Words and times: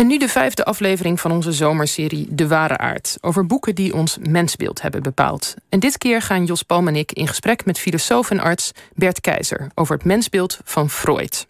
En 0.00 0.06
nu 0.06 0.18
de 0.18 0.28
vijfde 0.28 0.64
aflevering 0.64 1.20
van 1.20 1.32
onze 1.32 1.52
zomerserie 1.52 2.26
De 2.30 2.48
Ware 2.48 2.78
Aard. 2.78 3.18
Over 3.20 3.46
boeken 3.46 3.74
die 3.74 3.94
ons 3.94 4.18
mensbeeld 4.20 4.82
hebben 4.82 5.02
bepaald. 5.02 5.54
En 5.68 5.80
dit 5.80 5.98
keer 5.98 6.22
gaan 6.22 6.44
Jos 6.44 6.62
Palm 6.62 6.88
en 6.88 6.96
ik 6.96 7.12
in 7.12 7.26
gesprek 7.26 7.64
met 7.64 7.78
filosoof 7.78 8.30
en 8.30 8.40
arts 8.40 8.72
Bert 8.94 9.20
Keizer 9.20 9.70
over 9.74 9.94
het 9.94 10.04
mensbeeld 10.04 10.58
van 10.64 10.90
Freud. 10.90 11.46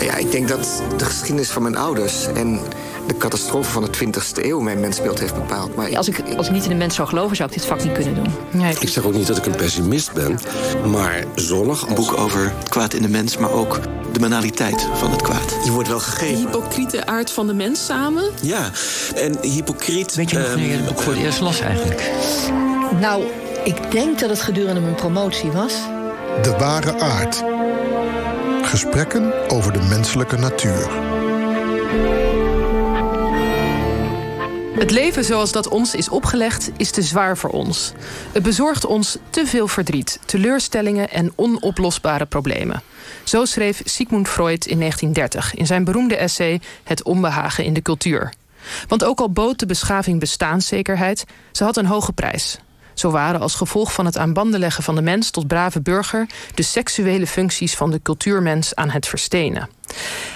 Ja, 0.00 0.16
ik 0.16 0.30
denk 0.30 0.48
dat 0.48 0.82
de 0.96 1.04
geschiedenis 1.04 1.50
van 1.50 1.62
mijn 1.62 1.76
ouders 1.76 2.26
en 2.26 2.60
de 3.06 3.16
catastrofe 3.16 3.70
van 3.70 3.82
de 3.82 3.90
20e 4.04 4.44
eeuw 4.44 4.60
mijn 4.60 4.80
mensbeeld 4.80 5.20
heeft 5.20 5.34
bepaald. 5.34 5.76
Maar 5.76 5.96
als, 5.96 6.08
ik, 6.08 6.22
als 6.36 6.46
ik 6.46 6.52
niet 6.52 6.62
in 6.62 6.68
de 6.68 6.74
mens 6.74 6.94
zou 6.94 7.08
geloven, 7.08 7.36
zou 7.36 7.48
ik 7.48 7.54
dit 7.54 7.64
vak 7.64 7.84
niet 7.84 7.92
kunnen 7.92 8.14
doen. 8.14 8.32
Nee. 8.50 8.74
Ik 8.80 8.88
zeg 8.88 9.04
ook 9.04 9.14
niet 9.14 9.26
dat 9.26 9.36
ik 9.36 9.46
een 9.46 9.56
pessimist 9.56 10.12
ben, 10.12 10.38
maar 10.90 11.24
zonnig. 11.34 11.86
Een 11.88 11.94
boek 11.94 12.18
over 12.18 12.52
kwaad 12.68 12.94
in 12.94 13.02
de 13.02 13.08
mens, 13.08 13.36
maar 13.36 13.52
ook 13.52 13.80
de 14.12 14.20
banaliteit 14.20 14.86
van 14.94 15.10
het 15.10 15.22
kwaad. 15.22 15.56
Je 15.64 15.70
wordt 15.70 15.88
wel 15.88 16.00
gegeven. 16.00 16.34
De 16.34 16.40
hypocriete 16.40 17.06
aard 17.06 17.30
van 17.30 17.46
de 17.46 17.54
mens 17.54 17.84
samen? 17.84 18.24
Ja, 18.42 18.70
en 19.14 19.38
hypocriet... 19.40 20.14
Weet 20.14 20.30
je 20.30 20.38
nog 20.38 20.48
wanneer 20.48 20.70
je 20.70 20.76
het 20.76 20.86
boek 20.86 21.00
voor 21.00 21.12
het 21.12 21.22
eerst 21.22 21.40
las 21.40 21.60
eigenlijk? 21.60 22.10
Nou, 23.00 23.24
ik 23.64 23.90
denk 23.90 24.18
dat 24.18 24.30
het 24.30 24.40
gedurende 24.40 24.80
mijn 24.80 24.94
promotie 24.94 25.50
was. 25.50 25.74
De 26.42 26.54
ware 26.58 27.00
aard. 27.00 27.42
Gesprekken 28.62 29.50
over 29.50 29.72
de 29.72 29.82
menselijke 29.88 30.36
natuur. 30.36 30.88
Het 34.80 34.90
leven 34.90 35.24
zoals 35.24 35.52
dat 35.52 35.68
ons 35.68 35.94
is 35.94 36.08
opgelegd 36.08 36.70
is 36.76 36.90
te 36.90 37.02
zwaar 37.02 37.36
voor 37.36 37.50
ons. 37.50 37.92
Het 38.32 38.42
bezorgt 38.42 38.86
ons 38.86 39.16
te 39.30 39.46
veel 39.46 39.68
verdriet, 39.68 40.20
teleurstellingen 40.24 41.10
en 41.10 41.32
onoplosbare 41.36 42.26
problemen. 42.26 42.82
Zo 43.24 43.44
schreef 43.44 43.82
Sigmund 43.84 44.28
Freud 44.28 44.66
in 44.66 44.78
1930 44.78 45.54
in 45.54 45.66
zijn 45.66 45.84
beroemde 45.84 46.16
essay 46.16 46.60
Het 46.84 47.02
onbehagen 47.02 47.64
in 47.64 47.72
de 47.72 47.82
cultuur. 47.82 48.32
Want 48.88 49.04
ook 49.04 49.20
al 49.20 49.30
bood 49.30 49.58
de 49.58 49.66
beschaving 49.66 50.20
bestaanszekerheid, 50.20 51.24
ze 51.52 51.64
had 51.64 51.76
een 51.76 51.86
hoge 51.86 52.12
prijs. 52.12 52.58
Zo 52.94 53.10
waren 53.10 53.40
als 53.40 53.54
gevolg 53.54 53.92
van 53.92 54.06
het 54.06 54.18
aan 54.18 54.32
banden 54.32 54.60
leggen 54.60 54.82
van 54.82 54.94
de 54.94 55.02
mens 55.02 55.30
tot 55.30 55.46
brave 55.46 55.80
burger 55.80 56.26
de 56.54 56.62
seksuele 56.62 57.26
functies 57.26 57.74
van 57.74 57.90
de 57.90 58.00
cultuurmens 58.02 58.74
aan 58.74 58.90
het 58.90 59.06
verstenen. 59.06 59.68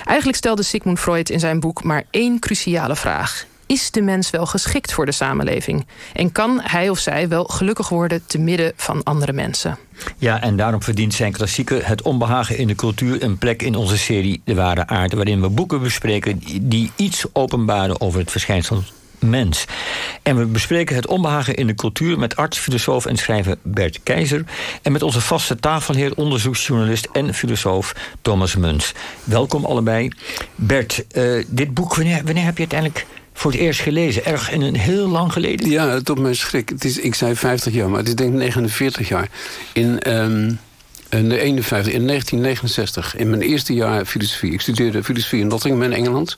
Eigenlijk 0.05 0.37
stelde 0.37 0.63
Sigmund 0.63 1.01
Freud 1.01 1.31
in 1.31 1.41
zijn 1.41 1.61
boek 1.61 1.85
maar 1.85 2.05
één 2.11 2.39
cruciale 2.39 2.97
vraag: 2.97 3.47
is 3.67 3.91
de 3.91 4.03
mens 4.03 4.31
wel 4.31 4.47
geschikt 4.47 4.93
voor 4.93 5.07
de 5.07 5.13
samenleving? 5.13 5.87
En 6.13 6.33
kan 6.33 6.61
hij 6.63 6.89
of 6.89 6.99
zij 6.99 7.29
wel 7.29 7.45
gelukkig 7.45 7.89
worden 7.89 8.27
te 8.27 8.39
midden 8.39 8.73
van 8.77 9.03
andere 9.03 9.33
mensen? 9.33 9.79
Ja, 10.19 10.41
en 10.41 10.57
daarom 10.57 10.83
verdient 10.83 11.15
zijn 11.15 11.33
klassieke 11.33 11.81
Het 11.83 12.03
onbehagen 12.03 12.59
in 12.59 12.67
de 12.67 12.75
cultuur 12.75 13.23
een 13.23 13.39
plek 13.39 13.63
in 13.63 13.75
onze 13.75 13.99
serie 13.99 14.41
De 14.45 14.55
Ware 14.55 14.87
Aard, 14.87 15.13
waarin 15.13 15.41
we 15.41 15.49
boeken 15.49 15.83
bespreken 15.83 16.41
die 16.61 16.91
iets 16.97 17.25
openbaren 17.33 18.01
over 18.01 18.21
het 18.21 18.31
verschijnsel 18.31 18.83
mens. 19.19 19.65
En 20.23 20.37
we 20.37 20.47
bespreken 20.47 20.97
het 20.97 21.07
onbehagen 21.07 21.55
in 21.55 21.67
de 21.67 21.75
cultuur 21.75 22.19
met 22.19 22.37
arts, 22.37 22.59
filosoof 22.59 23.07
en 23.07 23.17
schrijver 23.17 23.57
Bert 23.63 24.01
Keizer. 24.03 24.45
En 24.83 24.93
met 24.93 25.03
onze 25.03 25.21
vaste 25.21 25.57
tafelheer, 25.57 26.15
onderzoeksjournalist 26.15 27.09
en 27.13 27.35
filosoof 27.35 27.95
Thomas 28.23 28.57
Muns. 28.57 28.93
Welkom 29.25 29.65
allebei. 29.65 30.11
Bert, 30.55 31.05
uh, 31.13 31.45
dit 31.49 31.75
boek, 31.75 31.95
wanneer, 31.95 32.25
wanneer 32.25 32.45
heb 32.45 32.55
je 32.55 32.67
uiteindelijk 32.69 33.07
voor 33.35 33.51
het 33.51 33.61
eerst 33.61 33.81
gelezen? 33.81 34.25
Erg 34.25 34.51
in 34.51 34.63
een 34.63 34.77
heel 34.77 35.09
lang 35.09 35.33
geleden? 35.33 35.71
Ja, 35.71 36.01
tot 36.01 36.19
mijn 36.19 36.37
schrik. 36.37 36.69
Het 36.69 36.85
is, 36.85 36.99
ik 36.99 37.15
zei 37.15 37.35
50 37.35 37.73
jaar, 37.73 37.89
maar 37.89 37.99
het 37.99 38.09
is 38.09 38.15
denk 38.15 38.33
ik 38.33 38.39
49 38.39 39.09
jaar. 39.09 39.29
In... 39.73 40.13
Um, 40.13 40.59
in, 41.09 41.31
51, 41.33 41.93
in 41.93 42.07
1969, 42.07 43.17
in 43.17 43.31
mijn 43.31 43.43
eerste 43.43 43.75
jaar 43.75 44.05
filosofie. 44.05 44.53
Ik 44.53 44.61
studeerde 44.61 45.05
filosofie 45.05 45.41
in 45.41 45.47
Nottingham 45.47 45.83
in 45.83 45.93
Engeland. 45.93 46.37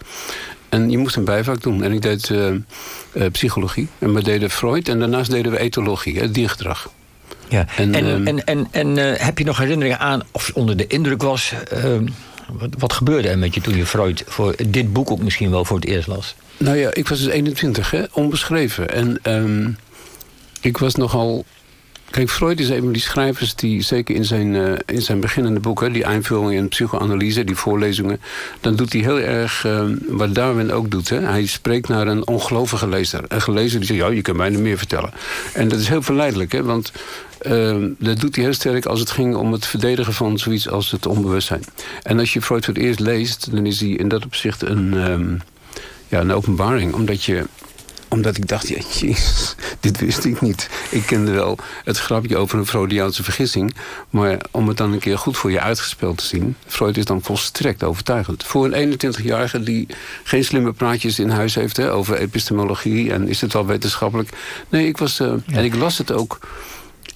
En 0.68 0.90
je 0.90 0.98
moest 0.98 1.16
een 1.16 1.24
bijvak 1.24 1.62
doen. 1.62 1.82
En 1.82 1.92
ik 1.92 2.02
deed 2.02 2.28
uh, 2.28 2.48
uh, 2.48 3.26
psychologie. 3.32 3.88
En 3.98 4.14
we 4.14 4.22
deden 4.22 4.50
Freud. 4.50 4.88
En 4.88 4.98
daarnaast 4.98 5.30
deden 5.30 5.52
we 5.52 5.58
etologie, 5.58 6.18
het 6.18 6.34
diergedrag. 6.34 6.90
Ja. 7.48 7.66
En, 7.76 7.94
en, 7.94 8.06
um, 8.06 8.26
en, 8.26 8.44
en, 8.44 8.68
en 8.70 8.96
uh, 8.96 9.12
heb 9.16 9.38
je 9.38 9.44
nog 9.44 9.58
herinneringen 9.58 9.98
aan, 9.98 10.22
of 10.30 10.46
je 10.46 10.54
onder 10.54 10.76
de 10.76 10.86
indruk 10.86 11.22
was... 11.22 11.52
Ehm, 12.48 12.58
wat, 12.58 12.70
wat, 12.78 12.92
gebeurde 12.92 13.28
er 13.28 13.38
met 13.38 13.54
je 13.54 13.60
toen 13.60 13.76
je 13.76 13.86
Freud 13.86 14.24
voor 14.26 14.54
dit 14.68 14.92
boek 14.92 15.10
ook 15.10 15.22
misschien 15.22 15.50
wel 15.50 15.64
voor 15.64 15.76
het 15.76 15.86
eerst 15.86 16.06
las? 16.06 16.34
Nou 16.56 16.76
ja, 16.76 16.94
ik 16.94 17.08
was 17.08 17.18
dus 17.18 17.32
21, 17.32 17.90
hè, 17.90 18.04
onbeschreven. 18.12 18.88
En 18.90 19.18
um, 19.22 19.76
ik 20.60 20.78
was 20.78 20.94
nogal... 20.94 21.44
Kijk, 22.10 22.30
Freud 22.30 22.60
is 22.60 22.68
een 22.68 22.82
van 22.82 22.92
die 22.92 23.02
schrijvers 23.02 23.54
die 23.54 23.82
zeker 23.82 24.14
in 24.14 24.24
zijn, 24.24 24.54
uh, 24.54 24.72
in 24.86 25.02
zijn 25.02 25.20
beginnende 25.20 25.60
boeken... 25.60 25.92
die 25.92 26.04
einvulling 26.04 26.52
in 26.52 26.68
psychoanalyse, 26.68 27.44
die 27.44 27.56
voorlezingen... 27.56 28.20
dan 28.60 28.76
doet 28.76 28.92
hij 28.92 29.02
heel 29.02 29.18
erg 29.18 29.64
uh, 29.64 29.84
wat 30.08 30.34
Darwin 30.34 30.72
ook 30.72 30.90
doet. 30.90 31.08
Hè? 31.08 31.20
Hij 31.20 31.46
spreekt 31.46 31.88
naar 31.88 32.06
een 32.06 32.26
ongelovige 32.26 32.88
lezer. 32.88 33.24
Een 33.28 33.42
gelezer 33.42 33.78
die 33.78 33.88
zegt, 33.88 34.00
ja, 34.00 34.08
je 34.08 34.22
kan 34.22 34.36
mij 34.36 34.50
meer 34.50 34.78
vertellen. 34.78 35.10
En 35.52 35.68
dat 35.68 35.78
is 35.78 35.88
heel 35.88 36.02
verleidelijk, 36.02 36.52
hè? 36.52 36.62
want 36.62 36.92
uh, 37.42 37.76
dat 37.98 38.20
doet 38.20 38.34
hij 38.34 38.44
heel 38.44 38.54
sterk 38.54 38.86
als 38.86 39.00
het 39.00 39.10
ging 39.10 39.34
om 39.34 39.52
het 39.52 39.66
verdedigen 39.66 40.12
van 40.12 40.38
zoiets 40.38 40.68
als 40.68 40.90
het 40.90 41.06
onbewustzijn. 41.06 41.64
En 42.02 42.18
als 42.18 42.32
je 42.32 42.42
Freud 42.42 42.64
voor 42.64 42.74
het 42.74 42.82
eerst 42.82 43.00
leest, 43.00 43.54
dan 43.54 43.66
is 43.66 43.80
hij 43.80 43.88
in 43.88 44.08
dat 44.08 44.24
opzicht 44.24 44.62
een... 44.62 44.92
Um, 44.92 45.40
ja, 46.08 46.20
een 46.20 46.32
openbaring. 46.32 46.94
Omdat 46.94 47.24
je 47.24 47.44
omdat 48.16 48.36
ik 48.36 48.48
dacht, 48.48 48.68
ja, 48.68 48.78
jezus, 49.00 49.54
dit 49.80 50.00
wist 50.00 50.24
ik 50.24 50.40
niet. 50.40 50.68
Ik 50.90 51.06
kende 51.06 51.30
wel 51.30 51.58
het 51.84 51.98
grapje 51.98 52.36
over 52.36 52.58
een 52.58 52.66
Freudiaanse 52.66 53.22
vergissing. 53.22 53.74
Maar 54.10 54.40
om 54.50 54.68
het 54.68 54.76
dan 54.76 54.92
een 54.92 54.98
keer 54.98 55.18
goed 55.18 55.36
voor 55.36 55.50
je 55.50 55.60
uitgespeeld 55.60 56.16
te 56.18 56.26
zien... 56.26 56.56
Freud 56.66 56.96
is 56.96 57.04
dan 57.04 57.22
volstrekt 57.22 57.82
overtuigend. 57.82 58.44
Voor 58.44 58.72
een 58.72 58.98
21-jarige 58.98 59.62
die 59.62 59.86
geen 60.24 60.44
slimme 60.44 60.72
praatjes 60.72 61.18
in 61.18 61.28
huis 61.28 61.54
heeft... 61.54 61.76
Hè, 61.76 61.92
over 61.92 62.18
epistemologie 62.18 63.12
en 63.12 63.28
is 63.28 63.40
het 63.40 63.52
wel 63.52 63.66
wetenschappelijk. 63.66 64.28
Nee, 64.68 64.86
ik 64.86 64.98
was... 64.98 65.20
Uh, 65.20 65.32
ja. 65.46 65.56
En 65.56 65.64
ik 65.64 65.74
las 65.74 65.98
het 65.98 66.12
ook 66.12 66.38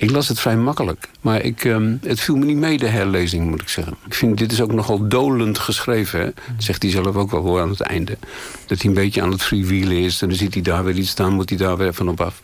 ik 0.00 0.10
las 0.10 0.28
het 0.28 0.40
vrij 0.40 0.56
makkelijk. 0.56 1.08
Maar 1.20 1.42
ik, 1.42 1.64
um, 1.64 1.98
het 2.02 2.20
viel 2.20 2.36
me 2.36 2.44
niet 2.44 2.56
mee, 2.56 2.78
de 2.78 2.86
herlezing, 2.86 3.50
moet 3.50 3.60
ik 3.60 3.68
zeggen. 3.68 3.96
Ik 4.06 4.14
vind, 4.14 4.38
dit 4.38 4.52
is 4.52 4.60
ook 4.60 4.72
nogal 4.72 5.08
dolend 5.08 5.58
geschreven. 5.58 6.20
Hè? 6.20 6.24
Dat 6.24 6.34
zegt 6.58 6.82
hij 6.82 6.90
zelf 6.90 7.16
ook 7.16 7.30
wel 7.30 7.42
hoor 7.42 7.60
aan 7.60 7.70
het 7.70 7.80
einde. 7.80 8.18
Dat 8.66 8.80
hij 8.80 8.88
een 8.88 8.96
beetje 8.96 9.22
aan 9.22 9.30
het 9.30 9.42
freewheelen 9.42 9.96
is. 9.96 10.22
En 10.22 10.28
dan 10.28 10.36
ziet 10.36 10.54
hij 10.54 10.62
daar 10.62 10.84
weer 10.84 10.94
iets 10.94 11.10
staan, 11.10 11.32
moet 11.32 11.48
hij 11.48 11.58
daar 11.58 11.76
weer 11.76 11.94
van 11.94 12.08
op 12.08 12.20
af. 12.20 12.40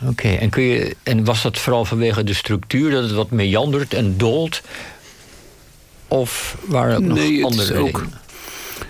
Oké, 0.00 0.10
okay, 0.10 0.36
en, 0.36 0.50
kun 0.50 0.62
je, 0.62 0.96
en 1.02 1.24
was 1.24 1.42
dat 1.42 1.58
vooral 1.58 1.84
vanwege 1.84 2.24
de 2.24 2.34
structuur... 2.34 2.90
dat 2.90 3.02
het 3.02 3.12
wat 3.12 3.30
meandert 3.30 3.94
en 3.94 4.16
dolt? 4.16 4.62
Of 6.08 6.56
waren 6.66 6.90
er 6.90 6.96
ook 6.96 7.16
nee, 7.16 7.40
nog 7.40 7.50
andere 7.50 7.62
het 7.62 7.70
is 7.70 7.78
ook, 7.78 8.04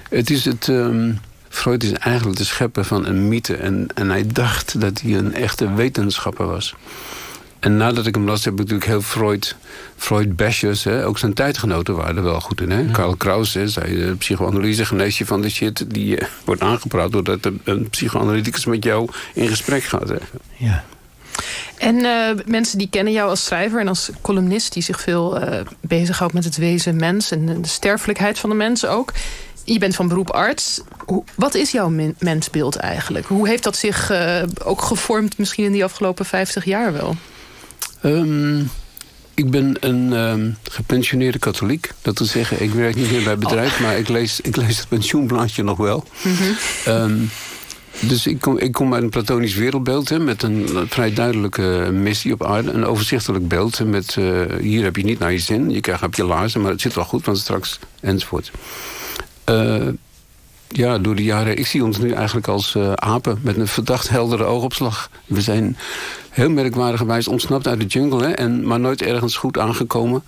Het 0.09 0.31
is 0.31 0.45
het... 0.45 0.66
Um, 0.66 1.19
Freud 1.49 1.83
is 1.83 1.93
eigenlijk 1.93 2.39
de 2.39 2.45
schepper 2.45 2.84
van 2.84 3.06
een 3.06 3.28
mythe. 3.28 3.56
En, 3.56 3.87
en 3.95 4.11
hij 4.11 4.27
dacht 4.27 4.81
dat 4.81 5.00
hij 5.00 5.15
een 5.15 5.34
echte 5.34 5.75
wetenschapper 5.75 6.47
was. 6.47 6.75
En 7.66 7.77
nadat 7.77 8.06
ik 8.06 8.15
hem 8.15 8.27
las, 8.27 8.44
heb 8.44 8.53
ik 8.53 8.59
natuurlijk 8.59 8.87
heel 8.87 9.00
Freud... 9.00 9.56
Freud-bashers, 9.97 10.84
hè, 10.84 11.06
ook 11.06 11.19
zijn 11.19 11.34
tijdgenoten 11.34 11.97
waren 11.97 12.16
er 12.16 12.22
wel 12.22 12.41
goed 12.41 12.60
in. 12.60 12.71
Hè? 12.71 12.81
Ja. 12.81 12.91
Karl 12.93 13.16
Kraus 13.16 13.54
hè, 13.54 13.69
zei, 13.69 13.97
de 13.97 14.15
psychoanalyse 14.16 14.84
genees 14.84 15.19
je 15.19 15.27
van 15.27 15.43
de 15.43 15.50
shit... 15.50 15.84
die 15.88 16.21
uh, 16.21 16.27
wordt 16.44 16.60
aangepraat 16.60 17.12
doordat 17.12 17.44
een, 17.44 17.60
een 17.65 17.91
psychoanalyticus 17.91 18.65
met 18.65 18.84
jou 18.84 19.09
in 19.34 19.49
gesprek 19.49 19.82
gaat. 19.82 20.09
Hè. 20.09 20.16
Ja. 20.56 20.84
En 21.78 21.97
uh, 21.97 22.28
mensen 22.44 22.78
die 22.78 22.88
kennen 22.91 23.12
jou 23.12 23.28
als 23.28 23.44
schrijver 23.44 23.81
en 23.81 23.88
als 23.88 24.10
columnist... 24.21 24.72
die 24.72 24.83
zich 24.83 25.00
veel 25.00 25.43
uh, 25.43 25.60
bezighoudt 25.81 26.34
met 26.34 26.44
het 26.44 26.56
wezen 26.56 26.97
mens... 26.97 27.31
en 27.31 27.62
de 27.62 27.69
sterfelijkheid 27.69 28.38
van 28.38 28.50
de 28.50 28.56
mens 28.56 28.87
ook. 28.87 29.12
Je 29.65 29.78
bent 29.78 29.94
van 29.94 30.09
beroep 30.09 30.31
arts. 30.31 30.81
Hoe, 31.04 31.25
wat 31.34 31.54
is 31.54 31.71
jouw 31.71 31.93
mensbeeld 32.19 32.77
eigenlijk? 32.77 33.27
Hoe 33.27 33.48
heeft 33.48 33.62
dat 33.62 33.77
zich 33.77 34.10
uh, 34.10 34.43
ook 34.65 34.83
gevormd 34.83 35.38
misschien 35.38 35.65
in 35.65 35.72
die 35.72 35.84
afgelopen 35.84 36.25
50 36.25 36.65
jaar 36.65 36.93
wel? 36.93 37.16
Um, 38.06 38.71
ik 39.34 39.50
ben 39.50 39.77
een 39.81 40.12
um, 40.12 40.56
gepensioneerde 40.62 41.39
katholiek. 41.39 41.93
Dat 42.03 42.19
wil 42.19 42.27
zeggen, 42.27 42.62
ik 42.62 42.71
werk 42.71 42.94
niet 42.94 43.11
meer 43.11 43.22
bij 43.22 43.31
het 43.31 43.41
bedrijf... 43.41 43.75
Oh. 43.75 43.81
maar 43.81 43.98
ik 43.98 44.09
lees, 44.09 44.41
ik 44.41 44.57
lees 44.57 44.78
het 44.78 44.89
pensioenblaadje 44.89 45.63
nog 45.63 45.78
wel. 45.78 46.04
Mm 46.22 46.34
-hmm. 46.34 46.92
um, 46.92 47.31
dus 48.01 48.27
ik 48.27 48.41
kom, 48.41 48.59
ik 48.59 48.72
kom 48.72 48.95
uit 48.95 49.03
een 49.03 49.09
platonisch 49.10 49.54
wereldbeeld... 49.54 50.09
Hè, 50.09 50.19
met 50.19 50.42
een 50.42 50.69
vrij 50.89 51.13
duidelijke 51.13 51.89
missie 51.92 52.33
op 52.33 52.45
aarde. 52.45 52.71
Een 52.71 52.86
overzichtelijk 52.86 53.48
beeld. 53.48 53.84
Met, 53.84 54.16
uh, 54.19 54.42
hier 54.60 54.84
heb 54.84 54.97
je 54.97 55.04
niet 55.04 55.19
naar 55.19 55.33
je 55.33 55.39
zin. 55.39 55.71
Je 55.71 55.81
krijgt 55.81 56.03
op 56.03 56.15
je 56.15 56.25
laarzen, 56.25 56.60
maar 56.60 56.71
het 56.71 56.81
zit 56.81 56.95
wel 56.95 57.04
goed, 57.04 57.25
want 57.25 57.39
straks 57.39 57.78
enzovoort. 58.01 58.51
Uh, 59.51 59.89
ja, 60.68 60.98
door 60.98 61.15
de 61.15 61.24
jaren... 61.24 61.59
Ik 61.59 61.66
zie 61.66 61.84
ons 61.84 61.98
nu 61.98 62.13
eigenlijk 62.13 62.48
als 62.48 62.74
uh, 62.74 62.92
apen 62.92 63.39
met 63.42 63.57
een 63.57 63.68
verdacht 63.68 64.09
heldere 64.09 64.45
oogopslag. 64.45 65.10
We 65.27 65.41
zijn 65.41 65.77
heel 66.30 66.51
merkwaardigerwijs 66.51 67.28
ontsnapt 67.28 67.66
uit 67.66 67.80
de 67.80 67.86
jungle... 67.86 68.27
Hè, 68.27 68.33
en, 68.33 68.66
maar 68.66 68.80
nooit 68.80 69.03
ergens 69.03 69.36
goed 69.36 69.59
aangekomen. 69.59 70.22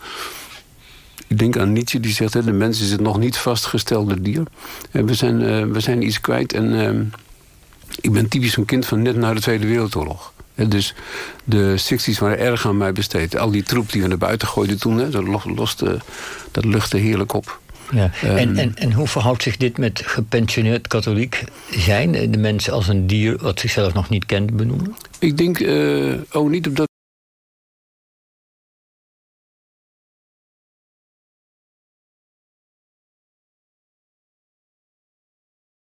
Ik 1.27 1.39
denk 1.39 1.57
aan 1.59 1.73
Nietzsche 1.73 2.01
die 2.01 2.13
zegt... 2.13 2.35
Hè, 2.35 2.45
de 2.45 2.53
mens 2.53 2.81
is 2.81 2.91
het 2.91 3.01
nog 3.01 3.19
niet 3.19 3.37
vastgestelde 3.37 4.21
dier. 4.21 4.43
En 4.91 5.07
we, 5.07 5.15
zijn, 5.15 5.41
uh, 5.41 5.65
we 5.65 5.81
zijn 5.81 6.03
iets 6.03 6.21
kwijt. 6.21 6.53
En 6.53 6.73
uh, 6.73 7.01
ik 8.01 8.13
ben 8.13 8.29
typisch 8.29 8.57
een 8.57 8.65
kind 8.65 8.87
van 8.87 9.03
net 9.03 9.17
na 9.17 9.35
de 9.35 9.41
Tweede 9.41 9.67
Wereldoorlog. 9.67 10.33
Dus 10.67 10.95
de 11.45 11.81
60s 11.81 12.19
waren 12.19 12.39
erg 12.39 12.67
aan 12.67 12.77
mij 12.77 12.93
besteed. 12.93 13.39
Al 13.39 13.51
die 13.51 13.63
troep 13.63 13.93
die 13.93 14.03
we 14.03 14.09
naar 14.09 14.19
buiten 14.19 14.49
gooiden 14.49 14.79
toen, 14.79 14.99
hè, 14.99 15.11
dat, 15.11 15.25
loste, 15.45 15.99
dat 16.51 16.65
luchtte 16.65 16.97
heerlijk 16.97 17.33
op. 17.33 17.61
Ja. 17.91 18.11
Ehm, 18.23 18.37
en, 18.37 18.57
en, 18.57 18.77
en 18.77 18.93
hoe 18.93 19.09
verhoudt 19.09 19.43
zich 19.43 19.57
dit 19.57 19.79
met 19.79 20.03
gepensioneerd 20.05 20.87
katholiek 20.87 21.45
zijn? 21.71 22.31
De 22.31 22.39
mensen 22.39 22.73
als 22.73 22.89
een 22.89 23.07
dier 23.07 23.37
wat 23.37 23.61
zichzelf 23.61 23.93
nog 23.93 24.09
niet 24.09 24.27
kent 24.27 24.57
benoemen? 24.57 24.97
Ik 25.19 25.37
denk, 25.37 25.61
eh, 25.61 26.15
oh, 26.33 26.51
niet 26.51 26.67
op 26.67 26.77
dat. 26.77 26.87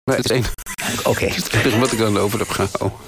Maar 0.05 0.17
het 0.17 0.25
is 0.25 0.31
één 0.31 0.45
Oké. 1.05 1.29
wat 1.79 1.93
ik 1.93 2.01
aan 2.01 2.19
over 2.19 2.39
heb 2.39 2.49
gehouden. 2.49 2.99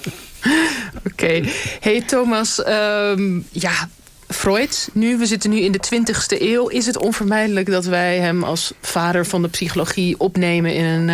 Oké. 1.05 1.43
Hey 1.81 2.03
Thomas, 2.03 2.63
ehm, 2.63 3.41
ja, 3.51 3.89
Freud, 4.29 4.89
nu, 4.93 5.19
we 5.19 5.27
zitten 5.27 5.51
nu 5.51 5.61
in 5.61 5.73
de 5.73 5.81
20ste 5.95 6.43
eeuw. 6.43 6.69
Is 6.69 6.87
het 6.87 6.99
onvermijdelijk 6.99 7.71
dat 7.71 7.85
wij 7.85 8.19
hem 8.19 8.45
als 8.45 8.73
vader 8.81 9.27
van 9.27 9.43
de 9.43 9.49
psychologie 9.49 10.21
opnemen 10.21 10.75
in 10.75 10.85
een 10.85 11.09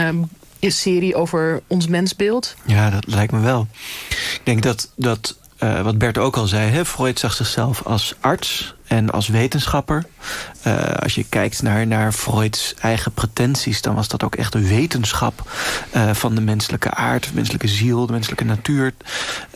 ehm, 0.60 0.70
serie 0.70 1.14
over 1.14 1.62
ons 1.66 1.86
mensbeeld? 1.86 2.54
Ja, 2.66 2.90
dat 2.90 3.06
lijkt 3.06 3.32
me 3.32 3.40
wel. 3.40 3.66
Ik 4.08 4.40
denk 4.44 4.62
dat, 4.62 4.90
dat 4.96 5.36
uh, 5.60 5.80
wat 5.80 5.98
Bert 5.98 6.18
ook 6.18 6.36
al 6.36 6.46
zei... 6.46 6.70
Hè, 6.70 6.84
Freud 6.84 7.18
zag 7.18 7.32
zichzelf 7.32 7.82
als 7.82 8.14
arts 8.20 8.74
en 8.94 9.10
als 9.10 9.28
wetenschapper. 9.28 10.04
Uh, 10.66 10.94
als 10.94 11.14
je 11.14 11.24
kijkt 11.28 11.62
naar, 11.62 11.86
naar 11.86 12.12
Freuds 12.12 12.74
eigen 12.80 13.12
pretenties... 13.12 13.82
dan 13.82 13.94
was 13.94 14.08
dat 14.08 14.22
ook 14.22 14.34
echt 14.34 14.54
een 14.54 14.66
wetenschap 14.66 15.50
uh, 15.96 16.10
van 16.14 16.34
de 16.34 16.40
menselijke 16.40 16.90
aard... 16.90 17.24
de 17.24 17.34
menselijke 17.34 17.68
ziel, 17.68 18.06
de 18.06 18.12
menselijke 18.12 18.44
natuur... 18.44 18.92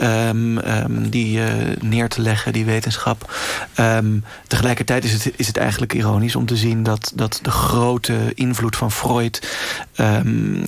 Um, 0.02 0.58
um, 0.58 1.10
die 1.10 1.38
uh, 1.38 1.46
neer 1.80 2.08
te 2.08 2.20
leggen, 2.20 2.52
die 2.52 2.64
wetenschap. 2.64 3.34
Um, 3.80 4.24
tegelijkertijd 4.46 5.04
is 5.04 5.12
het, 5.12 5.32
is 5.36 5.46
het 5.46 5.56
eigenlijk 5.56 5.94
ironisch 5.94 6.36
om 6.36 6.46
te 6.46 6.56
zien... 6.56 6.82
dat, 6.82 7.12
dat 7.14 7.38
de 7.42 7.50
grote 7.50 8.32
invloed 8.34 8.76
van 8.76 8.92
Freud... 8.92 9.56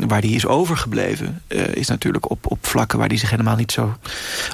waar 0.06 0.20
die 0.20 0.34
is 0.34 0.46
overgebleven... 0.46 1.43
is 1.75 1.88
natuurlijk 1.88 2.31
op, 2.31 2.50
op 2.50 2.67
vlakken 2.67 2.99
waar 2.99 3.08
die 3.08 3.19
zich 3.19 3.31
helemaal 3.31 3.56
niet 3.56 3.72
zo 3.72 3.96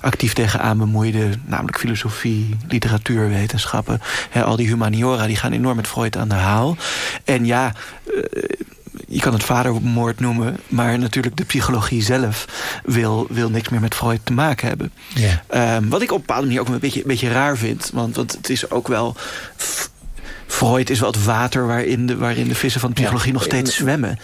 actief 0.01 0.33
tegenaan 0.33 0.79
bemoeide. 0.79 1.31
Namelijk 1.45 1.79
filosofie, 1.79 2.57
literatuur, 2.69 3.29
wetenschappen. 3.29 4.01
He, 4.31 4.43
al 4.43 4.57
die 4.57 4.69
humaniora 4.69 5.27
die 5.27 5.37
gaan 5.37 5.53
enorm 5.53 5.77
met 5.77 5.87
Freud 5.87 6.17
aan 6.17 6.29
de 6.29 6.35
haal. 6.35 6.77
En 7.25 7.45
ja, 7.45 7.75
uh, 8.15 8.23
je 9.09 9.21
kan 9.21 9.33
het 9.33 9.45
vadermoord 9.45 10.21
noemen... 10.21 10.57
maar 10.69 10.99
natuurlijk 10.99 11.37
de 11.37 11.45
psychologie 11.45 12.03
zelf 12.03 12.47
wil, 12.85 13.27
wil 13.31 13.51
niks 13.51 13.69
meer 13.69 13.81
met 13.81 13.95
Freud 13.95 14.21
te 14.25 14.33
maken 14.33 14.69
hebben. 14.69 14.93
Um, 15.55 15.89
wat 15.89 16.03
ik 16.03 16.11
op 16.11 16.19
een 16.19 16.27
bepaalde 16.27 16.47
manier 16.47 16.61
ook 16.61 16.69
een 16.69 16.79
beetje, 16.79 17.01
een 17.01 17.07
beetje 17.07 17.29
raar 17.29 17.57
vind. 17.57 17.91
Want, 17.93 18.17
want 18.17 18.33
het 18.33 18.51
is 18.51 18.71
ook 18.71 18.89
wel... 18.89 19.17
Freud 20.47 20.91
is 20.91 21.01
wel 21.01 21.11
het 21.11 21.25
water 21.25 21.67
waarin 21.67 22.07
de, 22.07 22.17
waarin 22.17 22.49
de 22.49 22.55
vissen 22.55 22.81
van 22.81 22.91
de 22.91 22.95
psychologie 22.95 23.33
ja. 23.33 23.33
nog 23.33 23.43
steeds 23.43 23.75
zwemmen. 23.75 24.19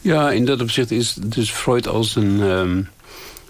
Ja, 0.00 0.30
in 0.30 0.44
dat 0.44 0.60
opzicht 0.60 0.90
is 0.90 1.14
dus 1.14 1.50
Freud 1.50 1.88
als 1.88 2.16
een... 2.16 2.40
Um, 2.40 2.88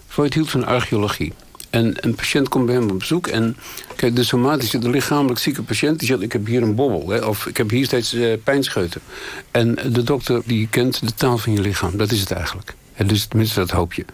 Freud 0.07 0.33
hield 0.33 0.49
van 0.49 0.65
archeologie. 0.65 1.33
En 1.73 1.93
een 1.99 2.15
patiënt 2.15 2.49
komt 2.49 2.65
bij 2.65 2.75
hem 2.75 2.89
op 2.89 2.99
bezoek. 2.99 3.27
En 3.27 3.57
kijk, 3.95 4.15
de 4.15 4.23
somatische, 4.23 4.77
de 4.77 4.89
lichamelijk 4.89 5.39
zieke 5.39 5.63
patiënt... 5.63 5.99
die 5.99 6.07
zegt, 6.07 6.21
ik 6.21 6.31
heb 6.31 6.45
hier 6.45 6.61
een 6.61 6.75
bobbel. 6.75 7.09
Hè, 7.09 7.25
of 7.25 7.45
ik 7.45 7.57
heb 7.57 7.69
hier 7.69 7.85
steeds 7.85 8.13
uh, 8.13 8.33
pijnscheuten. 8.43 9.01
En 9.51 9.75
de 9.91 10.03
dokter 10.03 10.41
die 10.45 10.67
kent 10.67 11.05
de 11.05 11.13
taal 11.13 11.37
van 11.37 11.53
je 11.53 11.61
lichaam. 11.61 11.97
Dat 11.97 12.11
is 12.11 12.19
het 12.19 12.31
eigenlijk. 12.31 12.73
En 12.93 13.07
dus 13.07 13.25
tenminste, 13.25 13.59
dat 13.59 13.71
hoop 13.71 13.93
je. 13.93 14.05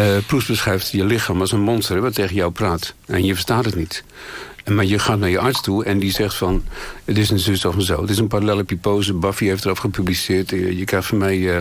Uh, 0.00 0.06
Proest 0.26 0.48
beschrijft 0.48 0.90
je 0.90 1.04
lichaam 1.04 1.40
als 1.40 1.52
een 1.52 1.60
monster 1.60 2.00
wat 2.00 2.14
tegen 2.14 2.34
jou 2.34 2.52
praat. 2.52 2.94
En 3.06 3.24
je 3.24 3.32
verstaat 3.32 3.64
het 3.64 3.76
niet. 3.76 4.04
Maar 4.66 4.84
je 4.84 4.98
gaat 4.98 5.18
naar 5.18 5.30
je 5.30 5.38
arts 5.38 5.62
toe 5.62 5.84
en 5.84 5.98
die 5.98 6.12
zegt 6.12 6.34
van... 6.34 6.64
het 7.04 7.18
is 7.18 7.30
een 7.30 7.38
zus 7.38 7.64
of 7.64 7.74
een 7.74 7.82
zo. 7.82 8.00
Het 8.00 8.10
is 8.10 8.18
een 8.18 8.28
parallellepipose. 8.28 9.12
Buffy 9.12 9.44
heeft 9.44 9.64
erop 9.64 9.78
gepubliceerd. 9.78 10.50
Je 10.50 10.84
krijgt 10.84 11.06
van 11.06 11.18
mij 11.18 11.38
uh, 11.38 11.58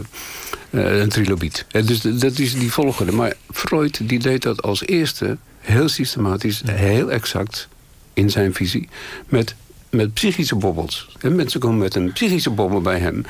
een 0.70 1.10
trilobiet. 1.10 1.66
Dus 1.86 2.02
dat 2.02 2.40
is 2.40 2.54
die 2.54 2.72
volgorde. 2.72 3.12
Maar 3.12 3.34
Freud 3.52 4.10
die 4.10 4.20
deed 4.20 4.42
dat 4.42 4.62
als 4.62 4.86
eerste 4.86 5.38
heel 5.60 5.90
systematisch, 5.90 6.62
heel 6.66 7.12
exact... 7.12 7.68
in 8.14 8.30
zijn 8.30 8.54
visie, 8.54 8.90
met, 9.28 9.56
met 9.90 10.14
psychische 10.14 10.56
bobbels. 10.56 11.16
En 11.20 11.36
mensen 11.36 11.60
komen 11.60 11.78
met 11.78 11.96
een 11.96 12.12
psychische 12.12 12.50
bobbel 12.50 12.82
bij 12.82 13.00
hem 13.00 13.26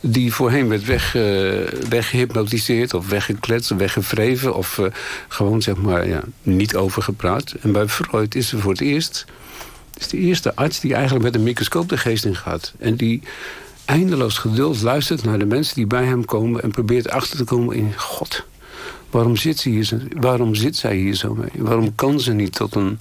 die 0.00 0.32
voorheen 0.34 0.68
werd 0.68 0.84
weg, 0.84 1.12
weggehypnotiseerd 1.88 2.94
of 2.94 3.08
weggekletst, 3.08 3.70
weggevreven 3.70 4.54
of 4.54 4.80
gewoon 5.28 5.62
zeg 5.62 5.76
maar 5.76 6.08
ja, 6.08 6.22
niet 6.42 6.76
overgepraat. 6.76 7.54
En 7.62 7.72
bij 7.72 7.88
Freud 7.88 8.34
is 8.34 8.52
er 8.52 8.60
voor 8.60 8.72
het 8.72 8.80
eerst, 8.80 9.24
is 9.98 10.08
de 10.08 10.18
eerste 10.18 10.54
arts 10.54 10.80
die 10.80 10.94
eigenlijk 10.94 11.24
met 11.24 11.34
een 11.34 11.42
microscoop 11.42 11.88
de 11.88 11.96
geest 11.96 12.24
in 12.24 12.36
gaat. 12.36 12.72
En 12.78 12.96
die 12.96 13.22
eindeloos 13.88 14.38
geduld 14.38 14.82
luistert 14.82 15.24
naar 15.24 15.38
de 15.38 15.46
mensen 15.46 15.74
die 15.74 15.86
bij 15.86 16.04
hem 16.04 16.24
komen 16.24 16.62
en 16.62 16.70
probeert 16.70 17.10
achter 17.10 17.36
te 17.36 17.44
komen 17.44 17.76
in 17.76 17.92
God. 17.96 18.44
Waarom 19.10 19.36
zit, 19.36 19.58
ze 19.58 19.68
hier 19.68 20.06
waarom 20.20 20.54
zit 20.54 20.76
zij 20.76 20.96
hier 20.96 21.14
zo 21.14 21.34
mee? 21.34 21.50
Waarom 21.56 21.94
kan 21.94 22.20
ze 22.20 22.32
niet 22.32 22.54
tot 22.54 22.74
een 22.74 22.98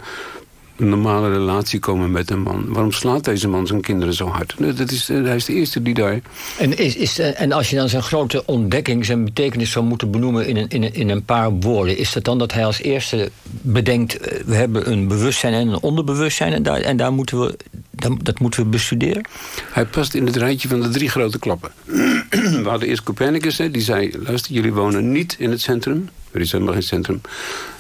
een 0.78 0.90
normale 0.90 1.30
relatie 1.30 1.80
komen 1.80 2.12
met 2.12 2.30
een 2.30 2.42
man. 2.42 2.66
Waarom 2.68 2.92
slaat 2.92 3.26
deze 3.26 3.48
man 3.48 3.68
zijn 3.68 3.82
kinderen 3.82 4.14
zo 4.14 4.28
hard? 4.28 4.56
Dat 4.78 4.92
is, 4.92 5.08
hij 5.08 5.36
is 5.36 5.46
de 5.46 5.54
eerste 5.54 5.82
die 5.82 5.94
daar... 5.94 6.20
En, 6.58 6.78
is, 6.78 6.96
is, 6.96 7.20
en 7.20 7.52
als 7.52 7.70
je 7.70 7.76
dan 7.76 7.90
zijn 7.90 8.04
grote 8.04 8.46
ontdekking, 8.46 9.06
zijn 9.06 9.26
betekenis 9.26 9.72
zou 9.72 9.86
moeten 9.86 10.12
benoemen 10.12 10.48
in 10.48 10.58
een, 10.58 10.68
in, 10.68 10.84
een, 10.84 10.94
in 10.94 11.10
een 11.10 11.24
paar 11.24 11.52
woorden... 11.52 11.98
is 11.98 12.14
dat 12.14 12.24
dan 12.24 12.38
dat 12.38 12.54
hij 12.54 12.66
als 12.66 12.82
eerste 12.82 13.32
bedenkt... 13.62 14.18
we 14.46 14.56
hebben 14.56 14.92
een 14.92 15.08
bewustzijn 15.08 15.54
en 15.54 15.68
een 15.68 15.82
onderbewustzijn... 15.82 16.54
en 16.54 16.64
daar, 16.64 16.82
en 16.82 16.98
daar 16.98 17.14
moeten 17.14 17.40
we, 17.40 17.58
dat, 17.92 18.12
dat 18.24 18.40
moeten 18.40 18.64
we 18.64 18.70
bestuderen? 18.70 19.28
Hij 19.72 19.86
past 19.86 20.14
in 20.14 20.26
het 20.26 20.36
rijtje 20.36 20.68
van 20.68 20.82
de 20.82 20.90
drie 20.90 21.10
grote 21.10 21.40
klappen. 21.40 21.72
we 22.64 22.66
hadden 22.66 22.88
eerst 22.88 23.04
Copernicus, 23.04 23.58
hè, 23.58 23.72
die 23.72 23.82
zei... 23.82 24.12
luister, 24.24 24.54
jullie 24.54 24.74
wonen 24.74 25.12
niet 25.12 25.36
in 25.40 25.50
het 25.50 25.62
centrum. 25.62 26.10
Er 26.32 26.42
is 26.42 26.52
helemaal 26.52 26.74
geen 26.74 26.84
centrum. 26.84 27.22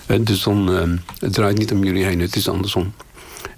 De 0.07 0.35
zon, 0.35 0.69
uh, 0.69 0.81
het 1.19 1.33
draait 1.33 1.57
niet 1.57 1.71
om 1.71 1.83
jullie 1.83 2.05
heen, 2.05 2.19
het 2.19 2.35
is 2.35 2.49
andersom. 2.49 2.93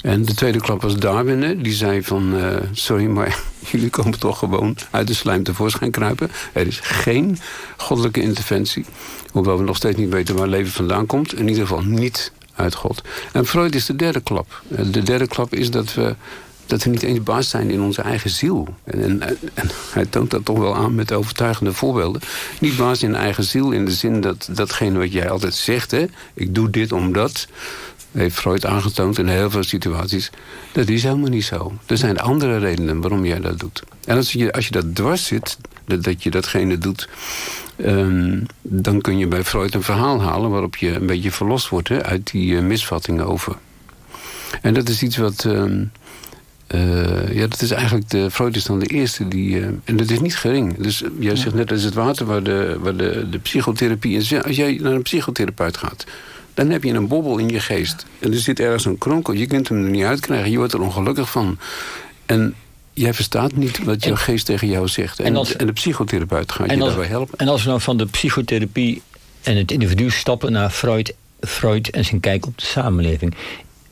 En 0.02 0.26
de 0.26 0.34
tweede 0.34 0.60
klap 0.60 0.82
was 0.82 0.96
Darwin, 0.96 1.62
die 1.62 1.74
zei 1.74 2.04
van... 2.04 2.36
Uh, 2.36 2.56
sorry, 2.72 3.06
maar 3.06 3.40
jullie 3.72 3.90
komen 3.90 4.20
toch 4.20 4.40
gewoon 4.40 4.78
uit 4.92 5.08
de 5.08 5.14
slijm 5.14 5.44
tevoorschijn 5.44 5.92
kruipen. 5.92 6.32
Er 6.54 6.68
is 6.68 6.80
geen 6.80 7.38
goddelijke 7.78 8.22
interventie. 8.22 8.86
Hoewel 9.32 9.58
we 9.58 9.64
nog 9.64 9.76
steeds 9.76 9.98
niet 9.98 10.10
weten 10.10 10.36
waar 10.36 10.48
leven 10.48 10.72
vandaan 10.72 11.06
komt. 11.06 11.34
In 11.34 11.48
ieder 11.48 11.68
geval 11.68 11.84
niet 11.84 12.32
uit 12.56 12.76
God. 12.76 13.02
En 13.34 13.46
Freud 13.46 13.76
is 13.76 13.86
de 13.86 13.96
derde 13.96 14.20
klap. 14.20 14.62
De 14.68 15.04
derde 15.04 15.28
klap 15.28 15.54
is 15.54 15.72
dat 15.72 15.94
we 15.94 16.16
dat 16.70 16.84
we 16.84 16.90
niet 16.90 17.04
eens 17.04 17.24
baas 17.24 17.50
zijn 17.50 17.70
in 17.70 17.82
onze 17.82 18.02
eigen 18.02 18.30
ziel. 18.30 18.68
En, 18.84 19.22
en, 19.54 19.70
hij 19.92 20.06
toont 20.06 20.32
dat 20.32 20.46
toch 20.46 20.58
wel 20.58 20.76
aan 20.76 20.96
met 20.96 21.12
overtuigende 21.12 21.74
voorbeelden. 21.74 22.22
Niet 22.60 22.78
baas 22.78 23.04
in 23.04 23.16
eigen 23.16 23.44
ziel 23.44 23.72
in 23.72 23.86
de 23.86 23.92
zin 23.92 24.22
dat 24.22 24.50
datgene 24.52 25.00
wat 25.00 25.12
jij 25.12 25.30
altijd 25.30 25.54
zegt... 25.54 25.92
Hè, 25.92 26.06
ik 26.34 26.56
doe 26.56 26.70
dit 26.70 26.92
omdat, 26.92 27.48
heeft 28.12 28.36
Freud 28.36 28.66
aangetoond 28.66 29.18
in 29.18 29.28
heel 29.28 29.50
veel 29.50 29.64
situaties... 29.64 30.30
dat 30.72 30.90
is 30.90 31.04
helemaal 31.04 31.30
niet 31.30 31.46
zo. 31.46 31.74
Er 31.86 31.98
zijn 31.98 32.20
andere 32.20 32.58
redenen 32.58 33.02
waarom 33.02 33.26
jij 33.26 33.40
dat 33.40 33.60
doet. 33.60 33.84
En 34.06 34.16
als 34.16 34.32
je, 34.32 34.52
als 34.52 34.66
je 34.66 34.72
dat 34.72 34.96
dwars 34.96 35.26
zit, 35.26 35.58
dat, 35.86 36.04
dat 36.04 36.24
je 36.24 36.30
datgene 36.30 36.78
doet... 36.78 37.10
Um, 37.86 38.46
dan 38.62 39.02
kun 39.02 39.18
je 39.18 39.28
bij 39.28 39.44
Freud 39.44 39.74
een 39.74 39.84
verhaal 39.84 40.22
halen... 40.22 40.50
waarop 40.50 40.76
je 40.76 40.96
een 40.96 41.06
beetje 41.06 41.32
verlost 41.32 41.70
wordt 41.70 41.88
hè, 41.88 42.04
uit 42.04 42.32
die 42.32 42.52
uh, 42.52 42.62
misvattingen 42.62 43.26
over. 43.26 43.56
En 44.62 44.74
dat 44.74 44.90
is 44.90 45.04
iets 45.04 45.18
wat... 45.18 45.44
Um, 45.44 45.92
uh, 46.76 47.34
ja, 47.34 47.48
dat 47.48 47.62
is 47.62 47.72
eigenlijk 47.72 48.10
de, 48.10 48.32
Freud 48.32 48.56
is 48.56 48.64
dan 48.64 48.80
de 48.80 48.86
eerste 48.86 49.28
die... 49.28 49.56
Uh, 49.56 49.66
en 49.84 49.98
dat 49.98 50.10
is 50.10 50.20
niet 50.20 50.36
gering. 50.36 50.78
Dus 50.78 51.02
uh, 51.02 51.10
jij 51.20 51.36
zegt 51.36 51.56
net, 51.56 51.68
dat 51.68 51.78
is 51.78 51.84
het 51.84 51.94
water 51.94 52.26
waar 52.26 52.44
de, 52.44 52.78
waar 52.80 52.96
de, 52.96 53.28
de 53.30 53.40
psychotherapie 53.40 54.18
is. 54.18 54.30
Ja, 54.30 54.40
als 54.40 54.56
jij 54.56 54.78
naar 54.82 54.94
een 54.94 55.02
psychotherapeut 55.02 55.78
gaat... 55.78 56.06
dan 56.54 56.70
heb 56.70 56.84
je 56.84 56.94
een 56.94 57.08
bobbel 57.08 57.38
in 57.38 57.50
je 57.50 57.60
geest. 57.60 58.06
En 58.20 58.34
er 58.34 58.40
zit 58.40 58.60
ergens 58.60 58.86
een 58.86 58.98
kronkel. 58.98 59.34
Je 59.34 59.46
kunt 59.46 59.70
hem 59.70 59.84
er 59.84 59.90
niet 59.90 60.04
uitkrijgen. 60.04 60.52
Je 60.52 60.58
wordt 60.58 60.74
er 60.74 60.82
ongelukkig 60.82 61.32
van. 61.32 61.58
En 62.26 62.56
jij 62.94 63.14
verstaat 63.14 63.56
niet 63.56 63.84
wat 63.84 64.04
jouw 64.04 64.16
geest 64.16 64.46
tegen 64.46 64.68
jou 64.68 64.88
zegt. 64.88 65.20
En, 65.20 65.26
en, 65.26 65.36
als, 65.36 65.56
en 65.56 65.66
de 65.66 65.74
psychotherapeut 65.74 66.52
gaat 66.52 66.72
je 66.72 66.78
als, 66.78 66.88
daarbij 66.88 67.08
helpen. 67.08 67.38
En 67.38 67.48
als 67.48 67.64
we 67.64 67.70
nou 67.70 67.82
van 67.82 67.98
de 67.98 68.06
psychotherapie 68.06 69.02
en 69.42 69.58
het 69.58 69.72
individu 69.72 70.10
stappen 70.10 70.52
naar 70.52 70.70
Freud... 70.70 71.14
Freud 71.42 71.88
en 71.88 72.06
zijn 72.06 72.20
kijk 72.20 72.46
op 72.46 72.58
de 72.58 72.66
samenleving. 72.66 73.36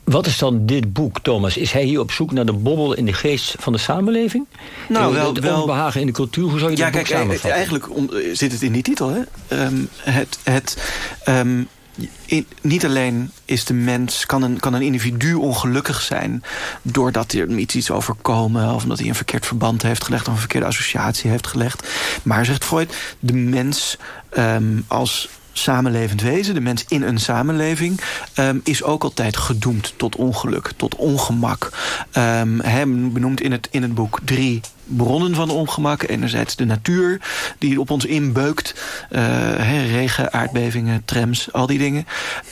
Wat 0.07 0.25
is 0.25 0.37
dan 0.37 0.65
dit 0.65 0.93
boek, 0.93 1.19
Thomas? 1.19 1.57
Is 1.57 1.71
hij 1.71 1.83
hier 1.83 1.99
op 1.99 2.11
zoek 2.11 2.31
naar 2.31 2.45
de 2.45 2.53
bobbel 2.53 2.93
in 2.93 3.05
de 3.05 3.13
geest 3.13 3.55
van 3.59 3.73
de 3.73 3.79
samenleving? 3.79 4.45
Nou, 4.89 5.13
wel... 5.13 5.33
Het 5.33 5.43
wel... 5.43 5.61
onbehagen 5.61 6.01
in 6.01 6.07
de 6.07 6.13
cultuur, 6.13 6.49
hoe 6.49 6.59
zou 6.59 6.71
je 6.71 6.77
ja, 6.77 6.83
dat 6.83 6.93
boek 6.93 7.03
kijk, 7.03 7.19
samenvatten? 7.19 7.51
Eigenlijk 7.51 7.95
om, 7.95 8.09
zit 8.33 8.51
het 8.51 8.61
in 8.61 8.71
die 8.71 8.83
titel, 8.83 9.09
hè? 9.09 9.21
Um, 9.63 9.89
het... 9.99 10.39
het 10.43 10.77
um, 11.25 11.67
in, 12.25 12.47
niet 12.61 12.85
alleen 12.85 13.31
is 13.45 13.65
de 13.65 13.73
mens, 13.73 14.25
kan 14.25 14.41
een, 14.41 14.59
kan 14.59 14.73
een 14.73 14.81
individu 14.81 15.33
ongelukkig 15.33 16.01
zijn... 16.01 16.43
doordat 16.81 17.31
er 17.31 17.57
iets 17.57 17.75
iets 17.75 17.91
overkomen... 17.91 18.73
of 18.73 18.83
omdat 18.83 18.99
hij 18.99 19.07
een 19.07 19.15
verkeerd 19.15 19.45
verband 19.45 19.81
heeft 19.81 20.03
gelegd... 20.03 20.27
of 20.27 20.33
een 20.33 20.39
verkeerde 20.39 20.67
associatie 20.67 21.29
heeft 21.29 21.47
gelegd. 21.47 21.87
Maar, 22.23 22.45
zegt 22.45 22.65
Freud, 22.65 22.95
de 23.19 23.33
mens 23.33 23.97
um, 24.37 24.85
als 24.87 25.29
samenlevend 25.57 26.21
wezen, 26.21 26.53
de 26.53 26.61
mens 26.61 26.85
in 26.87 27.01
een 27.01 27.19
samenleving, 27.19 28.01
um, 28.35 28.61
is 28.63 28.83
ook 28.83 29.03
altijd 29.03 29.37
gedoemd 29.37 29.93
tot 29.97 30.15
ongeluk, 30.15 30.71
tot 30.75 30.95
ongemak. 30.95 31.69
Um, 32.17 32.59
hij 32.59 32.87
benoemt 32.87 33.41
in 33.41 33.51
het, 33.51 33.67
in 33.71 33.81
het 33.81 33.93
boek 33.93 34.19
drie 34.23 34.61
bronnen 34.87 35.35
van 35.35 35.49
ongemak. 35.49 36.03
Enerzijds 36.03 36.55
de 36.55 36.65
natuur 36.65 37.21
die 37.57 37.79
op 37.79 37.89
ons 37.89 38.05
inbeukt. 38.05 38.73
Uh, 39.11 39.91
regen, 39.91 40.33
aardbevingen, 40.33 41.01
trams, 41.05 41.53
al 41.53 41.67
die 41.67 41.77
dingen. 41.77 42.07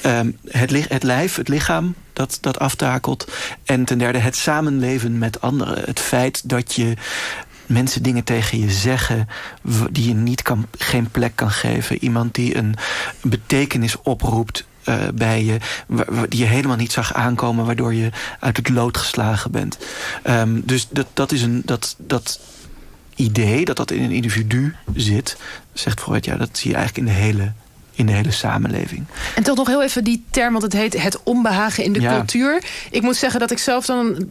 Um, 0.05 0.38
het, 0.47 0.89
het 0.89 1.03
lijf, 1.03 1.35
het 1.35 1.47
lichaam 1.47 1.93
dat, 2.13 2.38
dat 2.41 2.59
aftakelt. 2.59 3.31
En 3.63 3.85
ten 3.85 3.97
derde 3.97 4.17
het 4.17 4.35
samenleven 4.35 5.17
met 5.17 5.41
anderen. 5.41 5.83
Het 5.85 6.00
feit 6.00 6.50
dat 6.50 6.74
je 6.74 6.93
mensen 7.65 8.03
dingen 8.03 8.24
tegen 8.24 8.60
je 8.60 8.72
zeggen 8.72 9.27
die 9.91 10.07
je 10.07 10.13
niet 10.13 10.41
kan, 10.41 10.67
geen 10.77 11.10
plek 11.12 11.36
kan 11.36 11.51
geven. 11.51 12.03
Iemand 12.03 12.36
die 12.36 12.57
een 12.57 12.75
betekenis 13.22 14.01
oproept 14.01 14.65
uh, 14.86 14.95
bij 15.13 15.43
je, 15.43 15.57
die 16.29 16.39
je 16.39 16.45
helemaal 16.45 16.77
niet 16.77 16.91
zag 16.91 17.13
aankomen, 17.13 17.65
waardoor 17.65 17.93
je 17.93 18.10
uit 18.39 18.57
het 18.57 18.69
lood 18.69 18.98
geslagen 18.98 19.51
bent. 19.51 19.77
Um, 20.27 20.62
dus 20.65 20.88
dat, 20.89 21.07
dat 21.13 21.31
is 21.31 21.41
een. 21.41 21.62
Dat, 21.65 21.95
dat 21.98 22.39
idee 23.15 23.65
dat 23.65 23.77
dat 23.77 23.91
in 23.91 24.03
een 24.03 24.12
individu 24.12 24.75
zit, 24.93 25.38
zegt 25.74 26.01
Freud, 26.01 26.25
ja, 26.25 26.38
dat 26.38 26.57
zie 26.57 26.72
je 26.72 26.77
eigenlijk 26.77 27.07
in 27.07 27.13
de 27.13 27.19
hele 27.22 27.51
in 27.95 28.05
de 28.05 28.11
hele 28.11 28.31
samenleving. 28.31 29.05
En 29.35 29.43
toch 29.43 29.57
nog 29.57 29.67
heel 29.67 29.83
even 29.83 30.03
die 30.03 30.23
term, 30.29 30.51
want 30.51 30.63
het 30.63 30.73
heet 30.73 31.01
het 31.01 31.19
onbehagen 31.23 31.83
in 31.83 31.93
de 31.93 31.99
cultuur. 31.99 32.63
Ik 32.91 33.01
moet 33.01 33.15
zeggen 33.15 33.39
dat 33.39 33.51
ik 33.51 33.57
zelf 33.57 33.85
dan 33.85 34.27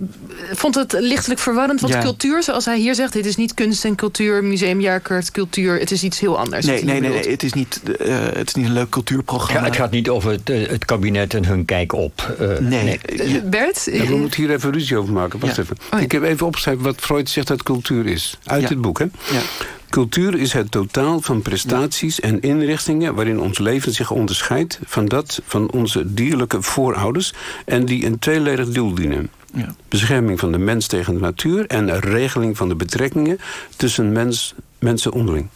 vond 0.53 0.75
het 0.75 0.93
lichtelijk 0.93 1.41
verwarrend. 1.41 1.81
Want 1.81 1.99
cultuur, 1.99 2.43
zoals 2.43 2.65
hij 2.65 2.79
hier 2.79 2.95
zegt, 2.95 3.13
dit 3.13 3.27
is 3.27 3.37
niet 3.37 3.55
kunst 3.55 3.85
en 3.85 3.95
cultuur, 3.95 4.45
museumjaarkaart, 4.45 5.31
cultuur. 5.31 5.79
Het 5.79 5.91
is 5.91 6.03
iets 6.03 6.21
heel 6.21 6.39
anders. 6.39 6.67
Nee, 6.67 6.85
nee, 6.85 7.01
nee, 7.01 7.11
nee, 7.11 7.31
het, 7.31 7.43
is 7.43 7.53
niet, 7.53 7.81
uh, 8.01 8.17
het 8.33 8.49
is 8.49 8.55
niet 8.55 8.67
een 8.67 8.73
leuk 8.73 8.89
cultuurprogramma. 8.89 9.61
Ja, 9.61 9.67
het 9.67 9.77
gaat 9.77 9.91
niet 9.91 10.09
over 10.09 10.31
het, 10.31 10.51
eh, 10.51 10.69
het 10.69 10.85
kabinet 10.85 11.35
en 11.35 11.45
hun 11.45 11.65
kijk 11.65 11.93
op. 11.93 12.37
Uh, 12.41 12.59
nee. 12.59 12.99
nee. 13.07 13.43
Bert? 13.43 13.89
Ja, 13.93 14.07
we 14.07 14.17
moeten 14.17 14.43
hier 14.43 14.53
even 14.53 14.73
ruzie 14.73 14.97
over 14.97 15.13
maken. 15.13 15.41
Wacht 15.41 15.59
even. 15.59 15.77
Oh, 15.93 16.01
ik 16.01 16.13
heb 16.13 16.23
even 16.23 16.47
opgeschreven 16.47 16.83
wat 16.83 17.01
Freud 17.01 17.31
zegt 17.31 17.47
dat 17.47 17.63
cultuur 17.63 18.07
is. 18.07 18.39
Uit 18.45 18.69
het 18.69 18.81
boek, 18.81 18.99
hè? 18.99 19.05
Ja. 19.05 19.41
Cultuur 19.95 20.39
is 20.39 20.53
het 20.53 20.71
totaal 20.71 21.21
van 21.21 21.43
prestaties 21.43 22.21
en 22.21 22.41
inrichtingen... 22.41 23.15
waarin 23.15 23.41
ons 23.41 23.59
leven 23.59 23.93
zich 23.93 24.11
onderscheidt 24.11 24.79
van 24.85 25.07
dat 25.07 25.41
van 25.47 25.71
onze 25.71 26.15
dierlijke 26.15 26.63
voorouders... 26.63 27.33
en 27.65 27.85
die 27.85 28.07
een 28.07 28.19
tweeledig 28.19 28.69
doel 28.69 28.95
dienen. 28.95 29.31
Ja. 29.53 29.75
Bescherming 29.89 30.41
van 30.41 30.53
de 30.53 30.59
mens 30.59 30.87
tegen 30.87 31.15
de 31.15 31.21
natuur... 31.21 31.67
en 31.67 32.01
regeling 32.01 32.57
van 32.57 32.69
de 32.69 32.75
betrekkingen 32.75 33.39
tussen 33.77 34.13
mens, 34.13 34.55
mensen 34.79 35.13
onderling. 35.13 35.49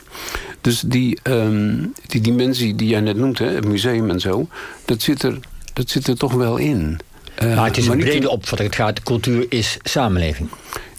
Dus 0.61 0.81
die, 0.81 1.19
um, 1.23 1.93
die 2.07 2.21
dimensie 2.21 2.75
die 2.75 2.89
jij 2.89 3.01
net 3.01 3.17
noemt, 3.17 3.39
hè, 3.39 3.47
het 3.47 3.67
museum 3.67 4.11
en 4.11 4.21
zo... 4.21 4.49
dat 4.85 5.03
zit 5.03 5.23
er, 5.23 5.39
dat 5.73 5.91
zit 5.91 6.07
er 6.07 6.17
toch 6.17 6.33
wel 6.33 6.57
in. 6.57 7.01
Uh, 7.43 7.57
maar 7.57 7.67
het 7.67 7.77
is 7.77 7.87
een 7.87 7.99
brede 7.99 8.31
opvatting. 8.31 8.71
Het 8.71 8.79
gaat, 8.79 9.03
cultuur 9.03 9.47
is 9.49 9.77
samenleving. 9.83 10.49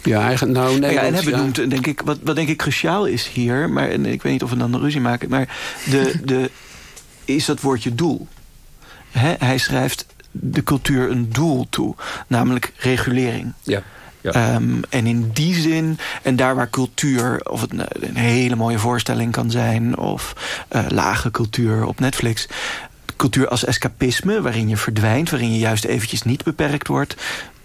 Ja, 0.02 0.22
eigenlijk, 0.22 0.58
nou, 0.58 0.78
nee. 0.78 0.92
Ja, 0.92 1.02
en 1.02 1.14
hij 1.14 1.24
benoemt, 1.24 1.56
ja. 1.56 1.64
denk 1.64 1.86
ik, 1.86 2.00
wat, 2.04 2.18
wat 2.22 2.36
denk 2.36 2.48
ik 2.48 2.56
cruciaal 2.56 3.06
is 3.06 3.28
hier... 3.28 3.70
maar 3.70 3.88
en 3.88 4.06
ik 4.06 4.22
weet 4.22 4.32
niet 4.32 4.42
of 4.42 4.50
we 4.50 4.56
dan 4.56 4.74
een 4.74 4.80
ruzie 4.80 5.00
maken... 5.00 5.28
maar 5.28 5.48
de, 5.90 6.20
de, 6.24 6.50
is 7.24 7.44
dat 7.44 7.60
woordje 7.60 7.94
doel. 7.94 8.26
He, 9.10 9.34
hij 9.38 9.58
schrijft 9.58 10.06
de 10.30 10.62
cultuur 10.62 11.10
een 11.10 11.28
doel 11.32 11.66
toe. 11.70 11.94
Namelijk 12.26 12.72
regulering. 12.76 13.52
Ja. 13.62 13.82
Ja. 14.22 14.54
Um, 14.54 14.80
en 14.88 15.06
in 15.06 15.30
die 15.32 15.54
zin, 15.54 15.98
en 16.22 16.36
daar 16.36 16.54
waar 16.54 16.70
cultuur, 16.70 17.40
of 17.50 17.60
het 17.60 17.72
een 18.00 18.16
hele 18.16 18.56
mooie 18.56 18.78
voorstelling 18.78 19.32
kan 19.32 19.50
zijn, 19.50 19.98
of 19.98 20.34
uh, 20.72 20.84
lage 20.88 21.30
cultuur 21.30 21.84
op 21.84 22.00
Netflix, 22.00 22.48
cultuur 23.16 23.48
als 23.48 23.64
escapisme, 23.64 24.40
waarin 24.40 24.68
je 24.68 24.76
verdwijnt, 24.76 25.30
waarin 25.30 25.52
je 25.52 25.58
juist 25.58 25.84
eventjes 25.84 26.22
niet 26.22 26.44
beperkt 26.44 26.86
wordt, 26.86 27.14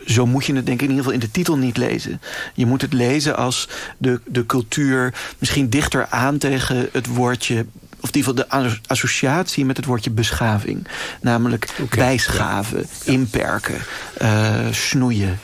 zo 0.06 0.26
moet 0.26 0.46
je 0.46 0.56
het 0.56 0.66
denk 0.66 0.82
ik 0.82 0.88
in 0.88 0.96
ieder 0.96 1.04
geval 1.04 1.22
in 1.22 1.28
de 1.28 1.32
titel 1.32 1.58
niet 1.58 1.78
lezen. 1.78 2.22
Je 2.54 2.66
moet 2.66 2.82
het 2.82 2.94
lezen 2.94 3.38
als 3.38 3.70
de, 3.98 4.20
de 4.26 4.46
cultuur 4.46 5.14
misschien 5.40 5.70
dichter 5.70 6.08
aan 6.10 6.38
tegen 6.38 6.90
het 6.92 7.08
woordje 7.08 7.66
of 8.00 8.12
in 8.12 8.18
ieder 8.18 8.34
geval 8.34 8.68
de 8.70 8.78
associatie 8.88 9.66
met 9.66 9.78
het 9.78 9.86
woordje 9.86 10.10
beschaving. 10.10 10.88
Namelijk 11.22 11.70
okay, 11.82 12.00
bijschaven, 12.00 12.78
ja. 12.78 13.12
inperken, 13.12 13.82
uh, 14.22 14.56
snoeien. 14.72 15.40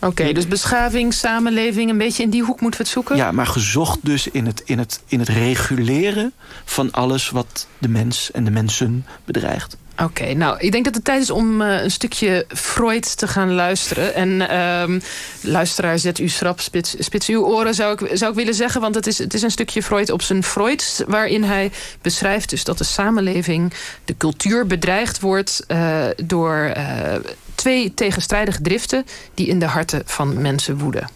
Oké, 0.00 0.32
dus 0.32 0.48
beschaving, 0.48 1.14
samenleving, 1.14 1.90
een 1.90 1.98
beetje 1.98 2.22
in 2.22 2.30
die 2.30 2.42
hoek 2.42 2.60
moeten 2.60 2.80
we 2.80 2.86
het 2.86 2.94
zoeken? 2.94 3.16
Ja, 3.16 3.32
maar 3.32 3.46
gezocht 3.46 3.98
dus 4.02 4.28
in 4.28 4.46
het, 4.46 4.62
in 4.64 4.78
het, 4.78 5.00
in 5.06 5.18
het 5.18 5.28
reguleren 5.28 6.32
van 6.64 6.92
alles 6.92 7.30
wat 7.30 7.66
de 7.78 7.88
mens 7.88 8.30
en 8.30 8.44
de 8.44 8.50
mensen 8.50 9.06
bedreigt. 9.24 9.76
Oké, 10.02 10.34
nou, 10.34 10.58
ik 10.58 10.72
denk 10.72 10.84
dat 10.84 10.94
het 10.94 11.04
tijd 11.04 11.22
is 11.22 11.30
om 11.30 11.60
uh, 11.60 11.82
een 11.82 11.90
stukje 11.90 12.44
Freud 12.48 13.16
te 13.16 13.28
gaan 13.28 13.52
luisteren. 13.52 14.14
En 14.14 14.58
um, 14.58 15.00
luisteraar, 15.40 15.98
zet 15.98 16.18
u 16.18 16.28
schrap, 16.28 16.60
spits, 16.60 16.94
spits 16.98 17.28
uw 17.28 17.44
oren, 17.44 17.74
zou 17.74 17.92
ik, 17.92 18.16
zou 18.16 18.30
ik 18.30 18.36
willen 18.36 18.54
zeggen. 18.54 18.80
Want 18.80 18.94
het 18.94 19.06
is, 19.06 19.18
het 19.18 19.34
is 19.34 19.42
een 19.42 19.50
stukje 19.50 19.82
Freud 19.82 20.10
op 20.10 20.22
zijn 20.22 20.42
Freud... 20.42 21.04
waarin 21.08 21.42
hij 21.42 21.70
beschrijft 22.02 22.50
dus 22.50 22.64
dat 22.64 22.78
de 22.78 22.84
samenleving, 22.84 23.72
de 24.04 24.16
cultuur 24.16 24.66
bedreigd 24.66 25.20
wordt... 25.20 25.64
Uh, 25.68 26.04
door 26.24 26.72
uh, 26.76 27.14
twee 27.54 27.94
tegenstrijdige 27.94 28.60
driften... 28.62 29.04
die 29.34 29.46
in 29.46 29.58
de 29.58 29.66
harten 29.66 30.02
van 30.04 30.40
mensen 30.40 30.78
woeden. 30.78 31.10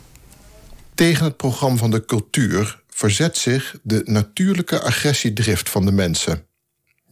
Tegen 0.95 1.25
het 1.25 1.37
programma 1.37 1.77
van 1.77 1.91
de 1.91 2.05
cultuur 2.05 2.81
verzet 2.89 3.37
zich 3.37 3.77
de 3.83 4.03
natuurlijke 4.05 4.81
agressiedrift 4.81 5.71
van 5.71 5.85
de 5.85 5.93
mensen 5.93 6.47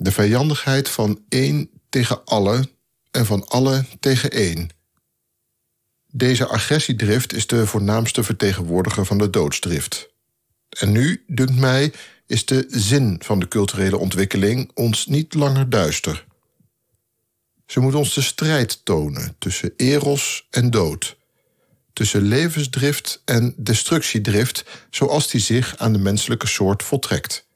de 0.00 0.12
vijandigheid 0.12 0.88
van 0.88 1.24
één 1.28 1.70
tegen 1.88 2.24
alle 2.24 2.68
en 3.10 3.26
van 3.26 3.48
alle 3.48 3.84
tegen 4.00 4.30
één. 4.30 4.68
Deze 6.06 6.46
agressiedrift 6.46 7.32
is 7.32 7.46
de 7.46 7.66
voornaamste 7.66 8.22
vertegenwoordiger 8.22 9.06
van 9.06 9.18
de 9.18 9.30
doodsdrift. 9.30 10.08
En 10.68 10.92
nu, 10.92 11.24
dunkt 11.26 11.56
mij, 11.56 11.92
is 12.26 12.46
de 12.46 12.66
zin 12.68 13.20
van 13.24 13.38
de 13.38 13.48
culturele 13.48 13.98
ontwikkeling 13.98 14.70
ons 14.74 15.06
niet 15.06 15.34
langer 15.34 15.70
duister. 15.70 16.26
Ze 17.66 17.80
moet 17.80 17.94
ons 17.94 18.14
de 18.14 18.22
strijd 18.22 18.84
tonen 18.84 19.34
tussen 19.38 19.72
eros 19.76 20.46
en 20.50 20.70
dood, 20.70 21.16
tussen 21.92 22.22
levensdrift 22.22 23.22
en 23.24 23.54
destructiedrift, 23.56 24.64
zoals 24.90 25.30
die 25.30 25.40
zich 25.40 25.76
aan 25.76 25.92
de 25.92 25.98
menselijke 25.98 26.46
soort 26.46 26.82
voltrekt. 26.82 27.48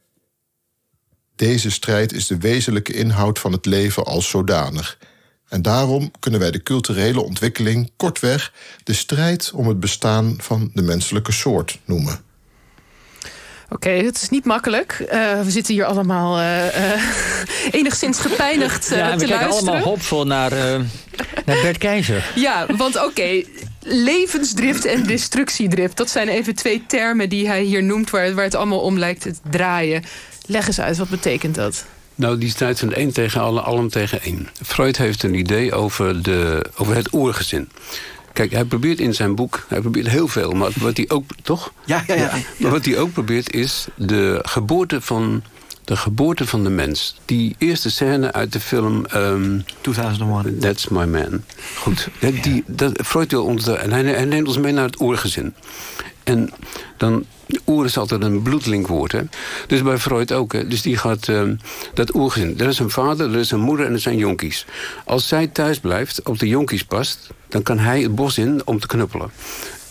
Deze 1.37 1.71
strijd 1.71 2.13
is 2.13 2.27
de 2.27 2.39
wezenlijke 2.39 2.93
inhoud 2.93 3.39
van 3.39 3.53
het 3.53 3.67
leven 3.67 4.05
als 4.05 4.29
zodanig. 4.29 4.99
En 5.49 5.63
daarom 5.63 6.11
kunnen 6.21 6.41
wij 6.41 6.51
de 6.51 6.63
culturele 6.63 7.23
ontwikkeling 7.23 7.91
kortweg 7.97 8.53
de 8.85 8.93
strijd 8.93 9.51
om 9.55 9.69
het 9.69 9.81
bestaan 9.81 10.35
van 10.39 10.71
de 10.75 10.83
menselijke 10.83 11.33
soort 11.33 11.79
noemen. 11.85 12.21
Oké, 13.65 13.89
okay, 13.89 14.05
het 14.05 14.23
is 14.23 14.29
niet 14.29 14.45
makkelijk. 14.45 14.99
Uh, 15.01 15.41
we 15.41 15.51
zitten 15.51 15.75
hier 15.75 15.85
allemaal 15.85 16.39
uh, 16.39 16.67
uh, 16.67 17.03
enigszins 17.81 18.19
gepijnigd 18.19 18.89
ja, 18.89 19.11
te 19.11 19.19
we 19.19 19.27
kijken 19.27 19.49
allemaal 19.49 19.79
hoopvol 19.79 20.27
naar, 20.27 20.51
naar 21.45 21.61
Bert 21.63 21.79
Keizer. 21.79 22.33
Ja, 22.35 22.67
want 22.77 22.97
oké, 22.97 23.07
okay, 23.07 23.47
levensdrift 23.85 24.85
en 24.85 25.07
destructiedrift... 25.07 25.97
dat 25.97 26.11
zijn 26.11 26.29
even 26.29 26.55
twee 26.55 26.85
termen 26.87 27.29
die 27.29 27.47
hij 27.47 27.63
hier 27.63 27.83
noemt... 27.83 28.11
waar, 28.11 28.35
waar 28.35 28.45
het 28.45 28.55
allemaal 28.55 28.81
om 28.81 28.99
lijkt 28.99 29.21
te 29.21 29.35
draaien. 29.51 30.05
Leg 30.47 30.67
eens 30.67 30.81
uit, 30.81 30.97
wat 30.97 31.09
betekent 31.09 31.55
dat? 31.55 31.85
Nou, 32.15 32.39
die 32.39 32.51
strijd 32.51 32.79
van 32.79 32.93
één 32.93 33.13
tegen 33.13 33.41
alle, 33.41 33.61
allen 33.61 33.89
tegen 33.89 34.23
één. 34.23 34.49
Freud 34.63 34.97
heeft 34.97 35.23
een 35.23 35.35
idee 35.35 35.73
over, 35.73 36.23
de, 36.23 36.65
over 36.77 36.95
het 36.95 37.13
oergezin. 37.13 37.69
Kijk, 38.33 38.53
hij 38.53 38.65
probeert 38.65 39.01
in 39.01 39.15
zijn 39.15 39.35
boek, 39.35 39.65
hij 39.69 39.81
probeert 39.81 40.09
heel 40.09 40.29
veel, 40.29 40.53
maar 40.53 40.71
wat 40.75 40.97
hij 40.97 41.09
ook, 41.09 41.25
toch? 41.43 41.73
Ja, 41.85 42.05
ja, 42.07 42.15
ja. 42.15 42.21
ja. 42.21 42.43
Maar 42.57 42.71
wat 42.71 42.85
hij 42.85 42.99
ook 42.99 43.13
probeert 43.13 43.55
is 43.55 43.87
de 43.97 44.39
geboorte 44.43 45.01
van, 45.01 45.43
de 45.85 45.97
geboorte 45.97 46.47
van 46.47 46.63
de 46.63 46.71
mens. 46.71 47.17
Die 47.25 47.55
eerste 47.59 47.91
scène 47.91 48.33
uit 48.33 48.53
de 48.53 48.61
film... 48.61 49.05
Um, 49.15 49.65
2001. 49.81 50.59
That's 50.59 50.89
My 50.89 51.05
Man. 51.05 51.43
Goed, 51.77 52.09
die, 52.43 52.65
dat, 52.67 52.93
Freud 53.05 53.31
wil 53.31 53.45
ons, 53.45 53.67
en 53.67 53.93
hij, 53.93 54.05
hij 54.05 54.25
neemt 54.25 54.49
ons 54.49 54.59
mee 54.59 54.73
naar 54.73 54.85
het 54.85 55.01
oergezin. 55.01 55.55
En 56.25 56.51
dan 56.97 57.25
oer 57.67 57.85
is 57.85 57.97
altijd 57.97 58.23
een 58.23 58.43
bloedlinkwoord. 58.43 59.13
Hè? 59.13 59.21
Dus 59.67 59.83
bij 59.83 59.99
Freud 59.99 60.33
ook. 60.33 60.53
Hè? 60.53 60.69
Dus 60.69 60.83
die 60.83 60.97
gaat 60.97 61.29
uh, 61.29 61.43
dat 61.95 62.15
oergezin. 62.15 62.59
Er 62.59 62.69
is 62.69 62.79
een 62.79 62.91
vader, 62.91 63.33
er 63.33 63.39
is 63.39 63.51
een 63.51 63.61
moeder 63.61 63.87
en 63.87 63.93
er 63.93 64.01
zijn 64.01 64.17
jonkies. 64.17 64.67
Als 65.05 65.29
zij 65.29 65.47
thuis 65.47 65.79
blijft, 65.79 66.23
op 66.23 66.39
de 66.39 66.49
jonkies 66.49 66.85
past... 66.85 67.29
dan 67.49 67.63
kan 67.63 67.79
hij 67.79 68.03
het 68.03 68.15
bos 68.15 68.39
in 68.39 68.63
om 68.65 68.81
te 68.81 68.87
knuppelen. 68.87 69.31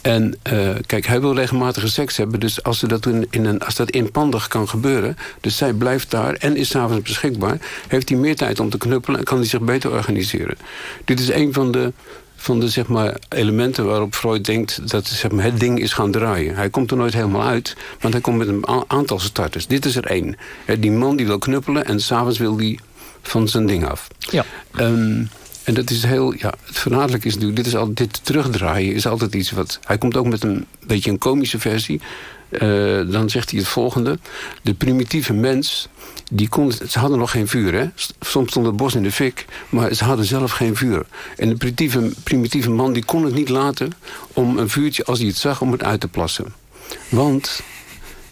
En 0.03 0.35
uh, 0.53 0.69
kijk, 0.85 1.05
hij 1.05 1.21
wil 1.21 1.35
regelmatige 1.35 1.87
seks 1.87 2.17
hebben. 2.17 2.39
Dus 2.39 2.63
als, 2.63 2.79
dat 2.79 3.05
in, 3.05 3.27
in 3.29 3.45
een, 3.45 3.61
als 3.61 3.75
dat 3.75 3.89
inpandig 3.89 4.47
kan 4.47 4.69
gebeuren... 4.69 5.17
dus 5.41 5.57
zij 5.57 5.73
blijft 5.73 6.11
daar 6.11 6.33
en 6.33 6.55
is 6.55 6.69
s'avonds 6.69 7.01
beschikbaar... 7.01 7.57
heeft 7.87 8.09
hij 8.09 8.17
meer 8.17 8.35
tijd 8.35 8.59
om 8.59 8.69
te 8.69 8.77
knuppelen 8.77 9.19
en 9.19 9.25
kan 9.25 9.37
hij 9.37 9.47
zich 9.47 9.61
beter 9.61 9.91
organiseren. 9.91 10.57
Dit 11.05 11.19
is 11.19 11.29
een 11.29 11.53
van 11.53 11.71
de 11.71 11.93
van 12.35 12.59
de 12.59 12.69
zeg 12.69 12.87
maar, 12.87 13.17
elementen 13.29 13.85
waarop 13.85 14.15
Freud 14.15 14.45
denkt 14.45 14.89
dat 14.89 15.07
zeg 15.07 15.31
maar, 15.31 15.43
het 15.43 15.59
ding 15.59 15.79
is 15.79 15.93
gaan 15.93 16.11
draaien. 16.11 16.55
Hij 16.55 16.69
komt 16.69 16.91
er 16.91 16.97
nooit 16.97 17.13
helemaal 17.13 17.43
uit, 17.43 17.75
want 17.99 18.13
hij 18.13 18.21
komt 18.21 18.37
met 18.37 18.47
een 18.47 18.67
aantal 18.87 19.19
starters. 19.19 19.67
Dit 19.67 19.85
is 19.85 19.95
er 19.95 20.05
één. 20.05 20.35
Die 20.79 20.91
man 20.91 21.15
die 21.15 21.25
wil 21.25 21.37
knuppelen 21.37 21.85
en 21.85 21.99
s'avonds 21.99 22.37
wil 22.37 22.55
die 22.55 22.79
van 23.21 23.47
zijn 23.47 23.65
ding 23.65 23.85
af. 23.85 24.07
Ja. 24.19 24.45
Um, 24.75 25.29
en 25.63 25.73
dat 25.73 25.89
is 25.89 26.03
heel, 26.03 26.33
ja, 26.33 26.53
het 26.65 26.79
verraderlijk 26.79 27.25
is 27.25 27.33
natuurlijk, 27.33 27.57
dit, 27.57 27.67
is 27.67 27.75
al, 27.75 27.93
dit 27.93 28.25
terugdraaien 28.25 28.93
is 28.93 29.07
altijd 29.07 29.35
iets 29.35 29.51
wat... 29.51 29.79
Hij 29.83 29.97
komt 29.97 30.17
ook 30.17 30.25
met 30.25 30.43
een 30.43 30.65
beetje 30.87 31.11
een 31.11 31.17
komische 31.17 31.59
versie. 31.59 32.01
Uh, 32.49 33.11
dan 33.11 33.29
zegt 33.29 33.49
hij 33.51 33.59
het 33.59 33.67
volgende. 33.67 34.19
De 34.61 34.73
primitieve 34.73 35.33
mens, 35.33 35.87
die 36.31 36.49
kon, 36.49 36.71
ze 36.71 36.99
hadden 36.99 37.17
nog 37.17 37.31
geen 37.31 37.47
vuur. 37.47 37.73
Hè? 37.73 37.85
Soms 38.19 38.49
stond 38.49 38.65
het 38.65 38.75
bos 38.75 38.95
in 38.95 39.03
de 39.03 39.11
fik, 39.11 39.45
maar 39.69 39.93
ze 39.93 40.03
hadden 40.03 40.25
zelf 40.25 40.51
geen 40.51 40.75
vuur. 40.75 41.05
En 41.37 41.49
de 41.49 41.55
primitieve, 41.55 42.11
primitieve 42.23 42.69
man 42.69 42.93
die 42.93 43.05
kon 43.05 43.25
het 43.25 43.33
niet 43.33 43.49
laten 43.49 43.91
om 44.33 44.57
een 44.57 44.69
vuurtje, 44.69 45.05
als 45.05 45.19
hij 45.19 45.27
het 45.27 45.37
zag, 45.37 45.61
om 45.61 45.71
het 45.71 45.83
uit 45.83 45.99
te 45.99 46.07
plassen. 46.07 46.53
Want 47.09 47.61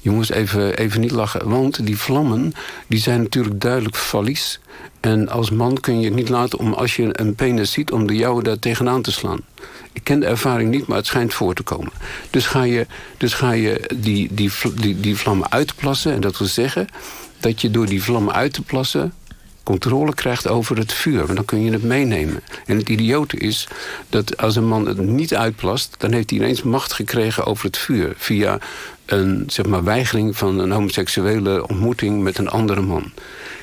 jongens, 0.01 0.29
even, 0.29 0.77
even 0.77 1.01
niet 1.01 1.11
lachen. 1.11 1.49
Want 1.49 1.85
die 1.85 1.97
vlammen, 1.97 2.53
die 2.87 2.99
zijn 2.99 3.21
natuurlijk 3.21 3.61
duidelijk 3.61 3.95
fallies. 3.95 4.59
En 4.99 5.29
als 5.29 5.49
man 5.49 5.79
kun 5.79 5.99
je 5.99 6.05
het 6.05 6.15
niet 6.15 6.29
laten 6.29 6.59
om, 6.59 6.73
als 6.73 6.95
je 6.95 7.19
een 7.19 7.35
penis 7.35 7.71
ziet... 7.71 7.91
om 7.91 8.07
de 8.07 8.15
jouwe 8.15 8.43
daar 8.43 8.59
tegenaan 8.59 9.01
te 9.01 9.11
slaan. 9.11 9.41
Ik 9.93 10.03
ken 10.03 10.19
de 10.19 10.25
ervaring 10.25 10.71
niet, 10.71 10.87
maar 10.87 10.97
het 10.97 11.05
schijnt 11.05 11.33
voor 11.33 11.53
te 11.53 11.63
komen. 11.63 11.91
Dus 12.29 12.45
ga 12.45 12.63
je, 12.63 12.87
dus 13.17 13.33
ga 13.33 13.51
je 13.51 13.89
die, 13.95 14.33
die, 14.33 14.51
die, 14.75 14.99
die 14.99 15.17
vlammen 15.17 15.51
uitplassen. 15.51 16.13
En 16.13 16.21
dat 16.21 16.37
wil 16.37 16.47
zeggen 16.47 16.87
dat 17.39 17.61
je 17.61 17.71
door 17.71 17.85
die 17.85 18.03
vlammen 18.03 18.33
uit 18.33 18.53
te 18.53 18.61
plassen 18.61 19.13
controle 19.63 20.13
krijgt 20.13 20.47
over 20.47 20.77
het 20.77 20.93
vuur. 20.93 21.25
Want 21.25 21.35
dan 21.35 21.45
kun 21.45 21.63
je 21.63 21.71
het 21.71 21.83
meenemen. 21.83 22.43
En 22.65 22.77
het 22.77 22.89
idiote 22.89 23.37
is 23.37 23.67
dat 24.09 24.37
als 24.37 24.55
een 24.55 24.67
man 24.67 24.85
het 24.85 24.97
niet 24.97 25.35
uitplast... 25.35 25.95
dan 25.97 26.13
heeft 26.13 26.29
hij 26.29 26.39
ineens 26.39 26.63
macht 26.63 26.93
gekregen 26.93 27.45
over 27.45 27.65
het 27.65 27.77
vuur. 27.77 28.13
Via 28.17 28.59
een 29.11 29.43
zeg 29.47 29.65
maar, 29.65 29.83
weigering 29.83 30.37
van 30.37 30.59
een 30.59 30.71
homoseksuele 30.71 31.67
ontmoeting 31.67 32.21
met 32.21 32.37
een 32.37 32.49
andere 32.49 32.81
man. 32.81 33.11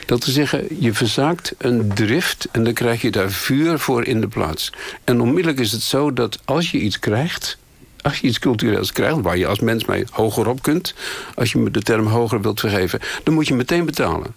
Dat 0.06 0.20
te 0.20 0.30
zeggen, 0.30 0.66
je 0.80 0.94
verzaakt 0.94 1.54
een 1.58 1.90
drift 1.94 2.48
en 2.52 2.64
dan 2.64 2.72
krijg 2.72 3.02
je 3.02 3.10
daar 3.10 3.30
vuur 3.30 3.78
voor 3.78 4.04
in 4.04 4.20
de 4.20 4.28
plaats. 4.28 4.72
En 5.04 5.20
onmiddellijk 5.20 5.60
is 5.60 5.72
het 5.72 5.82
zo 5.82 6.12
dat 6.12 6.38
als 6.44 6.70
je 6.70 6.78
iets 6.78 6.98
krijgt 6.98 7.58
als 8.02 8.18
je 8.18 8.26
iets 8.26 8.38
cultureels 8.38 8.92
krijgt, 8.92 9.20
waar 9.20 9.38
je 9.38 9.46
als 9.46 9.60
mens 9.60 9.84
mee 9.84 10.04
hoger 10.10 10.48
op 10.48 10.62
kunt... 10.62 10.94
als 11.34 11.52
je 11.52 11.58
me 11.58 11.70
de 11.70 11.82
term 11.82 12.06
hoger 12.06 12.40
wilt 12.40 12.60
vergeven, 12.60 13.00
dan 13.22 13.34
moet 13.34 13.48
je 13.48 13.54
meteen 13.54 13.84
betalen. 13.84 14.34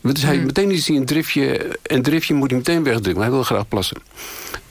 Dus 0.00 0.22
hij, 0.22 0.36
hmm. 0.36 0.46
meteen 0.46 0.70
is 0.70 0.88
hij 0.88 0.96
een 0.96 1.04
driftje, 1.04 1.76
een 1.82 2.02
driftje 2.02 2.34
moet 2.34 2.50
hij 2.50 2.58
meteen 2.58 2.82
wegdrukken. 2.82 3.22
Hij 3.22 3.30
wil 3.30 3.42
graag 3.42 3.68
plassen. 3.68 3.96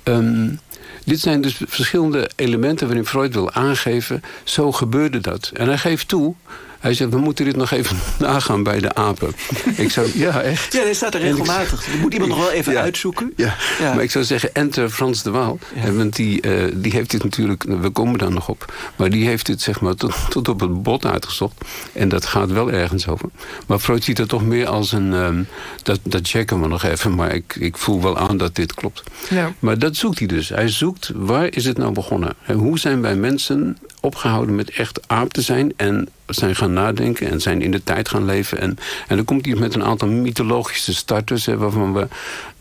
Um, 0.03 0.59
dit 1.05 1.19
zijn 1.19 1.41
dus 1.41 1.61
verschillende 1.67 2.29
elementen 2.35 2.87
waarin 2.87 3.05
Freud 3.05 3.33
wil 3.33 3.51
aangeven... 3.51 4.23
zo 4.43 4.71
gebeurde 4.71 5.19
dat. 5.19 5.51
En 5.53 5.67
hij 5.67 5.77
geeft 5.77 6.07
toe 6.07 6.35
hij 6.79 6.93
zegt, 6.93 7.11
we 7.11 7.17
moeten 7.17 7.45
dit 7.45 7.55
nog 7.55 7.71
even 7.71 7.97
nagaan 8.19 8.63
bij 8.63 8.79
de 8.79 8.95
apen. 8.95 9.33
ik 9.75 9.91
zou, 9.91 10.11
ja, 10.13 10.41
echt. 10.41 10.73
Ja, 10.73 10.83
dat 10.83 10.95
staat 10.95 11.13
er 11.13 11.19
regelmatig. 11.19 11.85
Dat 11.85 11.99
moet 11.99 12.13
iemand 12.13 12.31
nog 12.31 12.39
wel 12.39 12.51
even 12.51 12.77
uitzoeken. 12.77 13.33
Ja. 13.35 13.55
ja. 13.79 13.93
maar 13.93 14.03
ik 14.03 14.11
zou 14.11 14.25
zeggen, 14.25 14.53
enter 14.53 14.89
Frans 14.89 15.23
de 15.23 15.29
Waal. 15.29 15.59
Want 15.91 16.15
die, 16.15 16.47
uh, 16.47 16.63
die 16.75 16.91
heeft 16.91 17.11
dit 17.11 17.23
natuurlijk, 17.23 17.63
we 17.63 17.89
komen 17.89 18.19
daar 18.19 18.31
nog 18.31 18.49
op... 18.49 18.73
maar 18.95 19.09
die 19.09 19.27
heeft 19.27 19.45
dit 19.45 19.61
zeg 19.61 19.81
maar 19.81 19.95
tot, 19.95 20.15
tot 20.29 20.47
op 20.47 20.59
het 20.59 20.83
bot 20.83 21.05
uitgezocht. 21.05 21.53
En 21.93 22.09
dat 22.09 22.25
gaat 22.25 22.51
wel 22.51 22.71
ergens 22.71 23.07
over. 23.07 23.29
Maar 23.67 23.79
Freud 23.79 24.03
ziet 24.03 24.17
het 24.17 24.29
toch 24.29 24.45
meer 24.45 24.67
als 24.67 24.91
een... 24.91 25.13
Um, 25.13 25.47
dat, 25.83 25.99
dat 26.03 26.27
checken 26.27 26.61
we 26.61 26.67
nog 26.67 26.83
even, 26.83 27.15
maar 27.15 27.35
ik, 27.35 27.55
ik 27.59 27.77
voel 27.77 28.01
wel 28.01 28.17
aan 28.17 28.37
dat 28.37 28.55
dit 28.55 28.73
klopt. 28.73 29.03
Ja. 29.29 29.53
Maar 29.59 29.79
dat 29.79 29.95
zoekt 29.95 30.19
hij 30.19 30.27
dus. 30.27 30.49
Hij 30.49 30.67
zoekt, 30.67 30.88
waar 31.15 31.55
is 31.55 31.65
het 31.65 31.77
nou 31.77 31.93
begonnen? 31.93 32.33
En 32.45 32.55
hoe 32.55 32.79
zijn 32.79 33.01
wij 33.01 33.15
mensen 33.15 33.77
opgehouden 33.99 34.55
met 34.55 34.69
echt 34.69 35.07
aap 35.07 35.33
te 35.33 35.41
zijn... 35.41 35.73
en 35.75 36.09
zijn 36.25 36.55
gaan 36.55 36.73
nadenken 36.73 37.29
en 37.29 37.41
zijn 37.41 37.61
in 37.61 37.71
de 37.71 37.83
tijd 37.83 38.09
gaan 38.09 38.25
leven. 38.25 38.59
En, 38.59 38.77
en 39.07 39.15
dan 39.15 39.25
komt 39.25 39.45
hij 39.45 39.55
met 39.55 39.75
een 39.75 39.83
aantal 39.83 40.07
mythologische 40.07 40.93
starters... 40.93 41.45
Hè, 41.45 41.57
waarvan 41.57 41.93
we 41.93 42.07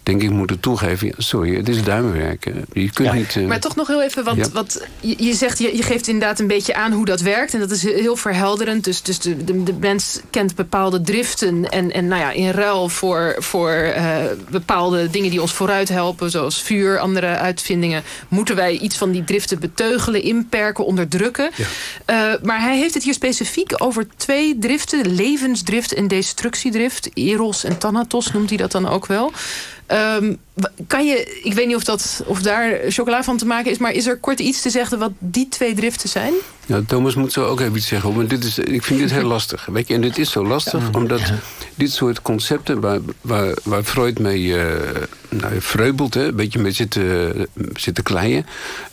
denk 0.09 0.23
ik 0.23 0.31
moeten 0.31 0.61
toegeven... 0.61 1.13
sorry, 1.17 1.57
het 1.57 1.69
is 1.69 1.83
duimwerk. 1.83 2.53
Je 2.73 2.91
kunt 2.91 3.13
niet... 3.13 3.35
Uh... 3.35 3.47
Maar 3.47 3.61
toch 3.61 3.77
nog 3.77 3.87
heel 3.87 4.03
even, 4.03 4.25
want, 4.25 4.53
wat 4.53 4.87
je, 5.01 5.35
zegt... 5.35 5.59
Je, 5.59 5.77
je, 5.77 5.83
geeft 5.83 6.09
inderdaad 6.09 6.39
een 6.39 6.47
beetje 6.47 6.75
aan 6.75 6.93
hoe 6.93 7.05
dat 7.05 7.21
werkt. 7.21 7.55
En 7.55 7.61
dat 7.61 7.71
is 7.71 7.83
heel 7.83 8.17
verhelderend. 8.17 8.85
Dus, 8.85 9.03
dus 9.03 9.19
de, 9.19 9.45
de, 9.45 9.63
de 9.63 9.75
mens 9.81 10.21
kent 10.31 10.55
bepaalde 10.55 11.01
driften. 11.01 11.71
En, 11.71 11.93
en 11.93 12.09
nou 12.09 12.21
ja, 12.21 12.31
in 12.31 12.51
ruil 12.51 12.89
voor, 12.89 13.37
voor 13.39 13.93
uh, 13.97 14.17
bepaalde 14.51 15.11
dingen 15.11 15.31
die 15.31 15.41
ons 15.41 15.53
vooruit 15.53 15.89
helpen... 15.89 16.31
zoals 16.31 16.63
vuur, 16.63 16.99
andere 16.99 17.27
uitvindingen... 17.27 18.03
moeten 18.29 18.57
wij 18.57 18.79
iets 18.79 18.97
van 18.97 19.11
die 19.11 19.25
driften 19.25 19.59
beteugelen, 19.59 20.23
inperken, 20.23 20.85
onderdrukken. 20.85 21.51
Ja. 21.55 22.33
Uh, 22.35 22.43
maar 22.43 22.61
hij 22.61 22.79
heeft 22.79 22.95
het 22.95 23.03
hier 23.03 23.15
specifiek 23.15 23.73
over 23.77 24.07
twee 24.17 24.59
driften. 24.59 25.15
Levensdrift 25.15 25.95
en 25.95 26.09
destructiedrift. 26.09 27.11
Eros 27.15 27.65
en 27.65 27.79
Thanatos 27.79 28.33
noemt 28.33 28.49
hij 28.49 28.59
dat 28.59 28.73
dan 28.73 28.89
ook 28.89 29.07
wel. 29.07 29.33
Um, 29.91 30.39
kan 30.87 31.07
je, 31.07 31.41
ik 31.43 31.53
weet 31.53 31.67
niet 31.67 31.77
of, 31.77 31.85
dat, 31.85 32.23
of 32.27 32.43
daar 32.43 32.79
chocola 32.89 33.23
van 33.23 33.37
te 33.37 33.47
maken 33.47 33.71
is... 33.71 33.79
maar 33.79 33.93
is 33.93 34.07
er 34.07 34.17
kort 34.17 34.41
iets 34.41 34.63
te 34.63 34.71
zeggen 34.71 34.99
wat 34.99 35.13
die 35.19 35.49
twee 35.49 35.75
driften 35.75 36.09
zijn? 36.09 36.33
Ja, 36.67 36.81
Thomas 36.87 37.15
moet 37.15 37.33
zo 37.33 37.45
ook 37.45 37.61
even 37.61 37.77
iets 37.77 37.87
zeggen. 37.87 38.15
Maar 38.15 38.27
dit 38.27 38.45
is, 38.45 38.59
ik 38.59 38.83
vind 38.83 39.01
dit 39.01 39.11
heel 39.11 39.29
lastig. 39.37 39.67
Weet 39.67 39.89
je, 39.89 39.95
en 39.95 40.01
dit 40.01 40.19
is 40.19 40.31
zo 40.31 40.47
lastig 40.47 40.95
omdat 40.95 41.33
dit 41.75 41.93
soort 41.93 42.23
concepten... 42.23 42.81
waar, 42.81 43.01
waar, 43.21 43.55
waar 43.63 43.83
Freud 43.83 44.19
mee 44.19 44.43
uh, 44.43 44.65
nou, 45.29 45.61
vreubelt, 45.61 46.15
hè, 46.15 46.27
een 46.27 46.37
beetje 46.37 46.59
mee 46.59 46.73
zit, 46.73 46.95
uh, 46.95 47.29
zit 47.75 47.95
te 47.95 48.03
kleien... 48.03 48.47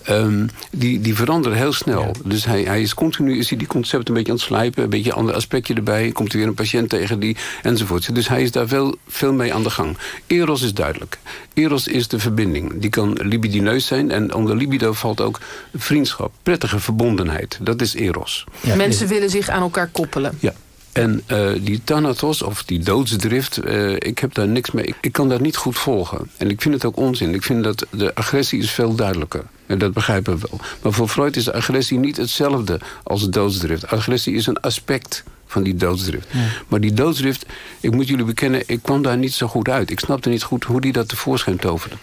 Um, 0.09 0.49
die, 0.71 1.01
die 1.01 1.15
veranderen 1.15 1.57
heel 1.57 1.73
snel. 1.73 2.15
Dus 2.23 2.45
hij, 2.45 2.61
hij 2.61 2.81
is 2.81 2.93
continu 2.93 3.37
is 3.37 3.49
hij 3.49 3.57
die 3.57 3.67
concepten 3.67 4.07
een 4.07 4.13
beetje 4.13 4.31
aan 4.31 4.37
het 4.37 4.47
slijpen... 4.47 4.83
een 4.83 4.89
beetje 4.89 5.09
een 5.09 5.17
ander 5.17 5.35
aspectje 5.35 5.73
erbij. 5.73 6.11
Komt 6.11 6.31
er 6.31 6.37
weer 6.37 6.47
een 6.47 6.53
patiënt 6.53 6.89
tegen 6.89 7.19
die 7.19 7.37
enzovoort. 7.61 8.15
Dus 8.15 8.27
hij 8.27 8.41
is 8.41 8.51
daar 8.51 8.67
veel, 8.67 8.95
veel 9.07 9.33
mee 9.33 9.53
aan 9.53 9.63
de 9.63 9.69
gang. 9.69 9.97
Eros 10.27 10.61
is 10.61 10.73
duidelijk. 10.73 11.17
Eros 11.55 11.87
is 11.87 12.07
de 12.07 12.19
verbinding. 12.19 12.71
Die 12.75 12.89
kan 12.89 13.17
libidineus 13.21 13.85
zijn. 13.85 14.11
En 14.11 14.33
onder 14.33 14.55
libido 14.55 14.93
valt 14.93 15.21
ook 15.21 15.39
vriendschap. 15.73 16.31
Prettige 16.43 16.79
verbondenheid. 16.79 17.57
Dat 17.61 17.81
is 17.81 17.93
eros. 17.93 18.45
Mensen 18.75 19.07
willen 19.07 19.29
zich 19.29 19.49
aan 19.49 19.61
elkaar 19.61 19.87
koppelen. 19.87 20.37
Ja. 20.39 20.53
En 20.95 21.23
uh, 21.27 21.51
die 21.61 21.81
thanatos, 21.83 22.41
of 22.41 22.63
die 22.63 22.79
doodsdrift, 22.79 23.65
uh, 23.65 23.91
ik 23.91 24.19
heb 24.19 24.33
daar 24.33 24.47
niks 24.47 24.71
mee. 24.71 24.85
Ik, 24.85 24.95
ik, 25.01 25.11
kan 25.11 25.29
dat 25.29 25.39
niet 25.39 25.55
goed 25.55 25.77
volgen. 25.77 26.29
En 26.37 26.49
ik 26.49 26.61
vind 26.61 26.73
het 26.73 26.85
ook 26.85 26.97
onzin. 26.97 27.33
Ik 27.33 27.43
vind 27.43 27.63
dat 27.63 27.85
de 27.89 28.15
agressie 28.15 28.59
is 28.59 28.71
veel 28.71 28.95
duidelijker. 28.95 29.43
En 29.65 29.77
dat 29.77 29.93
begrijpen 29.93 30.39
we 30.39 30.47
wel. 30.49 30.59
Maar 30.81 30.93
voor 30.93 31.07
Freud 31.07 31.35
is 31.35 31.51
agressie 31.51 31.99
niet 31.99 32.17
hetzelfde 32.17 32.79
als 33.03 33.29
doodsdrift. 33.29 33.87
Agressie 33.87 34.35
is 34.35 34.47
een 34.47 34.59
aspect 34.59 35.23
van 35.45 35.63
die 35.63 35.75
doodsdrift. 35.75 36.27
Maar 36.67 36.79
die 36.79 36.93
doodsdrift, 36.93 37.45
ik 37.79 37.91
moet 37.91 38.07
jullie 38.07 38.25
bekennen... 38.25 38.63
ik 38.65 38.79
kwam 38.81 39.01
daar 39.01 39.17
niet 39.17 39.33
zo 39.33 39.47
goed 39.47 39.69
uit. 39.69 39.89
Ik 39.89 39.99
snapte 39.99 40.29
niet 40.29 40.43
goed 40.43 40.63
hoe 40.63 40.81
die 40.81 40.93
dat 40.93 41.07
tevoorschijn 41.07 41.57
toverde. 41.57 41.95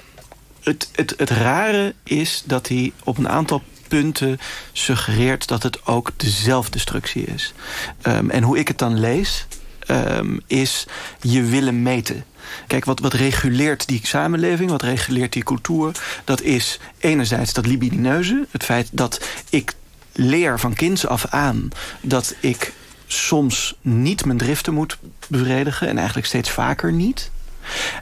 Het, 0.63 0.89
het, 0.93 1.15
het 1.17 1.31
rare 1.31 1.95
is 2.05 2.43
dat 2.47 2.69
hij 2.69 2.93
op 3.05 3.19
een 3.19 3.29
aantal 3.29 3.63
punten 3.93 4.39
suggereert... 4.73 5.49
dat 5.49 5.63
het 5.63 5.87
ook 5.87 6.11
de 6.17 6.31
zelfdestructie 6.31 7.25
is. 7.25 7.53
Um, 8.03 8.31
en 8.31 8.43
hoe 8.43 8.59
ik 8.59 8.69
het 8.69 8.79
dan 8.79 9.01
lees, 9.01 9.47
um, 9.89 10.41
is 10.47 10.87
je 11.21 11.43
willen 11.43 11.83
meten. 11.83 12.25
Kijk, 12.67 12.85
wat, 12.85 13.01
wat 13.01 13.13
reguleert 13.13 13.87
die 13.87 14.01
samenleving, 14.03 14.71
wat 14.71 14.83
reguleert 14.83 15.33
die 15.33 15.43
cultuur... 15.43 15.93
dat 16.25 16.41
is 16.41 16.79
enerzijds 16.99 17.53
dat 17.53 17.67
libidineuze. 17.67 18.47
Het 18.51 18.65
feit 18.65 18.89
dat 18.93 19.29
ik 19.51 19.73
leer 20.13 20.61
van 20.61 20.75
kinds 20.75 21.07
af 21.07 21.27
aan 21.27 21.69
dat 22.01 22.35
ik 22.41 22.73
soms 23.07 23.75
niet 23.81 24.25
mijn 24.25 24.39
driften 24.39 24.75
moet 24.75 24.99
bevredigen... 25.29 25.89
en 25.89 25.97
eigenlijk 25.97 26.27
steeds 26.27 26.51
vaker 26.51 26.93
niet. 26.93 27.31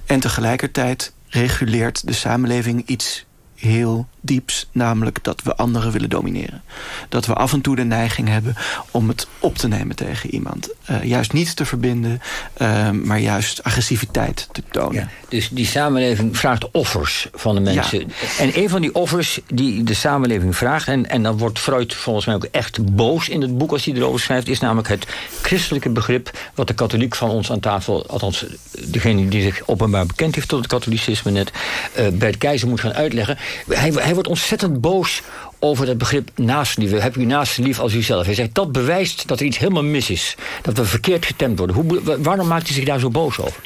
En 0.06 0.20
tegelijkertijd 0.20 1.12
reguleert 1.28 2.06
de 2.06 2.12
samenleving 2.12 2.86
iets 2.86 3.24
heel 3.54 4.08
dieps, 4.20 4.68
namelijk 4.72 5.24
dat 5.24 5.42
we 5.42 5.56
anderen 5.56 5.92
willen 5.92 6.10
domineren. 6.10 6.62
Dat 7.08 7.26
we 7.26 7.34
af 7.34 7.52
en 7.52 7.60
toe 7.60 7.76
de 7.76 7.84
neiging 7.84 8.28
hebben 8.28 8.56
om 8.90 9.08
het 9.08 9.26
op 9.38 9.58
te 9.58 9.68
nemen 9.68 9.96
tegen 9.96 10.30
iemand. 10.30 10.68
Uh, 10.90 11.02
juist 11.04 11.32
niet 11.32 11.56
te 11.56 11.64
verbinden, 11.64 12.20
uh, 12.58 12.90
maar 12.90 13.18
juist 13.18 13.62
agressiviteit 13.62 14.48
te 14.52 14.62
tonen. 14.70 14.94
Ja, 14.94 15.08
dus 15.28 15.48
die 15.48 15.66
samenleving 15.66 16.38
vraagt 16.38 16.70
offers 16.70 17.28
van 17.32 17.54
de 17.54 17.60
mensen. 17.60 17.98
Ja. 17.98 18.06
En 18.38 18.58
een 18.58 18.68
van 18.68 18.80
die 18.80 18.94
offers 18.94 19.40
die 19.46 19.84
de 19.84 19.94
samenleving 19.94 20.56
vraagt... 20.56 20.88
En, 20.88 21.08
en 21.08 21.22
dan 21.22 21.38
wordt 21.38 21.58
Freud 21.58 21.94
volgens 21.94 22.26
mij 22.26 22.34
ook 22.34 22.44
echt 22.50 22.94
boos 22.94 23.28
in 23.28 23.40
het 23.40 23.58
boek 23.58 23.72
als 23.72 23.84
hij 23.84 23.94
erover 23.94 24.20
schrijft... 24.20 24.48
is 24.48 24.60
namelijk 24.60 24.88
het 24.88 25.06
christelijke 25.42 25.90
begrip 25.90 26.38
wat 26.54 26.66
de 26.66 26.74
katholiek 26.74 27.14
van 27.14 27.30
ons 27.30 27.50
aan 27.50 27.60
tafel... 27.60 28.06
althans 28.06 28.44
degene 28.84 29.28
die 29.28 29.42
zich 29.42 29.62
openbaar 29.66 30.06
bekend 30.06 30.34
heeft 30.34 30.48
tot 30.48 30.58
het 30.58 30.68
katholicisme 30.68 31.30
net... 31.30 31.50
Uh, 31.98 32.08
Bert 32.08 32.38
Keizer 32.38 32.68
moet 32.68 32.80
gaan 32.80 32.94
uitleggen. 32.94 33.38
Hij, 33.68 33.90
hij 33.90 34.09
wordt 34.14 34.28
ontzettend 34.28 34.80
boos 34.80 35.22
over 35.58 35.88
het 35.88 35.98
begrip 35.98 36.30
naastenliefde. 36.34 37.00
Heb 37.00 37.16
u 37.16 37.24
naaste 37.24 37.62
lief 37.62 37.78
als 37.78 37.94
uzelf? 37.94 38.24
Hij 38.24 38.34
zegt 38.34 38.54
dat 38.54 38.72
bewijst 38.72 39.28
dat 39.28 39.40
er 39.40 39.46
iets 39.46 39.58
helemaal 39.58 39.82
mis 39.82 40.10
is. 40.10 40.36
Dat 40.62 40.76
we 40.76 40.84
verkeerd 40.84 41.26
getemd 41.26 41.58
worden. 41.58 41.76
Hoe, 41.76 42.18
waarom 42.22 42.46
maakt 42.46 42.66
hij 42.66 42.74
zich 42.74 42.84
daar 42.84 42.98
zo 42.98 43.10
boos 43.10 43.38
over? 43.38 43.60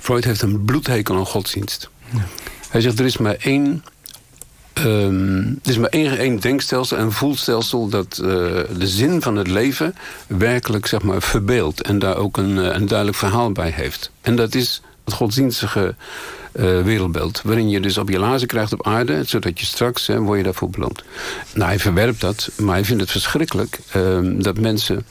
Freud 0.00 0.24
heeft 0.24 0.42
een 0.42 0.64
bloedhekel 0.64 1.16
aan 1.16 1.26
godsdienst. 1.26 1.90
Ja. 2.10 2.26
Hij 2.68 2.80
zegt 2.80 2.98
er 2.98 3.04
is 3.04 3.16
maar 3.16 3.36
één 3.38 3.84
Um, 4.86 5.60
er 5.62 5.70
is 5.70 5.78
maar 5.78 5.90
één, 5.90 6.18
één 6.18 6.40
denkstelsel 6.40 6.96
en 6.96 7.12
voelstelsel... 7.12 7.88
dat 7.88 8.20
uh, 8.22 8.26
de 8.78 8.86
zin 8.86 9.22
van 9.22 9.36
het 9.36 9.46
leven 9.46 9.94
werkelijk 10.26 10.86
zeg 10.86 11.02
maar, 11.02 11.22
verbeeldt... 11.22 11.82
en 11.82 11.98
daar 11.98 12.16
ook 12.16 12.36
een, 12.36 12.56
een 12.56 12.86
duidelijk 12.86 13.18
verhaal 13.18 13.52
bij 13.52 13.70
heeft. 13.70 14.10
En 14.20 14.36
dat 14.36 14.54
is 14.54 14.82
het 15.04 15.14
godsdienstige 15.14 15.94
uh, 16.58 16.82
wereldbeeld. 16.82 17.40
Waarin 17.44 17.68
je 17.68 17.80
dus 17.80 17.98
op 17.98 18.08
je 18.08 18.18
lazen 18.18 18.48
krijgt 18.48 18.72
op 18.72 18.86
aarde... 18.86 19.22
zodat 19.24 19.60
je 19.60 19.66
straks, 19.66 20.06
hè, 20.06 20.20
word 20.20 20.38
je 20.38 20.44
daarvoor 20.44 20.70
beloond. 20.70 21.02
Nou, 21.54 21.68
hij 21.68 21.78
verwerpt 21.78 22.20
dat, 22.20 22.50
maar 22.56 22.74
hij 22.74 22.84
vindt 22.84 23.02
het 23.02 23.10
verschrikkelijk... 23.10 23.78
Uh, 23.96 24.18
dat 24.42 24.58
mensen 24.60 25.06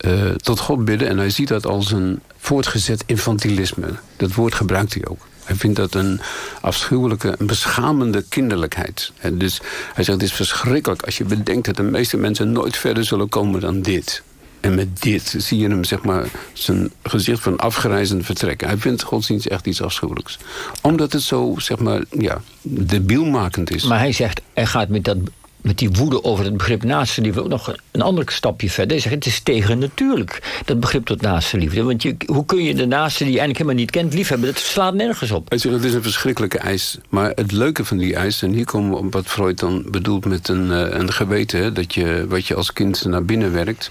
uh, 0.00 0.30
tot 0.30 0.58
God 0.58 0.84
bidden... 0.84 1.08
en 1.08 1.18
hij 1.18 1.30
ziet 1.30 1.48
dat 1.48 1.66
als 1.66 1.92
een 1.92 2.20
voortgezet 2.38 3.02
infantilisme. 3.06 3.88
Dat 4.16 4.34
woord 4.34 4.54
gebruikt 4.54 4.94
hij 4.94 5.06
ook. 5.06 5.26
Hij 5.44 5.56
vindt 5.56 5.76
dat 5.76 5.94
een 5.94 6.20
afschuwelijke, 6.60 7.34
een 7.38 7.46
beschamende 7.46 8.24
kinderlijkheid. 8.28 9.12
En 9.18 9.38
dus 9.38 9.60
hij 9.94 10.04
zegt, 10.04 10.20
het 10.20 10.30
is 10.30 10.36
verschrikkelijk 10.36 11.02
als 11.02 11.18
je 11.18 11.24
bedenkt... 11.24 11.66
dat 11.66 11.76
de 11.76 11.82
meeste 11.82 12.16
mensen 12.16 12.52
nooit 12.52 12.76
verder 12.76 13.04
zullen 13.04 13.28
komen 13.28 13.60
dan 13.60 13.82
dit. 13.82 14.22
En 14.60 14.74
met 14.74 15.02
dit 15.02 15.34
zie 15.36 15.58
je 15.58 15.68
hem 15.68 15.84
zeg 15.84 16.02
maar, 16.02 16.26
zijn 16.52 16.90
gezicht 17.02 17.42
van 17.42 17.56
afgereizend 17.56 18.24
vertrekken. 18.24 18.68
Hij 18.68 18.76
vindt 18.76 19.02
godsdienst 19.02 19.46
echt 19.46 19.66
iets 19.66 19.82
afschuwelijks. 19.82 20.38
Omdat 20.82 21.12
het 21.12 21.22
zo, 21.22 21.54
zeg 21.58 21.78
maar, 21.78 22.02
ja, 22.10 22.40
debielmakend 22.62 23.74
is. 23.74 23.84
Maar 23.84 23.98
hij 23.98 24.12
zegt, 24.12 24.40
hij 24.54 24.66
gaat 24.66 24.88
met, 24.88 25.04
dat, 25.04 25.16
met 25.60 25.78
die 25.78 25.90
woede 25.90 26.24
over 26.24 26.44
het 26.44 26.56
begrip 26.56 26.84
naaste 26.84 27.20
liefde... 27.20 27.42
ook 27.42 27.48
nog 27.48 27.74
een 27.90 28.02
ander 28.02 28.24
stapje 28.26 28.70
verder. 28.70 28.92
Hij 28.92 29.00
zegt, 29.00 29.14
het 29.14 29.26
is 29.26 29.40
tegen 29.40 29.78
natuurlijk, 29.78 30.62
dat 30.64 30.80
begrip 30.80 31.06
tot 31.06 31.20
naaste 31.20 31.58
liefde. 31.58 31.82
Want 31.82 32.02
je, 32.02 32.16
hoe 32.26 32.44
kun 32.44 32.62
je 32.62 32.74
de 32.74 32.86
naaste 32.86 33.24
die 33.24 33.32
je 33.32 33.38
eigenlijk 33.38 33.58
helemaal 33.58 33.80
niet 33.80 33.90
kent 33.90 34.14
liefhebben? 34.14 34.48
Dat 34.54 34.58
slaat 34.62 34.94
nergens 34.94 35.30
op. 35.30 35.48
Hij 35.48 35.58
zegt, 35.58 35.74
het 35.74 35.84
is 35.84 35.94
een 35.94 36.02
verschrikkelijke 36.02 36.58
eis. 36.58 36.98
Maar 37.08 37.32
het 37.34 37.52
leuke 37.52 37.84
van 37.84 37.96
die 37.96 38.14
eis, 38.14 38.42
en 38.42 38.52
hier 38.52 38.64
komen 38.64 38.90
we 38.90 38.96
op 38.96 39.12
wat 39.12 39.26
Freud 39.26 39.58
dan 39.58 39.84
bedoelt 39.90 40.24
met 40.24 40.48
een, 40.48 40.72
eh, 40.72 40.98
een 40.98 41.12
geweten... 41.12 41.74
dat 41.74 41.94
je, 41.94 42.26
wat 42.28 42.46
je 42.46 42.54
als 42.54 42.72
kind 42.72 43.04
naar 43.04 43.24
binnen 43.24 43.52
werkt 43.52 43.90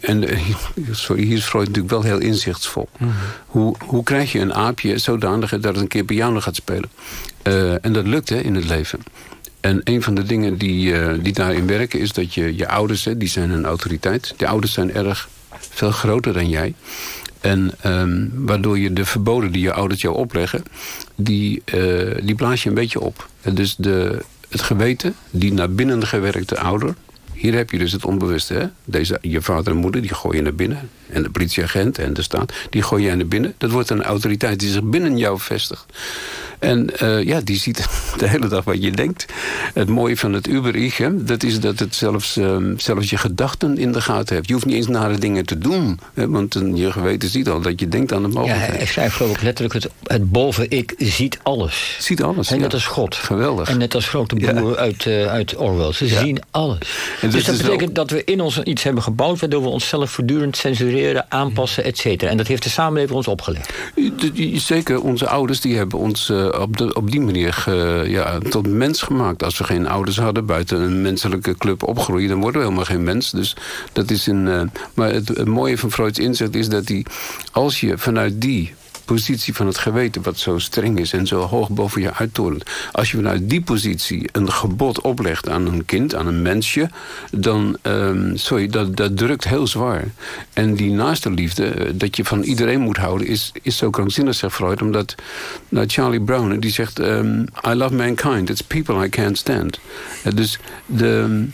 en, 0.00 0.24
sorry, 0.90 1.22
hier 1.22 1.36
is 1.36 1.44
Freud 1.44 1.66
natuurlijk 1.66 1.94
wel 1.94 2.02
heel 2.02 2.18
inzichtsvol. 2.18 2.88
Mm 2.98 3.06
-hmm. 3.08 3.16
hoe, 3.46 3.76
hoe 3.78 4.02
krijg 4.02 4.32
je 4.32 4.38
een 4.38 4.54
aapje 4.54 4.98
zodanig 4.98 5.50
dat 5.50 5.64
het 5.64 5.76
een 5.76 5.88
keer 5.88 6.04
piano 6.04 6.40
gaat 6.40 6.56
spelen? 6.56 6.90
Uh, 7.42 7.84
en 7.84 7.92
dat 7.92 8.06
lukt 8.06 8.28
hè, 8.28 8.40
in 8.40 8.54
het 8.54 8.64
leven. 8.64 8.98
En 9.60 9.80
een 9.84 10.02
van 10.02 10.14
de 10.14 10.22
dingen 10.22 10.58
die, 10.58 10.92
uh, 10.92 11.12
die 11.22 11.32
daarin 11.32 11.66
werken 11.66 12.00
is 12.00 12.12
dat 12.12 12.34
je 12.34 12.56
je 12.56 12.68
ouders, 12.68 13.04
hè, 13.04 13.16
die 13.16 13.28
zijn 13.28 13.50
een 13.50 13.64
autoriteit. 13.64 14.34
De 14.36 14.46
ouders 14.46 14.72
zijn 14.72 14.94
erg 14.94 15.28
veel 15.58 15.90
groter 15.90 16.32
dan 16.32 16.48
jij. 16.48 16.74
En 17.40 17.72
um, 17.86 18.32
waardoor 18.34 18.78
je 18.78 18.92
de 18.92 19.04
verboden 19.04 19.52
die 19.52 19.62
je 19.62 19.72
ouders 19.72 20.00
jou 20.00 20.16
opleggen, 20.16 20.62
die, 21.14 21.62
uh, 21.74 22.14
die 22.22 22.34
blaas 22.34 22.62
je 22.62 22.68
een 22.68 22.74
beetje 22.74 23.00
op. 23.00 23.28
En 23.40 23.54
dus 23.54 23.74
de, 23.76 24.22
het 24.48 24.62
geweten, 24.62 25.14
die 25.30 25.52
naar 25.52 25.70
binnen 25.70 26.06
gewerkte 26.06 26.58
ouder, 26.58 26.94
hier 27.36 27.54
heb 27.54 27.70
je 27.70 27.78
dus 27.78 27.92
het 27.92 28.04
onbewuste. 28.04 28.54
Hè? 28.54 28.66
Deze, 28.84 29.18
je 29.20 29.42
vader 29.42 29.72
en 29.72 29.78
moeder, 29.78 30.00
die 30.00 30.14
gooi 30.14 30.36
je 30.36 30.42
naar 30.42 30.54
binnen. 30.54 30.88
En 31.16 31.22
de 31.22 31.30
politieagent 31.30 31.98
en 31.98 32.14
de 32.14 32.22
staat, 32.22 32.52
die 32.70 32.82
gooi 32.82 33.04
je 33.04 33.14
naar 33.14 33.26
binnen. 33.26 33.54
Dat 33.58 33.70
wordt 33.70 33.90
een 33.90 34.02
autoriteit 34.02 34.60
die 34.60 34.70
zich 34.70 34.82
binnen 34.82 35.18
jou 35.18 35.40
vestigt. 35.40 35.84
En 36.58 36.90
uh, 37.02 37.22
ja, 37.22 37.40
die 37.40 37.58
ziet 37.58 37.86
de 38.18 38.28
hele 38.28 38.48
dag 38.48 38.64
wat 38.64 38.82
je 38.82 38.90
denkt. 38.90 39.26
Het 39.74 39.88
mooie 39.88 40.16
van 40.16 40.32
het 40.32 40.46
Uber-ich, 40.46 41.00
dat 41.12 41.42
is 41.42 41.60
dat 41.60 41.78
het 41.78 41.94
zelfs, 41.94 42.36
um, 42.36 42.78
zelfs 42.78 43.10
je 43.10 43.16
gedachten 43.16 43.78
in 43.78 43.92
de 43.92 44.00
gaten 44.00 44.34
heeft. 44.34 44.46
Je 44.46 44.52
hoeft 44.52 44.66
niet 44.66 44.74
eens 44.74 44.86
nare 44.86 45.18
dingen 45.18 45.46
te 45.46 45.58
doen. 45.58 46.00
Hè, 46.14 46.28
want 46.28 46.54
een, 46.54 46.76
je 46.76 46.92
geweten 46.92 47.28
ziet 47.28 47.48
al 47.48 47.60
dat 47.60 47.80
je 47.80 47.88
denkt 47.88 48.12
aan 48.12 48.22
de 48.22 48.28
mogelijkheid. 48.28 48.72
Ja, 48.72 48.76
hij 48.76 48.86
schrijft 48.86 49.14
geloof 49.14 49.34
ik 49.34 49.42
letterlijk, 49.42 49.74
het, 49.74 49.88
het 50.02 50.30
boven-ik 50.30 50.94
ziet 50.98 51.38
alles. 51.42 51.96
Ziet 52.00 52.22
alles, 52.22 52.50
En 52.50 52.56
ja. 52.56 52.62
net 52.62 52.72
als 52.74 52.86
God. 52.86 53.14
Geweldig. 53.14 53.68
En 53.68 53.78
net 53.78 53.94
als 53.94 54.08
grote 54.08 54.34
broer 54.34 54.70
ja. 54.70 54.76
uit, 54.76 55.04
uh, 55.04 55.26
uit 55.26 55.56
Orwell. 55.56 55.92
Ze 55.92 56.08
ja. 56.08 56.20
zien 56.20 56.38
alles. 56.50 56.78
En 57.20 57.30
dus, 57.30 57.44
dat 57.44 57.56
betekent 57.56 57.96
wel... 57.96 58.06
dat 58.06 58.10
we 58.10 58.24
in 58.24 58.40
ons 58.40 58.62
iets 58.62 58.82
hebben 58.82 59.02
gebouwd... 59.02 59.40
waardoor 59.40 59.62
we 59.62 59.68
onszelf 59.68 60.10
voortdurend 60.10 60.56
censureren, 60.56 61.05
aanpassen, 61.28 61.84
et 61.84 61.98
cetera. 61.98 62.30
En 62.30 62.36
dat 62.36 62.46
heeft 62.46 62.62
de 62.62 62.68
samenleving 62.68 63.16
ons 63.16 63.28
opgelegd. 63.28 63.72
Zeker, 64.54 65.00
onze 65.00 65.28
ouders 65.28 65.60
die 65.60 65.76
hebben 65.76 65.98
ons 65.98 66.30
uh, 66.30 66.48
op, 66.60 66.76
de, 66.76 66.94
op 66.94 67.10
die 67.10 67.20
manier 67.20 67.64
ja, 68.08 68.38
tot 68.38 68.66
mens 68.66 69.02
gemaakt. 69.02 69.42
Als 69.42 69.58
we 69.58 69.64
geen 69.64 69.88
ouders 69.88 70.18
hadden, 70.18 70.46
buiten 70.46 70.80
een 70.80 71.02
menselijke 71.02 71.56
club 71.56 71.82
opgroeien... 71.82 72.28
dan 72.28 72.40
worden 72.40 72.60
we 72.60 72.66
helemaal 72.66 72.86
geen 72.86 73.04
mens. 73.04 73.30
Dus 73.30 73.56
dat 73.92 74.10
is 74.10 74.26
een, 74.26 74.46
uh, 74.46 74.62
maar 74.94 75.12
het, 75.12 75.28
het 75.28 75.48
mooie 75.48 75.78
van 75.78 75.92
Freuds 75.92 76.18
inzicht 76.18 76.54
is 76.54 76.68
dat 76.68 76.88
hij... 76.88 77.04
als 77.52 77.80
je 77.80 77.98
vanuit 77.98 78.40
die 78.40 78.74
positie 79.06 79.54
van 79.54 79.66
het 79.66 79.78
geweten... 79.78 80.22
wat 80.22 80.38
zo 80.38 80.58
streng 80.58 80.98
is 80.98 81.12
en 81.12 81.26
zo 81.26 81.40
hoog 81.40 81.70
boven 81.70 82.00
je 82.00 82.14
uittorent... 82.14 82.64
als 82.92 83.10
je 83.10 83.16
vanuit 83.16 83.50
die 83.50 83.62
positie 83.62 84.28
een 84.32 84.52
gebod 84.52 85.00
oplegt 85.00 85.48
aan 85.48 85.66
een 85.66 85.84
kind, 85.84 86.14
aan 86.14 86.26
een 86.26 86.42
mensje... 86.42 86.90
dan, 87.30 87.76
um, 87.82 88.36
sorry, 88.36 88.66
dat, 88.66 88.96
dat 88.96 89.16
drukt 89.16 89.48
heel 89.48 89.66
zwaar. 89.66 90.04
En 90.52 90.74
die 90.74 90.90
naaste 90.90 91.30
liefde, 91.30 91.96
dat 91.96 92.16
je 92.16 92.24
van 92.24 92.42
iedereen 92.42 92.80
moet 92.80 92.96
houden... 92.96 93.26
is, 93.26 93.52
is 93.62 93.76
zo 93.76 93.90
krankzinnig, 93.90 94.34
zegt 94.34 94.54
Freud, 94.54 94.82
omdat... 94.82 95.14
Nou, 95.68 95.86
Charlie 95.88 96.20
Brown, 96.20 96.58
die 96.58 96.72
zegt... 96.72 96.98
Um, 96.98 97.46
I 97.66 97.74
love 97.74 97.94
mankind, 97.94 98.50
it's 98.50 98.60
people 98.60 99.04
I 99.04 99.08
can't 99.08 99.38
stand. 99.38 99.80
Uh, 100.26 100.32
dus 100.34 100.58
de... 100.86 101.44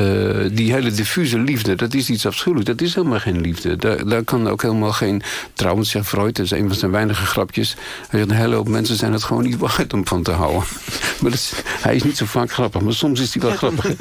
Uh, 0.00 0.48
die 0.52 0.72
hele 0.72 0.90
diffuse 0.90 1.38
liefde, 1.38 1.74
dat 1.74 1.94
is 1.94 2.10
iets 2.10 2.26
afschuwelijks. 2.26 2.70
Dat 2.70 2.80
is 2.80 2.94
helemaal 2.94 3.18
geen 3.18 3.40
liefde. 3.40 3.76
Daar, 3.76 4.06
daar 4.06 4.24
kan 4.24 4.48
ook 4.48 4.62
helemaal 4.62 4.92
geen... 4.92 5.22
Trouwens, 5.52 5.90
zegt 5.90 6.06
Freud, 6.06 6.36
dat 6.36 6.44
is 6.44 6.50
een 6.50 6.68
van 6.68 6.76
zijn 6.76 6.90
weinige 6.90 7.26
grapjes... 7.26 7.74
hij 8.08 8.18
zegt, 8.18 8.30
een 8.30 8.36
hele 8.36 8.54
hoop 8.54 8.68
mensen 8.68 8.96
zijn 8.96 9.12
het 9.12 9.22
gewoon 9.22 9.42
niet 9.42 9.58
waard 9.58 9.92
om 9.92 10.06
van 10.06 10.22
te 10.22 10.30
houden. 10.30 10.62
maar 11.20 11.32
is, 11.32 11.52
hij 11.64 11.94
is 11.94 12.02
niet 12.02 12.16
zo 12.16 12.24
vaak 12.24 12.52
grappig, 12.52 12.80
maar 12.80 12.92
soms 12.92 13.20
is 13.20 13.34
hij 13.34 13.42
wel 13.42 13.56
grappig. 13.56 13.86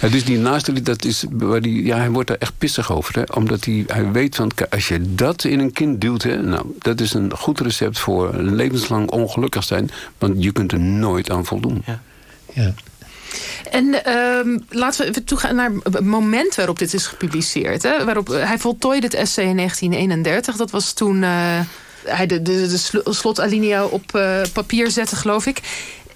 Ja, 0.00 0.08
dus 0.08 0.24
die 0.24 0.38
naaste 0.38 0.82
dat 0.82 1.04
is 1.04 1.24
waar 1.30 1.60
die, 1.60 1.84
ja, 1.84 1.96
hij 1.96 2.10
wordt 2.10 2.28
daar 2.28 2.36
echt 2.38 2.52
pissig 2.58 2.92
over. 2.92 3.14
Hè? 3.14 3.22
Omdat 3.34 3.64
hij, 3.64 3.84
hij 3.86 4.10
weet 4.12 4.36
van, 4.36 4.50
als 4.70 4.88
je 4.88 5.14
dat 5.14 5.44
in 5.44 5.58
een 5.58 5.72
kind 5.72 6.00
duwt... 6.00 6.22
Hè, 6.22 6.42
nou, 6.42 6.66
dat 6.78 7.00
is 7.00 7.14
een 7.14 7.36
goed 7.36 7.60
recept 7.60 7.98
voor 7.98 8.34
een 8.34 8.54
levenslang 8.54 9.10
ongelukkig 9.10 9.64
zijn. 9.64 9.90
Want 10.18 10.42
je 10.42 10.52
kunt 10.52 10.72
er 10.72 10.80
nooit 10.80 11.30
aan 11.30 11.44
voldoen. 11.44 11.82
Ja. 11.86 12.00
ja. 12.52 12.74
En 13.70 13.84
uh, 13.84 14.56
laten 14.68 15.00
we 15.00 15.10
even 15.10 15.24
toegaan 15.24 15.54
naar 15.54 15.70
het 15.82 16.04
moment 16.04 16.54
waarop 16.54 16.78
dit 16.78 16.94
is 16.94 17.06
gepubliceerd. 17.06 17.82
Hè? 17.82 18.04
Waarop, 18.04 18.28
hij 18.28 18.58
voltooide 18.58 19.06
het 19.06 19.14
essay 19.14 19.44
in 19.44 19.56
1931. 19.56 20.56
Dat 20.56 20.70
was 20.70 20.92
toen 20.92 21.22
uh, 21.22 21.60
hij 22.04 22.26
de, 22.26 22.42
de, 22.42 22.66
de 22.68 23.12
slotalinea 23.12 23.84
op 23.84 24.14
uh, 24.16 24.40
papier 24.52 24.90
zette, 24.90 25.16
geloof 25.16 25.46
ik. 25.46 25.60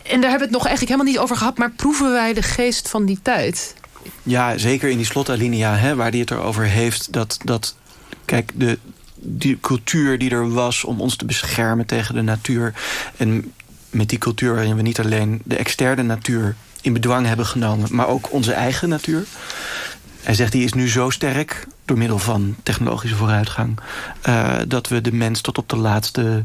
En 0.02 0.20
daar 0.20 0.30
hebben 0.30 0.48
we 0.48 0.54
het 0.54 0.62
nog 0.62 0.66
eigenlijk 0.66 0.90
helemaal 0.90 1.12
niet 1.12 1.22
over 1.22 1.36
gehad. 1.36 1.58
Maar 1.58 1.70
proeven 1.70 2.10
wij 2.10 2.32
de 2.32 2.42
geest 2.42 2.88
van 2.88 3.04
die 3.04 3.18
tijd? 3.22 3.74
Ja, 4.22 4.58
zeker 4.58 4.88
in 4.88 4.96
die 4.96 5.06
slotalinea, 5.06 5.76
hè, 5.76 5.94
waar 5.94 6.10
hij 6.10 6.20
het 6.20 6.30
erover 6.30 6.64
heeft. 6.64 7.12
Dat, 7.12 7.38
dat 7.44 7.76
kijk, 8.24 8.50
de, 8.54 8.78
die 9.14 9.58
cultuur 9.60 10.18
die 10.18 10.30
er 10.30 10.52
was 10.52 10.84
om 10.84 11.00
ons 11.00 11.16
te 11.16 11.24
beschermen 11.24 11.86
tegen 11.86 12.14
de 12.14 12.22
natuur. 12.22 12.74
En 13.16 13.52
met 13.90 14.08
die 14.08 14.18
cultuur 14.18 14.54
waarin 14.54 14.76
we 14.76 14.82
niet 14.82 15.00
alleen 15.00 15.42
de 15.44 15.56
externe 15.56 16.02
natuur 16.02 16.56
in 16.84 16.92
bedwang 16.92 17.26
hebben 17.26 17.46
genomen, 17.46 17.88
maar 17.90 18.08
ook 18.08 18.32
onze 18.32 18.52
eigen 18.52 18.88
natuur. 18.88 19.24
Hij 20.22 20.34
zegt, 20.34 20.52
die 20.52 20.64
is 20.64 20.72
nu 20.72 20.88
zo 20.88 21.10
sterk, 21.10 21.66
door 21.84 21.98
middel 21.98 22.18
van 22.18 22.56
technologische 22.62 23.16
vooruitgang... 23.16 23.78
Uh, 24.28 24.56
dat 24.68 24.88
we 24.88 25.00
de 25.00 25.12
mens 25.12 25.40
tot 25.40 25.58
op 25.58 25.68
de 25.68 25.76
laatste, 25.76 26.44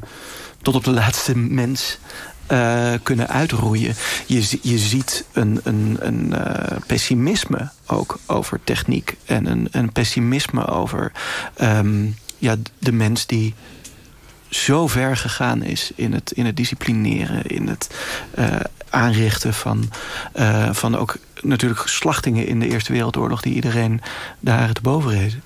tot 0.62 0.75
op 0.75 0.84
de 0.84 0.91
laatste 0.91 1.38
mens 1.38 1.97
uh, 2.52 2.93
kunnen 3.04 3.30
uitroeien. 3.30 3.95
Je, 4.25 4.58
je 4.62 4.78
ziet 4.78 5.25
een, 5.32 5.60
een, 5.63 5.97
een 5.99 6.34
uh, 6.34 6.78
pessimisme 6.88 7.69
ook 7.86 8.19
over 8.25 8.60
techniek... 8.63 9.15
en 9.25 9.45
een, 9.45 9.67
een 9.71 9.91
pessimisme 9.91 10.67
over 10.67 11.12
um, 11.62 12.15
ja, 12.38 12.56
de 12.80 12.91
mens 12.91 13.25
die 13.25 13.54
zo 14.49 14.88
ver 14.88 15.17
gegaan 15.17 15.63
is 15.63 15.91
in 15.95 16.13
het, 16.13 16.32
in 16.32 16.45
het 16.45 16.58
disciplineren... 16.58 17.45
in 17.45 17.67
het 17.67 17.89
aanrichten 18.89 19.54
van, 19.54 19.89
uh, 20.36 20.73
van 20.73 20.97
ook 20.97 21.17
natuurlijk 21.41 21.82
slachtingen 21.86 22.47
in 22.47 22.60
de 22.60 22.67
Eerste 22.67 22.91
Wereldoorlog... 22.91 23.41
die 23.41 23.54
iedereen 23.54 24.02
daar 24.39 24.73
te 24.73 24.82
boven 24.82 25.12
rezen. 25.12 25.43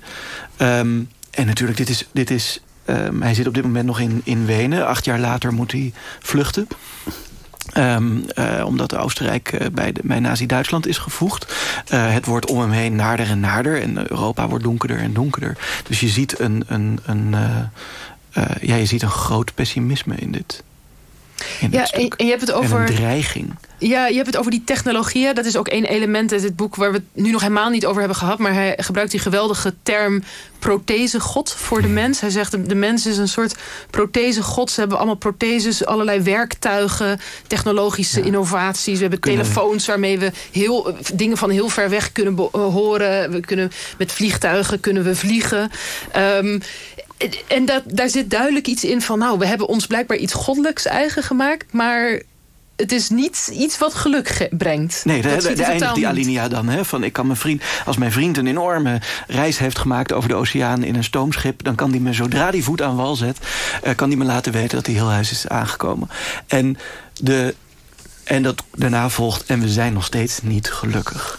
Um, 0.58 1.08
en 1.30 1.46
natuurlijk, 1.46 1.78
dit 1.78 1.88
is, 1.88 2.06
dit 2.12 2.30
is, 2.30 2.60
um, 2.86 3.22
hij 3.22 3.34
zit 3.34 3.46
op 3.46 3.54
dit 3.54 3.64
moment 3.64 3.86
nog 3.86 4.00
in, 4.00 4.20
in 4.24 4.46
Wenen. 4.46 4.86
Acht 4.86 5.04
jaar 5.04 5.18
later 5.18 5.52
moet 5.52 5.72
hij 5.72 5.92
vluchten. 6.20 6.68
Um, 7.76 8.24
uh, 8.34 8.62
omdat 8.66 8.96
Oostenrijk 8.96 9.52
uh, 9.52 9.66
bij, 9.72 9.92
de, 9.92 10.00
bij 10.04 10.20
Nazi-Duitsland 10.20 10.86
is 10.86 10.98
gevoegd. 10.98 11.54
Het 11.88 12.26
wordt 12.26 12.46
om 12.46 12.60
hem 12.60 12.70
heen 12.70 12.96
naarder 12.96 13.26
en 13.26 13.40
naarder. 13.40 13.82
En 13.82 14.10
Europa 14.10 14.48
wordt 14.48 14.64
donkerder 14.64 14.98
en 14.98 15.12
donkerder. 15.12 15.56
Dus 15.86 16.00
je 16.00 16.08
ziet 16.08 16.40
een, 16.40 16.64
een, 16.66 16.98
een, 17.06 17.34
ja, 18.60 18.74
je 18.74 18.86
ziet 18.86 19.02
een 19.02 19.10
groot 19.10 19.54
pessimisme 19.54 20.14
in 20.14 20.32
dit. 20.32 20.62
Ja, 21.70 21.86
en, 21.86 22.10
je 22.16 22.24
hebt 22.24 22.40
het 22.40 22.52
over. 22.52 22.80
een 22.80 22.86
dreiging. 22.86 23.54
Ja, 23.78 24.06
je 24.06 24.14
hebt 24.14 24.26
het 24.26 24.36
over 24.36 24.50
die 24.50 24.64
technologieën. 24.64 25.34
Dat 25.34 25.44
is 25.44 25.56
ook 25.56 25.68
één 25.68 25.84
element 25.84 26.32
uit 26.32 26.42
het 26.42 26.56
boek 26.56 26.76
waar 26.76 26.92
we 26.92 26.96
het 26.96 27.22
nu 27.24 27.30
nog 27.30 27.40
helemaal 27.40 27.70
niet 27.70 27.86
over 27.86 27.98
hebben 27.98 28.18
gehad. 28.18 28.38
Maar 28.38 28.54
hij 28.54 28.74
gebruikt 28.76 29.10
die 29.10 29.20
geweldige 29.20 29.74
term 29.82 30.22
prothesegod 30.58 31.52
voor 31.52 31.82
de 31.82 31.88
mens. 31.88 32.20
Hij 32.20 32.30
zegt 32.30 32.68
de 32.68 32.74
mens 32.74 33.06
is 33.06 33.16
een 33.16 33.28
soort 33.28 33.54
prothesegod. 33.90 34.70
Ze 34.70 34.80
hebben 34.80 34.98
allemaal 34.98 35.16
protheses, 35.16 35.86
allerlei 35.86 36.20
werktuigen, 36.20 37.20
technologische 37.46 38.22
innovaties. 38.22 38.94
We 38.94 39.00
hebben 39.00 39.20
telefoons 39.20 39.86
waarmee 39.86 40.18
we 40.18 40.32
heel, 40.52 40.96
dingen 41.14 41.36
van 41.36 41.50
heel 41.50 41.68
ver 41.68 41.90
weg 41.90 42.12
kunnen 42.12 42.36
horen. 42.52 43.30
We 43.30 43.40
kunnen, 43.40 43.70
met 43.98 44.12
vliegtuigen 44.12 44.80
kunnen 44.80 45.04
we 45.04 45.16
vliegen. 45.16 45.70
Um, 46.16 46.60
en 47.46 47.64
dat, 47.64 47.82
daar 47.86 48.08
zit 48.08 48.30
duidelijk 48.30 48.66
iets 48.66 48.84
in 48.84 49.02
van... 49.02 49.18
nou, 49.18 49.38
we 49.38 49.46
hebben 49.46 49.68
ons 49.68 49.86
blijkbaar 49.86 50.16
iets 50.16 50.32
goddelijks 50.32 50.86
eigen 50.86 51.22
gemaakt... 51.22 51.72
maar 51.72 52.22
het 52.76 52.92
is 52.92 53.08
niet 53.08 53.50
iets 53.52 53.78
wat 53.78 53.94
geluk 53.94 54.48
brengt. 54.50 55.04
Nee, 55.04 55.22
de, 55.22 55.36
de, 55.36 55.52
de 55.52 55.64
eindigt 55.64 55.94
die 55.94 56.06
alinea 56.06 56.48
dan. 56.48 56.68
Hè, 56.68 56.84
van 56.84 57.04
ik 57.04 57.12
kan 57.12 57.26
mijn 57.26 57.38
vriend, 57.38 57.62
als 57.84 57.96
mijn 57.96 58.12
vriend 58.12 58.36
een 58.36 58.46
enorme 58.46 59.00
reis 59.26 59.58
heeft 59.58 59.78
gemaakt 59.78 60.12
over 60.12 60.28
de 60.28 60.34
oceaan 60.34 60.82
in 60.82 60.94
een 60.94 61.04
stoomschip, 61.04 61.64
dan 61.64 61.74
kan 61.74 61.90
die 61.90 62.00
me 62.00 62.12
zodra 62.12 62.50
die 62.50 62.64
voet 62.64 62.82
aan 62.82 62.96
wal 62.96 63.16
zet, 63.16 63.38
uh, 63.84 63.94
kan 63.94 64.08
die 64.08 64.18
me 64.18 64.24
laten 64.24 64.52
weten 64.52 64.76
dat 64.76 64.86
hij 64.86 64.94
heel 64.94 65.10
huis 65.10 65.30
is 65.30 65.48
aangekomen. 65.48 66.08
En 66.46 66.78
de 67.20 67.54
en 68.24 68.42
dat 68.42 68.62
daarna 68.74 69.08
volgt, 69.08 69.46
en 69.46 69.60
we 69.60 69.68
zijn 69.68 69.92
nog 69.92 70.04
steeds 70.04 70.42
niet 70.42 70.70
gelukkig. 70.70 71.38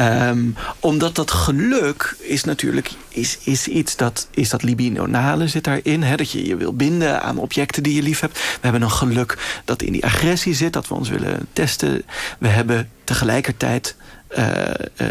Um, 0.00 0.56
omdat 0.80 1.14
dat 1.14 1.30
geluk 1.30 2.16
is 2.18 2.44
natuurlijk 2.44 2.90
is, 3.08 3.38
is 3.44 3.68
iets 3.68 3.96
dat, 3.96 4.28
is 4.30 4.48
dat 4.48 4.62
libidinale 4.62 5.48
zit 5.48 5.64
daarin. 5.64 6.02
Hè, 6.02 6.16
dat 6.16 6.30
je 6.30 6.46
je 6.46 6.56
wil 6.56 6.72
binden 6.72 7.22
aan 7.22 7.38
objecten 7.38 7.82
die 7.82 7.94
je 7.94 8.02
lief 8.02 8.20
hebt. 8.20 8.38
We 8.38 8.58
hebben 8.60 8.82
een 8.82 8.90
geluk 8.90 9.60
dat 9.64 9.82
in 9.82 9.92
die 9.92 10.04
agressie 10.04 10.54
zit, 10.54 10.72
dat 10.72 10.88
we 10.88 10.94
ons 10.94 11.08
willen 11.08 11.46
testen. 11.52 12.02
We 12.38 12.48
hebben 12.48 12.90
tegelijkertijd 13.04 13.96
uh, 14.38 14.46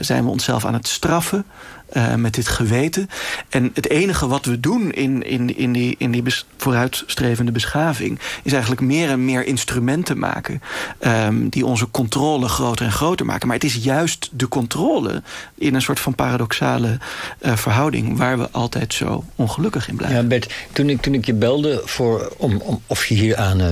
zijn 0.02 0.24
we 0.24 0.30
onszelf 0.30 0.66
aan 0.66 0.74
het 0.74 0.88
straffen. 0.88 1.46
Uh, 1.94 2.16
met 2.16 2.34
dit 2.34 2.48
geweten. 2.48 3.10
En 3.50 3.72
het 3.74 3.90
enige 3.90 4.28
wat 4.28 4.46
we 4.46 4.60
doen 4.60 4.92
in, 4.92 5.24
in, 5.24 5.58
in 5.58 5.72
die, 5.72 5.96
in 5.98 6.12
die 6.12 6.24
vooruitstrevende 6.58 7.52
beschaving... 7.52 8.20
is 8.44 8.52
eigenlijk 8.52 8.82
meer 8.82 9.10
en 9.10 9.26
meer 9.26 9.46
instrumenten 9.46 10.20
maken... 10.20 10.62
Um, 11.08 11.50
die 11.50 11.66
onze 11.66 11.92
controle 11.92 12.48
groter 12.48 12.86
en 12.86 12.92
groter 12.92 13.26
maken. 13.26 13.48
Maar 13.48 13.56
het 13.56 13.66
is 13.66 13.76
juist 13.76 14.30
de 14.32 14.48
controle 14.48 15.22
in 15.56 15.76
een 15.76 15.82
soort 15.82 16.00
van 16.00 16.16
paradoxale 16.16 16.98
uh, 17.42 17.56
verhouding... 17.56 18.18
waar 18.18 18.38
we 18.38 18.50
altijd 18.52 18.94
zo 18.94 19.24
ongelukkig 19.36 19.88
in 19.88 19.96
blijven. 19.96 20.18
Ja, 20.18 20.28
Bert, 20.28 20.54
toen 20.72 20.90
ik, 20.90 21.02
toen 21.02 21.14
ik 21.14 21.26
je 21.26 21.34
belde 21.34 21.82
voor, 21.86 22.34
om, 22.38 22.58
om, 22.58 22.82
of, 22.88 23.06
je 23.06 23.16
hier 23.16 23.38
aan, 23.38 23.62
uh, 23.62 23.68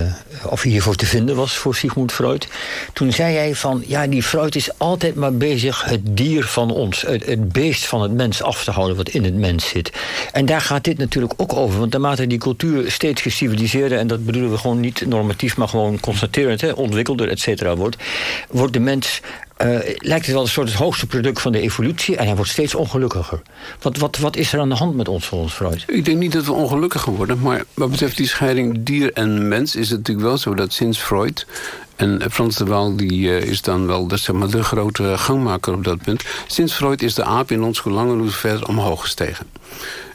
of 0.45 0.63
je 0.63 0.69
hiervoor 0.69 0.95
te 0.95 1.05
vinden 1.05 1.35
was 1.35 1.57
voor 1.57 1.75
Sigmund 1.75 2.11
Freud... 2.11 2.47
toen 2.93 3.11
zei 3.11 3.33
jij 3.33 3.55
van, 3.55 3.83
ja, 3.87 4.07
die 4.07 4.23
Freud 4.23 4.55
is 4.55 4.77
altijd 4.77 5.15
maar 5.15 5.33
bezig... 5.33 5.83
het 5.83 6.01
dier 6.17 6.43
van 6.43 6.71
ons, 6.71 7.01
het, 7.01 7.25
het 7.25 7.51
beest 7.51 7.87
van 7.87 8.01
het 8.01 8.08
het 8.09 8.17
mens 8.17 8.43
af 8.43 8.63
te 8.63 8.71
houden 8.71 8.97
wat 8.97 9.09
in 9.09 9.23
het 9.23 9.35
mens 9.35 9.67
zit. 9.67 9.91
En 10.31 10.45
daar 10.45 10.61
gaat 10.61 10.83
dit 10.83 10.97
natuurlijk 10.97 11.33
ook 11.37 11.53
over. 11.53 11.79
Want 11.79 11.91
naarmate 11.91 12.27
die 12.27 12.37
cultuur 12.37 12.91
steeds 12.91 13.21
geciviliseerder... 13.21 13.97
en 13.97 14.07
dat 14.07 14.25
bedoelen 14.25 14.51
we 14.51 14.57
gewoon 14.57 14.79
niet 14.79 15.05
normatief, 15.05 15.57
maar 15.57 15.67
gewoon 15.67 15.99
constaterend... 15.99 16.61
Hè, 16.61 16.71
ontwikkelder, 16.71 17.29
et 17.29 17.39
cetera, 17.39 17.75
wordt... 17.75 17.97
wordt 18.49 18.73
de 18.73 18.79
mens 18.79 19.21
uh, 19.63 19.79
lijkt 19.97 20.25
het 20.25 20.33
wel 20.33 20.41
een 20.41 20.47
soort 20.47 20.67
het 20.67 20.77
hoogste 20.77 21.07
product 21.07 21.41
van 21.41 21.51
de 21.51 21.59
evolutie... 21.59 22.17
en 22.17 22.25
hij 22.25 22.35
wordt 22.35 22.51
steeds 22.51 22.75
ongelukkiger. 22.75 23.41
Wat, 23.81 23.97
wat, 23.97 24.17
wat 24.17 24.35
is 24.35 24.53
er 24.53 24.59
aan 24.59 24.69
de 24.69 24.75
hand 24.75 24.95
met 24.95 25.07
ons 25.07 25.25
volgens 25.25 25.53
Freud? 25.53 25.83
Ik 25.87 26.05
denk 26.05 26.17
niet 26.17 26.31
dat 26.31 26.45
we 26.45 26.51
ongelukkiger 26.51 27.13
worden... 27.13 27.39
maar 27.39 27.63
wat 27.73 27.91
betreft 27.91 28.17
die 28.17 28.27
scheiding 28.27 28.83
dier 28.83 29.13
en 29.13 29.47
mens... 29.47 29.75
is 29.75 29.89
het 29.89 29.97
natuurlijk 29.97 30.27
wel 30.27 30.37
zo 30.37 30.53
dat 30.53 30.73
sinds 30.73 30.99
Freud... 30.99 31.45
En 31.95 32.21
Frans 32.31 32.55
de 32.55 32.65
Waal 32.65 32.95
die, 32.95 33.21
uh, 33.21 33.41
is 33.41 33.61
dan 33.61 33.87
wel 33.87 34.07
de, 34.07 34.17
zeg 34.17 34.35
maar, 34.35 34.49
de 34.49 34.63
grote 34.63 35.17
gangmaker 35.17 35.73
op 35.73 35.83
dat 35.83 36.01
punt. 36.01 36.23
Sinds 36.47 36.73
Freud 36.73 37.01
is 37.01 37.13
de 37.13 37.23
aap 37.23 37.51
in 37.51 37.63
ons 37.63 37.79
hoe 37.79 37.93
langer 37.93 38.17
hoe 38.17 38.29
verder 38.29 38.67
omhoog 38.67 39.01
gestegen. 39.01 39.45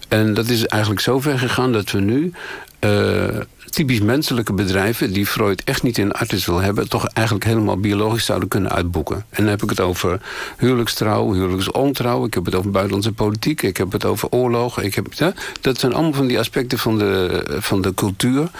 En 0.08 0.34
dat 0.34 0.48
is 0.48 0.66
eigenlijk 0.66 1.02
zo 1.02 1.20
ver 1.20 1.38
gegaan 1.38 1.72
dat 1.72 1.90
we 1.90 2.00
nu... 2.00 2.32
Uh, 2.80 3.28
typisch 3.74 4.00
menselijke 4.00 4.52
bedrijven... 4.52 5.12
die 5.12 5.26
Freud 5.26 5.62
echt 5.64 5.82
niet 5.82 5.98
in 5.98 6.12
artis 6.12 6.46
wil 6.46 6.60
hebben... 6.60 6.88
toch 6.88 7.06
eigenlijk 7.06 7.46
helemaal 7.46 7.76
biologisch 7.76 8.24
zouden 8.24 8.48
kunnen 8.48 8.70
uitboeken. 8.70 9.16
En 9.16 9.42
dan 9.42 9.46
heb 9.46 9.62
ik 9.62 9.70
het 9.70 9.80
over 9.80 10.20
huwelijkstrouw, 10.56 11.32
huwelijksontrouw... 11.32 12.24
ik 12.26 12.34
heb 12.34 12.44
het 12.44 12.54
over 12.54 12.70
buitenlandse 12.70 13.12
politiek, 13.12 13.62
ik 13.62 13.76
heb 13.76 13.92
het 13.92 14.04
over 14.04 14.28
oorlogen. 14.30 14.84
Ik 14.84 14.94
heb, 14.94 15.34
dat 15.60 15.78
zijn 15.78 15.92
allemaal 15.92 16.12
van 16.12 16.26
die 16.26 16.38
aspecten 16.38 16.78
van 16.78 16.98
de, 16.98 17.44
van 17.58 17.82
de 17.82 17.94
cultuur... 17.94 18.50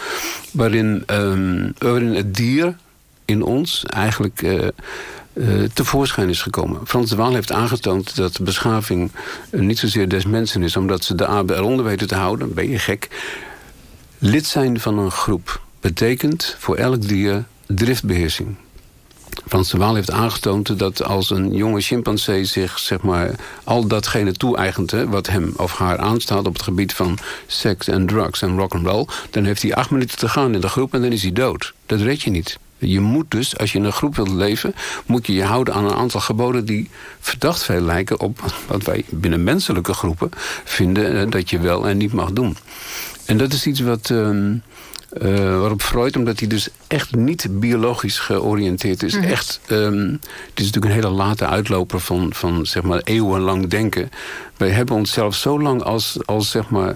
waarin, 0.51 1.03
um, 1.07 1.73
waarin 1.77 2.15
het 2.15 2.35
dier 2.35 2.75
in 3.25 3.43
ons 3.43 3.85
eigenlijk... 3.85 4.41
Uh, 4.41 4.67
uh, 5.33 5.63
tevoorschijn 5.73 6.29
is 6.29 6.41
gekomen. 6.41 6.79
Frans 6.87 7.09
de 7.09 7.15
Waal 7.15 7.33
heeft 7.33 7.51
aangetoond 7.51 8.15
dat 8.15 8.41
beschaving 8.41 9.11
niet 9.51 9.79
zozeer 9.79 10.09
des 10.09 10.25
mensen 10.25 10.63
is... 10.63 10.75
omdat 10.75 11.03
ze 11.03 11.15
de 11.15 11.27
aarde 11.27 11.55
eronder 11.55 11.85
weten 11.85 12.07
te 12.07 12.15
houden, 12.15 12.53
ben 12.53 12.69
je 12.69 12.79
gek. 12.79 13.09
Lid 14.25 14.45
zijn 14.45 14.79
van 14.79 14.97
een 14.97 15.11
groep 15.11 15.61
betekent 15.79 16.55
voor 16.59 16.75
elk 16.75 17.07
dier 17.07 17.45
driftbeheersing. 17.67 18.55
Frans 19.47 19.69
de 19.69 19.77
Waal 19.77 19.95
heeft 19.95 20.11
aangetoond 20.11 20.79
dat 20.79 21.03
als 21.03 21.29
een 21.29 21.53
jonge 21.53 21.81
chimpansee 21.81 22.45
zich 22.45 22.79
zeg 22.79 23.01
maar, 23.01 23.35
al 23.63 23.87
datgene 23.87 24.33
toe-eigent... 24.33 24.91
wat 24.91 25.27
hem 25.27 25.53
of 25.57 25.77
haar 25.77 25.97
aanstaat 25.97 26.47
op 26.47 26.53
het 26.53 26.61
gebied 26.61 26.93
van 26.93 27.17
seks 27.47 27.87
en 27.87 28.05
drugs 28.05 28.41
en 28.41 28.57
rock'n'roll... 28.57 29.07
dan 29.29 29.43
heeft 29.43 29.61
hij 29.61 29.75
acht 29.75 29.89
minuten 29.89 30.17
te 30.17 30.29
gaan 30.29 30.53
in 30.53 30.61
de 30.61 30.69
groep 30.69 30.93
en 30.93 31.01
dan 31.01 31.11
is 31.11 31.21
hij 31.21 31.33
dood. 31.33 31.73
Dat 31.85 32.01
red 32.01 32.21
je 32.21 32.29
niet. 32.29 32.59
Je 32.77 32.99
moet 32.99 33.31
dus, 33.31 33.57
als 33.57 33.71
je 33.71 33.77
in 33.77 33.83
een 33.83 33.91
groep 33.91 34.15
wilt 34.15 34.31
leven... 34.31 34.75
moet 35.05 35.27
je 35.27 35.33
je 35.33 35.43
houden 35.43 35.73
aan 35.73 35.85
een 35.85 35.95
aantal 35.95 36.19
geboden 36.19 36.65
die 36.65 36.89
verdacht 37.19 37.63
veel 37.63 37.81
lijken... 37.81 38.19
op 38.19 38.39
wat 38.67 38.83
wij 38.83 39.03
binnen 39.09 39.43
menselijke 39.43 39.93
groepen 39.93 40.29
vinden 40.63 41.29
dat 41.29 41.49
je 41.49 41.59
wel 41.59 41.87
en 41.87 41.97
niet 41.97 42.13
mag 42.13 42.31
doen. 42.31 42.57
En 43.25 43.37
dat 43.37 43.53
is 43.53 43.65
iets 43.65 43.79
wat... 43.79 44.09
Uh, 44.09 44.51
uh, 45.21 45.59
waarop 45.59 45.81
Freud, 45.81 46.15
omdat 46.17 46.39
hij 46.39 46.47
dus 46.47 46.69
echt 46.87 47.15
niet 47.15 47.47
biologisch 47.59 48.19
georiënteerd 48.19 49.03
is... 49.03 49.13
Mm 49.13 49.21
-hmm. 49.21 49.29
echt, 49.29 49.59
um, 49.69 50.11
het 50.49 50.59
is 50.59 50.65
natuurlijk 50.65 50.85
een 50.85 51.01
hele 51.01 51.15
late 51.15 51.45
uitloper 51.45 51.99
van, 51.99 52.33
van 52.33 52.65
zeg 52.65 52.83
maar, 52.83 53.01
eeuwenlang 53.03 53.67
denken. 53.67 54.09
Wij 54.57 54.69
hebben 54.69 54.95
onszelf 54.95 55.35
zo 55.35 55.61
lang 55.61 55.83
als, 55.83 56.17
als 56.25 56.51
zeg 56.51 56.69
maar 56.69 56.95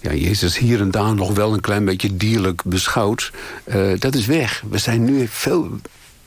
ja, 0.00 0.14
Jezus 0.14 0.58
hier 0.58 0.80
en 0.80 0.90
daar 0.90 1.14
nog 1.14 1.34
wel 1.34 1.52
een 1.52 1.60
klein 1.60 1.84
beetje 1.84 2.16
dierlijk 2.16 2.62
beschouwd. 2.64 3.32
Uh, 3.64 3.98
dat 3.98 4.14
is 4.14 4.26
weg. 4.26 4.62
We 4.70 4.78
zijn 4.78 5.04
nu 5.04 5.26
veel 5.28 5.80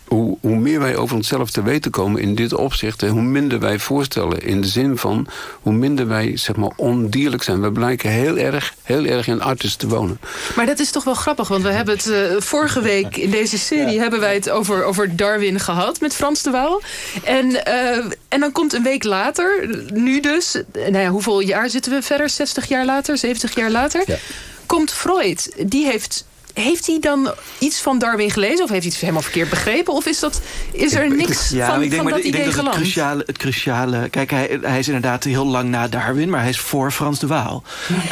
hoe, 0.10 0.38
hoe, 0.42 0.56
meer 0.56 0.80
wij 0.80 0.96
over 0.96 1.16
onszelf 1.16 1.50
te 1.50 1.64
weten 1.64 1.92
komen 1.92 2.22
in 2.22 2.36
dit 2.36 2.54
opzicht... 2.54 3.02
hoe 3.02 3.22
minder 3.22 3.60
wij 3.60 3.80
voorstellen 3.80 4.42
in 4.42 4.62
de 4.62 4.68
zin 4.68 4.98
van... 4.98 5.28
hoe 5.62 5.74
minder 5.74 6.08
wij 6.08 6.38
zeg 6.38 6.56
maar, 6.56 6.72
ondierlijk 6.76 7.44
zijn. 7.44 7.62
We 7.62 7.72
blijken 7.72 8.10
heel 8.10 8.38
erg, 8.38 8.74
heel 8.84 9.06
erg 9.06 9.28
in 9.28 9.42
artis 9.42 9.76
te 9.76 9.88
wonen. 9.88 10.20
Maar 10.56 10.66
dat 10.66 10.80
is 10.80 10.92
toch 10.92 11.04
wel 11.04 11.14
grappig, 11.14 11.48
want 11.48 11.64
we 11.64 11.72
hebben 11.72 11.96
het 11.96 12.08
uh, 12.08 12.42
vorige 12.42 12.82
week... 12.82 13.18
in 13.18 13.30
deze 13.30 13.58
serie 13.58 13.94
ja. 13.94 14.02
hebben 14.02 14.20
wij 14.20 14.34
het 14.34 14.50
over, 14.50 14.84
over 14.84 15.16
Darwin 15.16 15.60
gehad 15.60 16.00
met 16.00 16.16
Frans 16.16 16.44
de 16.44 16.50
Waal. 16.50 16.82
En, 17.24 17.50
uh, 17.50 17.98
en 18.28 18.40
dan 18.40 18.52
komt 18.52 18.74
een 18.74 18.84
week 18.84 19.04
later, 19.04 19.70
nu 19.94 20.20
dus... 20.20 20.62
Nou 20.74 20.98
ja, 20.98 21.10
hoeveel 21.10 21.40
jaar 21.40 21.70
zitten 21.70 21.92
we 21.92 22.02
verder? 22.02 22.30
60 22.30 22.68
jaar 22.68 22.86
later, 22.86 23.18
70 23.18 23.56
jaar 23.56 23.72
later... 23.72 24.04
Ja. 24.06 24.18
komt 24.66 24.92
Freud. 24.92 25.54
Die 25.66 25.86
heeft 25.86 26.26
heeft 26.60 26.88
hij 26.88 26.98
dan 27.00 27.34
iets 27.60 27.82
van 27.82 28.00
Darwin 28.00 28.32
gelezen? 28.32 28.64
Of 28.64 28.70
heeft 28.70 28.84
hij 28.84 28.92
het 28.92 29.02
helemaal 29.02 29.22
verkeerd 29.22 29.50
begrepen? 29.50 29.94
Of 29.94 30.06
is, 30.06 30.20
dat, 30.20 30.42
is 30.72 30.94
er 30.94 31.16
niks 31.16 31.50
ja, 31.50 31.68
van, 31.68 31.82
ik 31.82 31.90
denk, 31.90 32.02
van 32.02 32.12
dat 32.12 32.20
ik 32.20 32.26
idee 32.26 32.42
denk 32.42 32.54
geland? 32.54 32.76
Het 32.76 32.84
cruciale, 32.84 33.24
het 33.26 33.38
cruciale... 33.38 34.10
Kijk, 34.10 34.32
hij, 34.32 34.60
hij 34.62 34.80
is 34.80 34.88
inderdaad 34.88 35.24
heel 35.24 35.46
lang 35.46 35.70
na 35.70 35.88
Darwin... 35.88 36.30
maar 36.30 36.40
hij 36.40 36.50
is 36.50 36.60
voor 36.60 36.92
Frans 36.92 37.20
de 37.20 37.28
Waal. 37.28 37.64
um, 37.90 38.08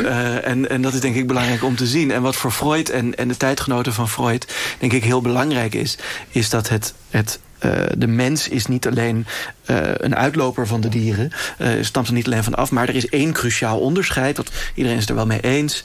uh, 0.00 0.46
en, 0.46 0.70
en 0.70 0.82
dat 0.82 0.94
is 0.94 1.00
denk 1.00 1.16
ik 1.16 1.26
belangrijk 1.26 1.64
om 1.64 1.76
te 1.76 1.86
zien. 1.86 2.10
En 2.10 2.22
wat 2.22 2.36
voor 2.36 2.50
Freud 2.50 2.88
en, 2.88 3.14
en 3.14 3.28
de 3.28 3.36
tijdgenoten 3.36 3.92
van 3.92 4.08
Freud... 4.08 4.46
denk 4.78 4.92
ik 4.92 5.04
heel 5.04 5.20
belangrijk 5.20 5.74
is... 5.74 5.96
is 6.30 6.50
dat 6.50 6.68
het... 6.68 6.94
het 7.10 7.40
uh, 7.64 7.72
de 7.98 8.06
mens 8.06 8.48
is 8.48 8.66
niet 8.66 8.86
alleen 8.86 9.26
uh, 9.66 9.76
een 9.94 10.16
uitloper 10.16 10.66
van 10.66 10.80
de 10.80 10.88
dieren. 10.88 11.30
Uh, 11.58 11.68
stamt 11.80 12.06
er 12.06 12.12
niet 12.12 12.26
alleen 12.26 12.44
van 12.44 12.54
af. 12.54 12.70
Maar 12.70 12.88
er 12.88 12.94
is 12.94 13.08
één 13.08 13.32
cruciaal 13.32 13.78
onderscheid. 13.78 14.36
Dat 14.36 14.50
iedereen 14.74 14.96
is 14.96 15.02
het 15.02 15.10
er 15.10 15.16
wel 15.16 15.26
mee 15.26 15.40
eens 15.40 15.84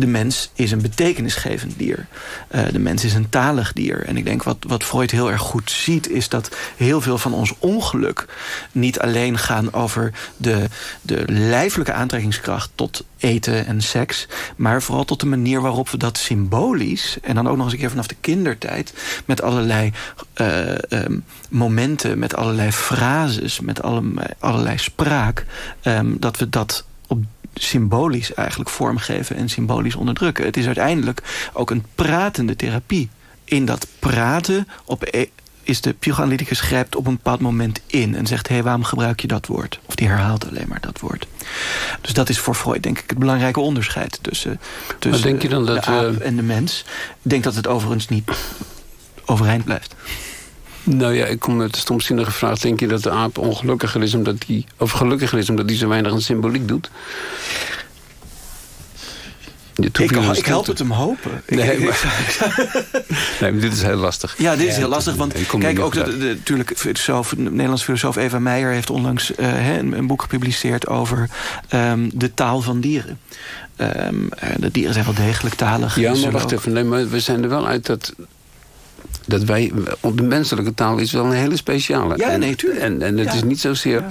de 0.00 0.06
mens 0.06 0.50
is 0.54 0.70
een 0.70 0.82
betekenisgevend 0.82 1.78
dier. 1.78 2.06
Uh, 2.54 2.62
de 2.72 2.78
mens 2.78 3.04
is 3.04 3.14
een 3.14 3.28
talig 3.28 3.72
dier. 3.72 4.04
En 4.06 4.16
ik 4.16 4.24
denk 4.24 4.42
wat, 4.42 4.56
wat 4.66 4.84
Freud 4.84 5.10
heel 5.10 5.30
erg 5.30 5.40
goed 5.40 5.70
ziet... 5.70 6.08
is 6.08 6.28
dat 6.28 6.56
heel 6.76 7.00
veel 7.00 7.18
van 7.18 7.34
ons 7.34 7.54
ongeluk 7.58 8.26
niet 8.72 8.98
alleen 8.98 9.38
gaan 9.38 9.72
over 9.72 10.12
de, 10.36 10.68
de 11.02 11.22
lijfelijke 11.26 11.92
aantrekkingskracht... 11.92 12.70
tot 12.74 13.04
eten 13.18 13.66
en 13.66 13.80
seks, 13.80 14.28
maar 14.56 14.82
vooral 14.82 15.04
tot 15.04 15.20
de 15.20 15.26
manier 15.26 15.60
waarop 15.60 15.88
we 15.90 15.96
dat 15.96 16.18
symbolisch... 16.18 17.16
en 17.22 17.34
dan 17.34 17.48
ook 17.48 17.56
nog 17.56 17.64
eens 17.64 17.72
een 17.72 17.78
keer 17.78 17.90
vanaf 17.90 18.06
de 18.06 18.16
kindertijd... 18.20 18.92
met 19.24 19.42
allerlei 19.42 19.92
uh, 20.34 20.74
um, 20.88 21.24
momenten, 21.48 22.18
met 22.18 22.34
allerlei 22.34 22.72
frases, 22.72 23.60
met 23.60 23.82
alle, 23.82 24.02
allerlei 24.38 24.78
spraak... 24.78 25.46
Um, 25.82 26.16
dat 26.20 26.36
we 26.36 26.48
dat 26.48 26.84
symbolisch 27.58 28.34
eigenlijk 28.34 28.70
vormgeven 28.70 29.36
en 29.36 29.48
symbolisch 29.48 29.94
onderdrukken. 29.94 30.44
Het 30.44 30.56
is 30.56 30.66
uiteindelijk 30.66 31.50
ook 31.52 31.70
een 31.70 31.84
pratende 31.94 32.56
therapie. 32.56 33.08
In 33.44 33.64
dat 33.64 33.86
praten 33.98 34.68
op 34.84 35.08
e- 35.10 35.26
is 35.62 35.80
de 35.80 35.92
psychoanalyticus 35.92 36.60
grijpt 36.60 36.96
op 36.96 37.06
een 37.06 37.14
bepaald 37.14 37.40
moment 37.40 37.80
in... 37.86 38.14
en 38.14 38.26
zegt, 38.26 38.48
hé, 38.48 38.54
hey, 38.54 38.62
waarom 38.62 38.84
gebruik 38.84 39.20
je 39.20 39.26
dat 39.26 39.46
woord? 39.46 39.80
Of 39.86 39.94
die 39.94 40.08
herhaalt 40.08 40.48
alleen 40.48 40.68
maar 40.68 40.80
dat 40.80 41.00
woord. 41.00 41.26
Dus 42.00 42.12
dat 42.12 42.28
is 42.28 42.38
voor 42.38 42.54
Freud 42.54 42.82
denk 42.82 42.98
ik 42.98 43.10
het 43.10 43.18
belangrijke 43.18 43.60
onderscheid... 43.60 44.18
tussen, 44.22 44.60
tussen 44.98 45.26
denk 45.26 45.42
je 45.42 45.48
dan 45.48 45.66
dat, 45.66 45.84
de 45.84 45.90
aap 45.90 46.20
uh... 46.20 46.26
en 46.26 46.36
de 46.36 46.42
mens. 46.42 46.84
Ik 47.22 47.30
denk 47.30 47.44
dat 47.44 47.54
het 47.54 47.66
overigens 47.66 48.08
niet 48.08 48.30
overeind 49.24 49.64
blijft. 49.64 49.94
Nou 50.82 51.14
ja, 51.14 51.26
ik 51.26 51.38
kom 51.38 51.56
met 51.56 51.72
de 51.72 51.78
stomzinnige 51.78 52.30
vraag. 52.30 52.58
Denk 52.58 52.80
je 52.80 52.86
dat 52.86 53.02
de 53.02 53.10
aap 53.10 53.38
ongelukkiger 53.38 54.02
is 54.02 54.14
omdat 54.14 54.36
hij... 54.46 54.64
of 54.76 54.90
gelukkiger 54.90 55.38
is 55.38 55.50
omdat 55.50 55.68
hij 55.68 55.78
zo 55.78 55.88
weinig 55.88 56.12
aan 56.12 56.20
symboliek 56.20 56.68
doet? 56.68 56.90
Ik, 59.78 59.98
ik 59.98 60.46
help 60.46 60.66
het 60.66 60.78
hem 60.78 60.90
hopen. 60.90 61.42
Nee, 61.46 61.78
maar, 61.78 62.24
nee, 63.40 63.52
maar 63.52 63.60
dit 63.60 63.72
is 63.72 63.82
heel 63.82 63.96
lastig. 63.96 64.34
Ja, 64.38 64.56
dit 64.56 64.68
is 64.68 64.76
heel 64.76 64.88
lastig. 64.88 65.14
Want 65.14 65.34
kijk, 65.58 65.80
ook 65.80 65.94
natuurlijk, 65.94 66.72
filosoof, 66.76 67.34
de 67.36 67.42
Nederlands 67.42 67.82
filosoof 67.82 68.16
Eva 68.16 68.38
Meijer 68.38 68.72
heeft 68.72 68.90
onlangs 68.90 69.32
uh, 69.36 69.76
een, 69.76 69.92
een, 69.92 70.06
boek 70.06 70.22
gepubliceerd 70.22 70.86
over 70.86 71.30
um, 71.74 72.10
de 72.14 72.34
taal 72.34 72.60
van 72.60 72.80
dieren. 72.80 73.18
Um, 73.76 74.28
de 74.56 74.70
dieren 74.70 74.92
zijn 74.92 75.04
wel 75.04 75.14
degelijk 75.14 75.54
talig. 75.54 75.98
Ja, 75.98 76.14
maar 76.14 76.30
wacht 76.30 76.52
even. 76.52 76.72
Nee, 76.72 76.84
maar 76.84 77.08
we 77.08 77.20
zijn 77.20 77.42
er 77.42 77.48
wel 77.48 77.66
uit 77.66 77.86
dat 77.86 78.14
dat 79.28 79.42
wij, 79.44 79.72
de 80.14 80.22
menselijke 80.22 80.74
taal 80.74 80.98
is 80.98 81.12
wel 81.12 81.24
een 81.24 81.32
hele 81.32 81.56
speciale. 81.56 82.16
Ja, 82.16 82.28
en, 82.28 82.40
nee, 82.40 82.56
tuurlijk. 82.56 82.80
En, 82.80 83.02
en 83.02 83.18
het 83.18 83.28
ja. 83.28 83.34
is 83.34 83.42
niet 83.42 83.60
zozeer... 83.60 84.00
Ja. 84.00 84.08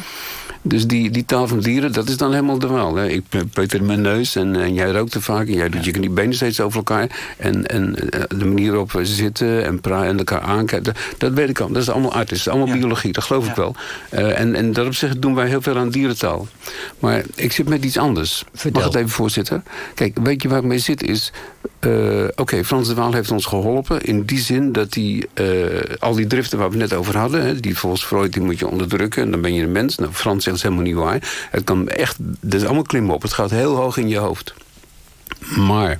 Dus 0.61 0.87
die, 0.87 1.09
die 1.09 1.25
taal 1.25 1.47
van 1.47 1.59
dieren, 1.59 1.91
dat 1.91 2.09
is 2.09 2.17
dan 2.17 2.31
helemaal 2.31 2.59
de 2.59 2.67
wel. 2.67 2.95
Hè. 2.95 3.07
Ik 3.07 3.23
peuter 3.53 3.83
mijn 3.83 4.01
neus 4.01 4.35
en, 4.35 4.55
en 4.55 4.73
jij 4.73 4.91
rookt 4.91 5.11
te 5.11 5.21
vaak. 5.21 5.47
En 5.47 5.53
jij 5.53 5.69
doet 5.69 5.85
je 5.85 5.91
die 5.91 6.09
benen 6.09 6.33
steeds 6.33 6.59
over 6.59 6.77
elkaar. 6.77 7.09
En, 7.37 7.65
en 7.65 7.95
de 8.27 8.45
manier 8.45 8.69
waarop 8.69 8.91
we 8.91 9.05
zitten 9.05 9.65
en 9.65 9.81
praten 9.81 10.07
en 10.07 10.17
elkaar 10.17 10.41
aankijken. 10.41 10.93
Dat 11.17 11.33
weet 11.33 11.49
ik 11.49 11.59
al. 11.59 11.67
Dat 11.67 11.81
is 11.81 11.89
allemaal 11.89 12.13
art. 12.13 12.29
Dat 12.29 12.37
is 12.37 12.47
allemaal 12.47 12.67
ja. 12.67 12.73
biologie. 12.73 13.11
Dat 13.11 13.23
geloof 13.23 13.47
ik 13.47 13.55
wel. 13.55 13.75
Uh, 14.13 14.39
en, 14.39 14.55
en 14.55 14.73
daarop 14.73 14.93
zeggen 14.93 15.21
doen 15.21 15.35
wij 15.35 15.47
heel 15.47 15.61
veel 15.61 15.77
aan 15.77 15.89
dierentaal. 15.89 16.47
Maar 16.99 17.23
ik 17.35 17.51
zit 17.51 17.69
met 17.69 17.85
iets 17.85 17.97
anders. 17.97 18.43
Vertel. 18.53 18.81
Mag 18.81 18.91
het 18.91 18.99
even 18.99 19.09
voorzitten? 19.09 19.63
Kijk, 19.93 20.17
weet 20.23 20.41
je 20.41 20.49
waar 20.49 20.59
ik 20.59 20.65
mee 20.65 20.79
zit 20.79 21.03
is... 21.03 21.31
Uh, 21.79 22.27
Oké, 22.35 22.65
Frans 22.65 22.87
de 22.87 22.93
Waal 22.93 23.13
heeft 23.13 23.31
ons 23.31 23.45
geholpen. 23.45 24.01
In 24.01 24.23
die 24.23 24.39
zin 24.39 24.71
dat 24.71 24.93
hij 24.93 25.27
uh, 25.33 25.81
al 25.99 26.13
die 26.13 26.27
driften 26.27 26.57
waar 26.57 26.71
we 26.71 26.77
net 26.77 26.93
over 26.93 27.17
hadden... 27.17 27.45
Hè, 27.45 27.59
die 27.59 27.77
volgens 27.77 28.05
Freud 28.05 28.33
die 28.33 28.41
moet 28.41 28.59
je 28.59 28.67
onderdrukken. 28.67 29.23
En 29.23 29.31
dan 29.31 29.41
ben 29.41 29.53
je 29.53 29.63
een 29.63 29.71
mens. 29.71 29.97
Nou, 29.97 30.11
Frans 30.13 30.43
zegt 30.43 30.61
helemaal 30.61 30.83
niet 30.83 30.95
waar. 30.95 31.47
Het 31.51 31.63
kan 31.63 31.87
echt, 31.87 32.15
dat 32.19 32.53
is 32.53 32.65
allemaal 32.65 32.83
klimmen 32.83 33.15
op. 33.15 33.21
Het 33.21 33.33
gaat 33.33 33.49
heel 33.49 33.75
hoog 33.75 33.97
in 33.97 34.07
je 34.07 34.17
hoofd. 34.17 34.53
Maar 35.55 35.99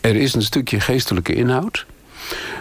er 0.00 0.16
is 0.16 0.34
een 0.34 0.42
stukje 0.42 0.80
geestelijke 0.80 1.34
inhoud 1.34 1.86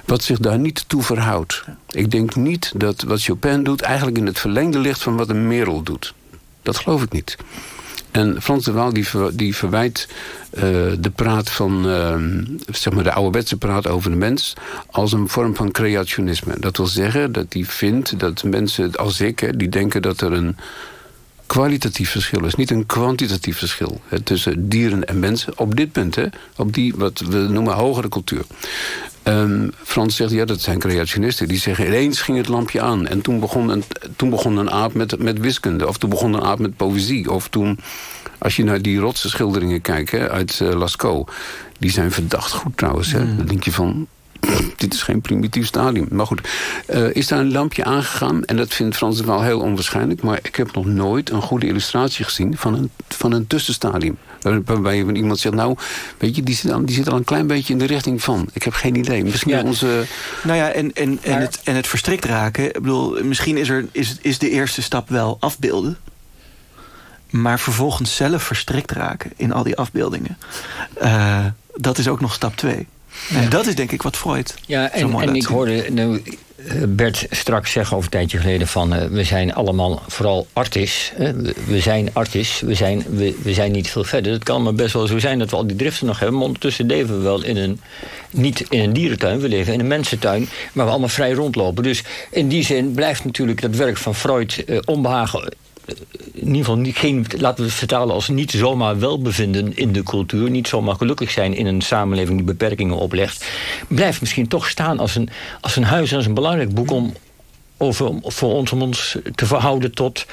wat 0.06 0.24
zich 0.24 0.40
daar 0.40 0.60
niet 0.60 0.84
toe 0.88 1.04
verhoudt. 1.04 1.64
Ik 1.90 2.12
denk 2.12 2.36
niet 2.36 2.72
dat 2.76 3.02
wat 3.02 3.22
Chopin 3.22 3.64
doet 3.64 3.82
eigenlijk 3.82 4.18
in 4.18 4.26
het 4.26 4.40
verlengde 4.40 4.80
ligt 4.80 5.02
van 5.02 5.18
wat 5.18 5.30
een 5.30 5.48
Merel 5.48 5.82
doet. 5.82 6.14
Dat 6.62 6.78
geloof 6.78 7.04
ik 7.04 7.12
niet. 7.12 7.38
En 8.12 8.42
Frans 8.42 8.66
de 8.66 8.72
Waal 8.72 8.94
die, 8.94 9.08
ver, 9.08 9.38
die 9.38 9.56
verwijt 9.56 10.08
uh, 10.54 10.62
de 11.00 11.12
praat 11.16 11.50
van, 11.50 11.88
uh, 11.88 12.16
zeg 12.76 12.94
maar 12.94 13.04
de 13.04 13.14
ouderwetse 13.14 13.58
praat 13.58 13.88
over 13.88 14.12
de 14.12 14.18
mens 14.18 14.54
als 14.92 15.12
een 15.12 15.30
vorm 15.30 15.56
van 15.56 15.72
creationisme. 15.72 16.60
Dat 16.60 16.78
wil 16.78 16.88
zeggen 16.88 17.32
dat 17.32 17.46
hij 17.50 17.64
vindt 17.66 18.20
dat 18.20 18.44
mensen 18.44 18.96
als 18.96 19.22
ik, 19.22 19.40
hè, 19.40 19.56
die 19.56 19.70
denken 19.70 20.02
dat 20.02 20.22
er 20.22 20.34
een 20.34 20.58
kwalitatief 21.46 22.10
verschil 22.10 22.46
is, 22.46 22.56
niet 22.56 22.72
een 22.72 22.86
kwantitatief 22.86 23.58
verschil 23.58 24.02
hè, 24.08 24.20
tussen 24.20 24.70
dieren 24.70 25.06
en 25.06 25.20
mensen. 25.20 25.54
Op 25.58 25.76
dit 25.76 25.92
punt, 25.92 26.16
hè, 26.16 26.26
op 26.56 26.74
die 26.74 26.94
wat 26.96 27.20
we 27.20 27.38
noemen 27.38 27.74
hogere 27.74 28.10
cultuur. 28.10 28.44
Um, 29.24 29.72
Frans 29.84 30.16
zegt, 30.16 30.32
ja, 30.32 30.46
dat 30.46 30.62
zijn 30.62 30.80
creationisten. 30.80 31.48
Die 31.48 31.60
zeggen, 31.60 31.86
ineens 31.86 32.22
ging 32.22 32.38
het 32.38 32.48
lampje 32.48 32.82
aan. 32.82 33.08
En 33.08 33.22
toen 33.22 33.40
begon 33.40 33.70
een, 33.70 33.84
toen 34.16 34.30
begon 34.30 34.58
een 34.58 34.72
aap 34.72 34.94
met, 34.94 35.20
met 35.20 35.40
wiskunde. 35.40 35.88
Of 35.88 35.98
toen 35.98 36.10
begon 36.10 36.34
een 36.34 36.44
aap 36.44 36.60
met 36.60 36.76
poëzie. 36.76 37.32
Of 37.32 37.48
toen, 37.48 37.80
als 38.38 38.56
je 38.56 38.64
naar 38.64 38.82
die 38.82 39.00
rotse 39.00 39.30
schilderingen 39.30 39.82
kijkt 39.82 40.12
hè, 40.12 40.30
uit 40.30 40.60
uh, 40.64 40.74
Lascaux. 40.74 41.32
Die 41.80 41.92
zijn 41.92 42.12
verdacht 42.12 42.52
goed 42.52 42.78
trouwens. 42.78 43.12
Hè. 43.12 43.24
Mm. 43.24 43.38
Dan 43.38 43.46
denk 43.46 43.64
je 43.64 43.72
van, 43.72 44.08
dit 44.78 44.94
is 44.94 45.02
geen 45.02 45.22
primitief 45.22 45.66
stadium. 45.66 46.08
Maar 46.12 46.26
goed, 46.26 46.48
uh, 46.90 47.16
is 47.16 47.28
daar 47.28 47.40
een 47.40 47.52
lampje 47.52 47.84
aangegaan. 47.84 48.46
En 48.46 48.58
dat 48.58 48.74
vindt 48.74 48.96
Frans 48.96 49.22
Waal 49.22 49.42
heel 49.42 49.60
onwaarschijnlijk. 49.60 50.22
Maar 50.22 50.40
ik 50.42 50.56
heb 50.56 50.74
nog 50.74 50.86
nooit 50.86 51.30
een 51.30 51.42
goede 51.42 51.68
illustratie 51.68 52.26
gezien 52.26 52.58
van 52.58 52.74
een, 52.74 52.92
van 53.08 53.32
een 53.32 53.48
tussenstadium. 53.48 54.18
Waarbij 54.42 54.98
iemand 54.98 55.40
zegt, 55.40 55.56
nou, 55.56 55.78
weet 56.18 56.36
je, 56.36 56.44
die 56.44 56.56
zit, 56.56 56.72
al, 56.72 56.86
die 56.86 56.96
zit 56.96 57.10
al 57.10 57.18
een 57.18 57.24
klein 57.24 57.48
beetje 57.48 57.74
in 57.74 57.80
de 57.80 57.86
richting 57.86 58.24
van. 58.24 58.50
Ik 58.54 58.64
heb 58.64 58.74
geen 58.74 58.96
idee. 58.96 59.24
Misschien 59.24 59.52
ja. 59.52 59.64
onze... 59.64 60.06
Nou 60.44 60.58
ja, 60.58 60.72
en, 60.72 60.94
en, 60.94 61.20
en, 61.22 61.40
het, 61.40 61.60
en 61.64 61.76
het 61.76 61.88
verstrikt 61.88 62.26
raken. 62.26 62.66
Ik 62.66 62.74
bedoel, 62.74 63.24
misschien 63.24 63.58
is, 63.58 63.70
er, 63.70 63.86
is, 63.92 64.18
is 64.22 64.38
de 64.38 64.50
eerste 64.50 64.82
stap 64.82 65.10
wel 65.10 65.38
afbeelden. 65.40 65.98
Maar 67.30 67.60
vervolgens 67.60 68.16
zelf 68.16 68.44
verstrikt 68.44 68.92
raken 68.92 69.32
in 69.36 69.54
al 69.54 69.64
die 69.64 69.78
afbeeldingen. 69.78 70.38
Uh, 71.02 71.46
dat 71.76 71.98
is 71.98 72.08
ook 72.08 72.22
nog 72.22 72.34
stap 72.34 72.56
twee. 72.56 72.88
En 73.34 73.42
ja. 73.42 73.50
dat 73.50 73.68
is 73.68 73.76
denk 73.76 73.92
ik 73.92 74.02
wat 74.02 74.18
Freud 74.18 74.56
Ja, 74.66 74.92
en, 74.92 75.14
en 75.14 75.36
ik 75.36 75.46
hoorde 75.46 75.86
nou, 75.92 76.22
Bert 76.88 77.26
straks 77.30 77.72
zeggen 77.72 77.96
over 77.96 78.06
een 78.06 78.18
tijdje 78.18 78.38
geleden 78.38 78.68
van... 78.68 78.94
Uh, 78.94 79.04
we 79.06 79.24
zijn 79.24 79.54
allemaal 79.54 80.02
vooral 80.08 80.48
artis. 80.54 81.14
Uh, 81.20 81.30
we 81.68 81.80
zijn 81.80 82.10
artis, 82.14 82.60
we 82.60 82.74
zijn, 82.74 83.04
we, 83.10 83.36
we 83.44 83.54
zijn 83.54 83.72
niet 83.72 83.90
veel 83.90 84.04
verder. 84.04 84.32
Het 84.32 84.44
kan 84.44 84.64
maar 84.64 84.74
best 84.74 84.94
wel 84.94 85.08
zo 85.08 85.20
zijn 85.20 85.40
dat 85.40 85.50
we 85.50 85.56
al 85.56 85.68
die 85.68 85.76
driften 85.76 86.08
nog 86.08 86.20
hebben... 86.20 86.38
maar 86.38 86.48
ondertussen 86.48 86.86
leven 86.86 87.18
we 87.18 87.24
wel 87.24 87.44
in 87.44 87.58
een, 87.58 87.80
niet 88.32 88.66
in 88.70 88.80
een 88.80 88.94
dierentuin... 88.94 89.40
we 89.40 89.48
leven 89.48 89.74
in 89.74 89.80
een 89.80 89.88
mensentuin, 89.88 90.50
maar 90.74 90.86
we 90.86 90.92
allemaal 90.92 91.10
vrij 91.10 91.32
rondlopen. 91.32 91.84
Dus 91.84 92.04
in 92.32 92.48
die 92.48 92.64
zin 92.64 92.92
blijft 92.92 93.26
natuurlijk 93.26 93.62
dat 93.62 93.76
werk 93.76 93.98
van 93.98 94.16
Freud 94.16 94.64
uh, 94.66 94.78
onbehagen 94.86 95.54
in 96.34 96.48
ieder 96.48 96.56
geval 96.56 96.78
niet, 96.78 96.98
geen, 96.98 97.26
laten 97.38 97.64
we 97.64 97.70
het 97.70 97.80
vertalen 97.80 98.14
als 98.14 98.28
niet 98.28 98.52
zomaar 98.52 99.00
welbevinden 99.00 99.78
in 99.78 99.92
de 99.92 100.04
cultuur, 100.04 100.50
niet 100.50 100.68
zomaar 100.68 100.96
gelukkig 100.96 101.32
zijn 101.32 101.54
in 101.54 101.66
een 101.66 101.82
samenleving 101.82 102.38
die 102.38 102.46
beperkingen 102.46 102.98
oplegt, 102.98 103.46
blijft 103.88 104.20
misschien 104.20 104.48
toch 104.48 104.70
staan 104.70 105.00
als 105.00 105.16
een, 105.16 105.30
als 105.62 105.76
een 105.76 105.84
huis 105.84 106.12
en 106.12 106.18
als 106.18 106.26
een 106.26 106.34
belangrijk 106.34 106.74
boek 106.74 106.92
om 106.92 107.14
over, 107.78 108.12
voor 108.22 108.54
ons 108.54 108.72
om 108.72 108.82
ons 108.82 109.18
te 109.36 109.46
verhouden 109.46 109.94
tot, 109.94 110.26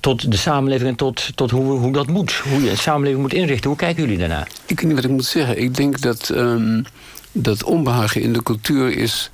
tot 0.00 0.30
de 0.30 0.36
samenleving 0.36 0.88
en 0.88 0.96
tot, 0.96 1.36
tot 1.36 1.50
hoe, 1.50 1.78
hoe 1.78 1.92
dat 1.92 2.06
moet. 2.06 2.34
Hoe 2.34 2.62
je 2.62 2.70
een 2.70 2.78
samenleving 2.78 3.22
moet 3.22 3.34
inrichten. 3.34 3.68
Hoe 3.68 3.78
kijken 3.78 4.02
jullie 4.02 4.18
daarnaar? 4.18 4.48
Ik 4.66 4.80
weet 4.80 4.84
niet 4.84 4.94
wat 4.94 5.04
ik 5.04 5.10
moet 5.10 5.24
zeggen. 5.24 5.60
Ik 5.60 5.74
denk 5.74 6.00
dat, 6.00 6.28
um, 6.34 6.84
dat 7.32 7.64
onbehagen 7.64 8.20
in 8.20 8.32
de 8.32 8.42
cultuur 8.42 8.96
is... 8.96 9.30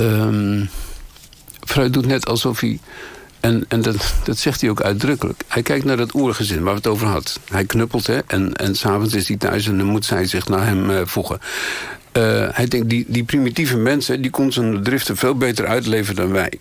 Um, 0.00 0.68
Freud 1.60 1.92
doet 1.92 2.06
net 2.06 2.26
alsof 2.26 2.60
hij 2.60 2.78
en, 3.42 3.64
en 3.68 3.82
dat, 3.82 4.14
dat 4.24 4.38
zegt 4.38 4.60
hij 4.60 4.70
ook 4.70 4.82
uitdrukkelijk. 4.82 5.42
Hij 5.48 5.62
kijkt 5.62 5.84
naar 5.84 5.96
dat 5.96 6.14
oergezin 6.14 6.62
waar 6.62 6.72
we 6.72 6.78
het 6.78 6.86
over 6.86 7.06
hadden. 7.06 7.32
Hij 7.50 7.64
knuppelt, 7.64 8.06
hè, 8.06 8.18
en, 8.26 8.54
en 8.54 8.74
s'avonds 8.74 9.14
is 9.14 9.28
hij 9.28 9.36
thuis 9.36 9.66
en 9.66 9.78
dan 9.78 9.86
moet 9.86 10.04
zij 10.04 10.26
zich 10.26 10.48
naar 10.48 10.66
hem 10.66 10.90
uh, 10.90 11.00
voegen. 11.04 11.38
Uh, 12.12 12.46
hij 12.52 12.68
denkt, 12.68 12.88
die, 12.88 13.04
die 13.08 13.24
primitieve 13.24 13.76
mensen... 13.76 14.22
die 14.22 14.30
kon 14.30 14.52
zijn 14.52 14.82
driften 14.82 15.16
veel 15.16 15.34
beter 15.34 15.66
uitleven 15.66 16.14
dan 16.14 16.32
wij. 16.32 16.52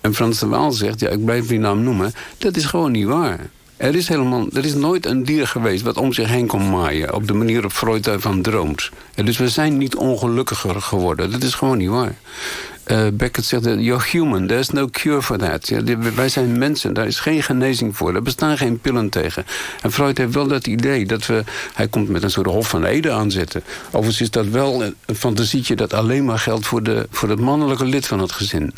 En 0.00 0.14
Frans 0.14 0.38
de 0.38 0.46
Waal 0.46 0.72
zegt, 0.72 1.00
ja, 1.00 1.08
ik 1.08 1.24
blijf 1.24 1.46
die 1.46 1.58
naam 1.58 1.82
noemen... 1.82 2.12
dat 2.38 2.56
is 2.56 2.64
gewoon 2.64 2.92
niet 2.92 3.06
waar. 3.06 3.38
Er 3.76 3.94
is, 3.94 4.08
helemaal, 4.08 4.46
er 4.52 4.64
is 4.64 4.74
nooit 4.74 5.06
een 5.06 5.24
dier 5.24 5.46
geweest 5.46 5.82
wat 5.82 5.96
om 5.96 6.12
zich 6.12 6.28
heen 6.28 6.46
kon 6.46 6.70
maaien... 6.70 7.14
op 7.14 7.26
de 7.26 7.34
manier 7.34 7.54
waarop 7.54 7.72
Freud 7.72 8.04
daarvan 8.04 8.42
droomt. 8.42 8.90
En 9.14 9.24
dus 9.24 9.38
we 9.38 9.48
zijn 9.48 9.76
niet 9.76 9.96
ongelukkiger 9.96 10.82
geworden. 10.82 11.30
Dat 11.30 11.42
is 11.42 11.54
gewoon 11.54 11.78
niet 11.78 11.88
waar. 11.88 12.14
Uh, 12.90 13.06
Beckett 13.12 13.46
zegt, 13.46 13.64
you're 13.64 14.04
human, 14.10 14.46
there's 14.46 14.70
no 14.70 14.86
cure 14.90 15.22
for 15.22 15.38
that. 15.38 15.72
Wij 16.14 16.28
zijn 16.28 16.58
mensen, 16.58 16.94
daar 16.94 17.06
is 17.06 17.20
geen 17.20 17.42
genezing 17.42 17.96
voor. 17.96 18.14
Er 18.14 18.22
bestaan 18.22 18.58
geen 18.58 18.80
pillen 18.80 19.08
tegen. 19.08 19.44
En 19.82 19.92
Freud 19.92 20.18
heeft 20.18 20.34
wel 20.34 20.46
dat 20.46 20.66
idee 20.66 21.06
dat 21.06 21.26
we... 21.26 21.44
Hij 21.74 21.88
komt 21.88 22.08
met 22.08 22.22
een 22.22 22.30
soort 22.30 22.46
hof 22.46 22.68
van 22.68 22.84
Ede 22.84 23.10
aanzetten. 23.10 23.62
Overigens 23.86 24.20
is 24.20 24.30
dat 24.30 24.46
wel 24.46 24.82
een 24.84 25.14
fantasietje 25.14 25.76
dat 25.76 25.92
alleen 25.92 26.24
maar 26.24 26.38
geldt... 26.38 26.66
voor, 26.66 26.82
de, 26.82 27.06
voor 27.10 27.28
het 27.28 27.40
mannelijke 27.40 27.84
lid 27.84 28.06
van 28.06 28.18
het 28.18 28.32
gezin. 28.32 28.72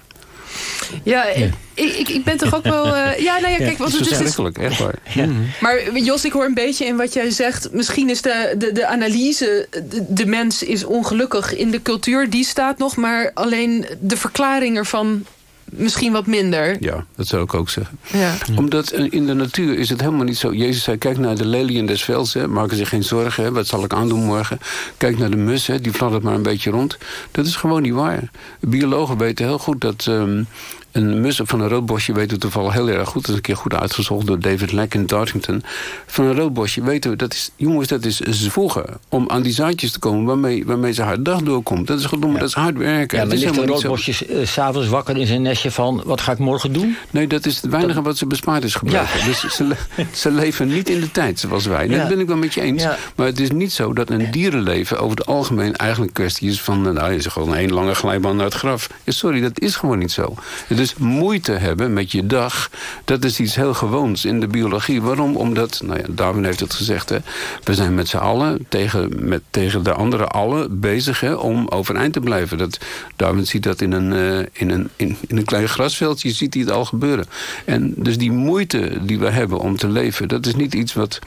Ja, 1.03 1.27
ja. 1.27 1.49
Ik, 1.75 1.93
ik, 1.93 2.09
ik 2.09 2.25
ben 2.25 2.37
toch 2.37 2.55
ook 2.55 2.65
wel... 2.65 2.87
Uh, 2.87 3.19
ja, 3.19 3.39
nou 3.39 3.53
ja, 3.53 3.57
kijk, 3.57 3.79
wat 3.79 3.93
het 3.93 4.01
is... 4.01 4.09
Verschrikkelijk, 4.09 4.59
echt 4.59 4.79
waar. 4.79 4.95
Ja. 5.15 5.27
Maar 5.61 5.99
Jos, 5.99 6.25
ik 6.25 6.33
hoor 6.33 6.45
een 6.45 6.55
beetje 6.55 6.85
in 6.85 6.97
wat 6.97 7.13
jij 7.13 7.31
zegt... 7.31 7.73
misschien 7.73 8.11
is 8.11 8.23
de, 8.23 8.55
de, 8.59 8.73
de 8.73 8.87
analyse... 8.87 9.69
De, 9.71 10.05
de 10.09 10.27
mens 10.27 10.63
is 10.63 10.85
ongelukkig 10.85 11.57
in 11.57 11.71
de 11.71 11.83
cultuur, 11.83 12.31
die 12.31 12.45
staat 12.45 12.79
nog... 12.79 12.97
maar 12.97 13.31
alleen 13.35 13.87
de 14.01 14.17
verklaring 14.17 14.77
ervan 14.77 15.25
misschien 15.71 16.13
wat 16.13 16.27
minder. 16.27 16.77
Ja, 16.81 17.05
dat 17.17 17.27
zou 17.27 17.43
ik 17.43 17.55
ook 17.55 17.71
zeggen. 17.71 17.99
Ja. 18.13 18.35
Omdat 18.57 18.93
in 18.93 19.27
de 19.27 19.35
natuur 19.35 19.79
is 19.79 19.89
het 19.89 20.01
helemaal 20.01 20.25
niet 20.25 20.39
zo... 20.39 20.53
Jezus 20.53 20.83
zei, 20.83 20.99
kijk 20.99 21.19
naar 21.19 21.37
de 21.37 21.45
lelien 21.45 21.87
des 21.87 22.03
velds, 22.03 22.35
hè, 22.35 22.49
maken 22.49 22.77
zich 22.77 22.89
geen 22.89 23.05
zorgen... 23.05 23.45
Hè, 23.45 23.53
wat 23.53 23.67
zal 23.67 23.85
ik 23.85 23.93
aandoen 23.93 24.25
morgen. 24.25 24.59
Kijk 24.97 25.19
naar 25.19 25.31
de 25.31 25.37
mus, 25.37 25.67
hè, 25.67 25.81
die 25.81 25.93
fladdert 25.93 26.23
maar 26.23 26.35
een 26.35 26.43
beetje 26.43 26.71
rond. 26.71 26.99
Dat 27.31 27.47
is 27.47 27.57
gewoon 27.57 27.83
niet 27.83 27.93
waar. 27.93 28.31
Biologen 28.61 29.19
weten 29.19 29.47
heel 29.47 29.59
goed 29.59 29.81
dat... 29.81 30.07
Um, 30.09 30.47
een 30.93 31.21
mus 31.21 31.41
van 31.45 31.61
een 31.61 31.69
roodbosje 31.69 32.13
weten 32.13 32.31
we 32.35 32.39
toevallig 32.39 32.73
heel 32.73 32.89
erg 32.89 33.09
goed. 33.09 33.21
Dat 33.21 33.31
is 33.31 33.37
een 33.37 33.41
keer 33.43 33.57
goed 33.57 33.75
uitgezocht 33.75 34.27
door 34.27 34.39
David 34.41 34.73
Leck 34.73 34.95
in 34.95 35.07
Dartington. 35.07 35.63
Van 36.07 36.25
een 36.25 36.35
roodbosje 36.35 36.83
weten 36.83 37.11
we, 37.11 37.17
dat 37.17 37.33
is, 37.33 37.51
jongens, 37.57 37.89
dat 37.89 38.05
is 38.05 38.21
zwoegen. 38.21 38.85
Om 39.09 39.31
aan 39.31 39.43
die 39.43 39.53
zaadjes 39.53 39.93
te 39.93 39.99
komen 39.99 40.25
waarmee, 40.25 40.65
waarmee 40.67 40.93
ze 40.93 41.03
haar 41.03 41.23
dag 41.23 41.43
doorkomt. 41.43 41.87
Dat 41.87 41.99
is 41.99 42.05
gewoon, 42.05 42.33
dat 42.33 42.49
is 42.49 42.55
hard 42.55 42.77
werken. 42.77 43.19
Ja, 43.19 43.25
maar 43.25 43.37
ligt 43.37 43.57
een 43.57 43.67
roodbosje 43.67 44.13
s- 44.13 44.27
eh, 44.27 44.47
s'avonds 44.47 44.89
wakker 44.89 45.17
in 45.17 45.27
zijn 45.27 45.43
nestje 45.43 45.71
van... 45.71 46.03
wat 46.05 46.21
ga 46.21 46.33
ik 46.33 46.39
morgen 46.39 46.73
doen? 46.73 46.97
Nee, 47.11 47.27
dat 47.27 47.47
is 47.47 47.61
het 47.61 47.71
weinige 47.71 48.03
wat 48.03 48.17
ze 48.19 48.27
bespaard 48.27 48.65
is 48.65 48.75
gebleven. 48.75 49.25
Dus 49.25 49.41
ze, 49.57 49.65
le- 49.65 50.07
ze 50.15 50.31
leven 50.31 50.69
niet 50.69 50.89
in 50.89 51.01
de 51.01 51.11
tijd 51.11 51.39
zoals 51.39 51.67
wij. 51.67 51.89
Ja. 51.89 51.99
Dat 51.99 52.09
ben 52.09 52.21
ik 52.21 52.27
wel 52.27 52.37
met 52.37 52.55
je 52.55 52.61
eens. 52.61 52.85
Maar 53.17 53.27
het 53.27 53.41
is 53.41 53.51
niet 53.51 53.73
zo 53.73 53.93
dat 53.93 54.11
een 54.11 54.31
dierenleven 54.31 54.99
over 55.01 55.17
het 55.19 55.27
algemeen 55.27 55.77
eigenlijk 55.77 56.13
kwestie 56.13 56.49
is 56.51 56.61
van... 56.61 56.93
nou, 56.93 57.15
is 57.15 57.27
gewoon 57.27 57.57
een 57.57 57.73
lange 57.73 57.95
glijbaan 57.95 58.37
naar 58.37 58.45
het 58.45 58.55
graf. 58.55 58.89
Sorry, 59.07 59.41
dat 59.41 59.61
is 59.61 59.77
gewoon 59.77 59.99
niet 59.99 60.13
zo. 60.13 60.35
Het 60.67 60.79
is 60.81 60.95
moeite 60.95 61.53
hebben 61.53 61.93
met 61.93 62.13
je 62.13 62.27
dag. 62.27 62.71
Dat 63.05 63.25
is 63.25 63.41
iets 63.41 63.55
heel 63.55 63.75
gewoons 63.75 64.25
in 64.25 64.41
de 64.41 64.47
biologie. 64.47 65.03
Waarom? 65.03 65.37
Omdat, 65.37 65.81
nou 65.85 65.99
ja, 65.99 66.05
Darwin 66.09 66.45
heeft 66.45 66.61
het 66.61 66.75
gezegd... 66.75 67.09
Hè, 67.09 67.19
we 67.65 67.75
zijn 67.75 67.95
met 67.95 68.09
z'n 68.09 68.17
allen 68.17 68.67
tegen, 68.69 69.29
met, 69.29 69.43
tegen 69.51 69.83
de 69.83 69.93
andere 69.93 70.27
allen 70.27 70.81
bezig 70.81 71.21
hè, 71.21 71.35
om 71.35 71.69
overeind 71.69 72.13
te 72.13 72.21
blijven. 72.21 72.59
Dat, 72.59 72.79
Darwin 73.17 73.47
ziet 73.47 73.63
dat 73.63 73.81
in 73.81 73.93
een, 73.93 74.13
eh, 74.13 74.47
in, 74.53 74.71
een, 74.71 74.89
in, 74.97 75.17
een 75.29 75.45
klein 75.45 75.69
grasveldje, 75.69 76.31
ziet 76.31 76.55
hij 76.55 76.63
het 76.63 76.73
al 76.73 76.85
gebeuren. 76.85 77.27
En 77.65 77.95
dus 77.97 78.19
die 78.19 78.33
moeite 78.33 78.99
die 79.03 79.19
we 79.19 79.31
hebben 79.31 79.59
om 79.59 79.77
te 79.77 79.89
leven... 79.89 80.29
dat 80.29 80.47
is 80.47 80.55
niet 80.55 80.75
iets 80.75 80.95
wat 80.95 81.19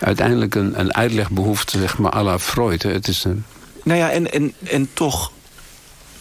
uiteindelijk 0.00 0.54
een, 0.54 0.80
een 0.80 0.94
uitleg 0.94 1.30
behoeft, 1.30 1.70
zeg 1.70 1.98
maar, 1.98 2.12
à 2.12 2.22
la 2.22 2.38
Freud. 2.38 2.82
Het 2.82 3.08
is 3.08 3.24
een, 3.24 3.44
Nou 3.82 3.98
ja, 3.98 4.10
en, 4.10 4.32
en, 4.32 4.52
en 4.62 4.88
toch... 4.92 5.32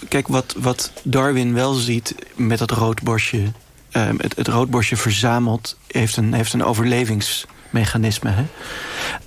Kijk, 0.08 0.28
wat, 0.28 0.56
wat 0.58 0.91
Darwin 1.04 1.54
wel 1.54 1.74
ziet 1.74 2.16
met 2.36 2.60
dat 2.60 2.72
roodborstje... 2.72 3.51
ehm, 3.91 4.16
het, 4.18 4.36
het 4.36 4.47
roodborstje 4.47 4.97
verzamelt... 4.97 5.78
heeft 5.88 6.18
een, 6.18 6.34
heeft 6.34 6.54
een 6.54 6.64
overlevingsmechanisme. 6.64 8.30
Hè? 8.30 8.45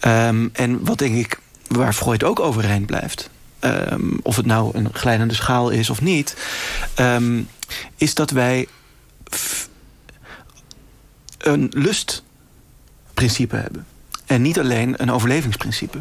Ehm, 0.00 0.48
en 0.52 0.84
wat 0.84 0.98
denk 0.98 1.14
ik, 1.14 1.40
waar 1.68 1.92
Freud 1.92 2.24
ook 2.24 2.40
overeind 2.40 2.86
blijft... 2.86 3.30
ehm, 3.58 4.10
of 4.22 4.36
het 4.36 4.46
nou 4.46 4.70
een 4.78 4.88
glijdende 4.92 5.34
schaal 5.34 5.70
is 5.70 5.90
of 5.90 6.00
niet... 6.00 6.36
is 7.96 8.14
dat 8.14 8.30
wij 8.30 8.68
een 11.38 11.72
lustprincipe 11.74 13.56
hebben. 13.56 13.86
En 14.26 14.42
niet 14.42 14.58
alleen 14.58 14.94
een 14.96 15.12
overlevingsprincipe. 15.12 15.98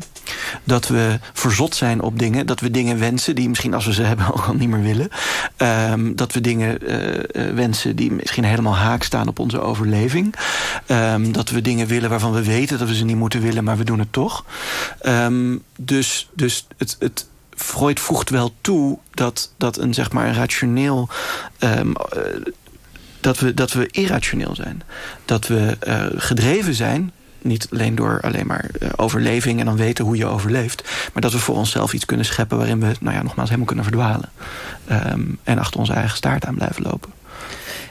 Dat 0.63 0.87
we 0.87 1.19
verzot 1.33 1.75
zijn 1.75 2.01
op 2.01 2.19
dingen. 2.19 2.45
Dat 2.45 2.59
we 2.59 2.71
dingen 2.71 2.99
wensen 2.99 3.35
die 3.35 3.49
misschien 3.49 3.73
als 3.73 3.85
we 3.85 3.93
ze 3.93 4.01
hebben 4.01 4.25
ook 4.33 4.45
al 4.45 4.53
niet 4.53 4.69
meer 4.69 4.81
willen. 4.81 5.09
Ehm, 5.57 6.15
dat 6.15 6.33
we 6.33 6.41
dingen 6.41 6.87
eh, 6.87 7.47
eh, 7.47 7.55
wensen 7.55 7.95
die 7.95 8.11
misschien 8.11 8.43
helemaal 8.43 8.75
haak 8.75 9.03
staan 9.03 9.27
op 9.27 9.39
onze 9.39 9.59
overleving. 9.61 10.35
Ehm, 10.85 11.31
dat 11.31 11.49
we 11.49 11.61
dingen 11.61 11.87
willen 11.87 12.09
waarvan 12.09 12.33
we 12.33 12.43
weten 12.43 12.77
dat 12.77 12.87
we 12.87 12.95
ze 12.95 13.05
niet 13.05 13.15
moeten 13.15 13.41
willen, 13.41 13.63
maar 13.63 13.77
we 13.77 13.83
doen 13.83 13.99
het 13.99 14.13
toch. 14.13 14.45
Ehm, 15.01 15.57
dus 15.77 16.29
dus 16.33 16.67
het, 16.77 16.95
het, 16.99 17.27
Freud 17.55 17.99
voegt 17.99 18.29
wel 18.29 18.53
toe 18.61 18.97
dat, 19.13 19.51
dat 19.57 19.77
een, 19.77 19.93
zeg 19.93 20.11
maar, 20.11 20.27
een 20.27 20.33
rationeel... 20.33 21.09
eh, 21.59 21.79
dat, 23.19 23.39
we, 23.39 23.53
dat 23.53 23.73
we 23.73 23.87
irrationeel 23.91 24.55
zijn. 24.55 24.81
Dat 25.25 25.47
we 25.47 25.77
gedreven 26.17 26.73
zijn 26.73 27.11
niet 27.45 27.67
alleen 27.71 27.95
door 27.95 28.19
alleen 28.21 28.47
maar 28.47 28.69
eh, 28.79 28.89
overleving 28.95 29.59
en 29.59 29.65
dan 29.65 29.77
weten 29.77 30.05
hoe 30.05 30.17
je 30.17 30.25
overleeft. 30.25 30.83
Maar 31.13 31.21
dat 31.21 31.31
we 31.31 31.39
voor 31.39 31.55
onszelf 31.55 31.93
iets 31.93 32.05
kunnen 32.05 32.25
scheppen 32.25 32.57
waarin 32.57 32.79
we, 32.79 32.91
nou 32.99 33.15
ja, 33.15 33.23
nogmaals 33.23 33.49
helemaal 33.49 33.67
kunnen 33.67 33.85
verdwalen. 33.85 34.29
Ehm, 34.87 35.21
en 35.43 35.59
achter 35.59 35.79
onze 35.79 35.93
eigen 35.93 36.17
staart 36.17 36.45
aan 36.45 36.55
blijven 36.55 36.83
lopen. 36.83 37.13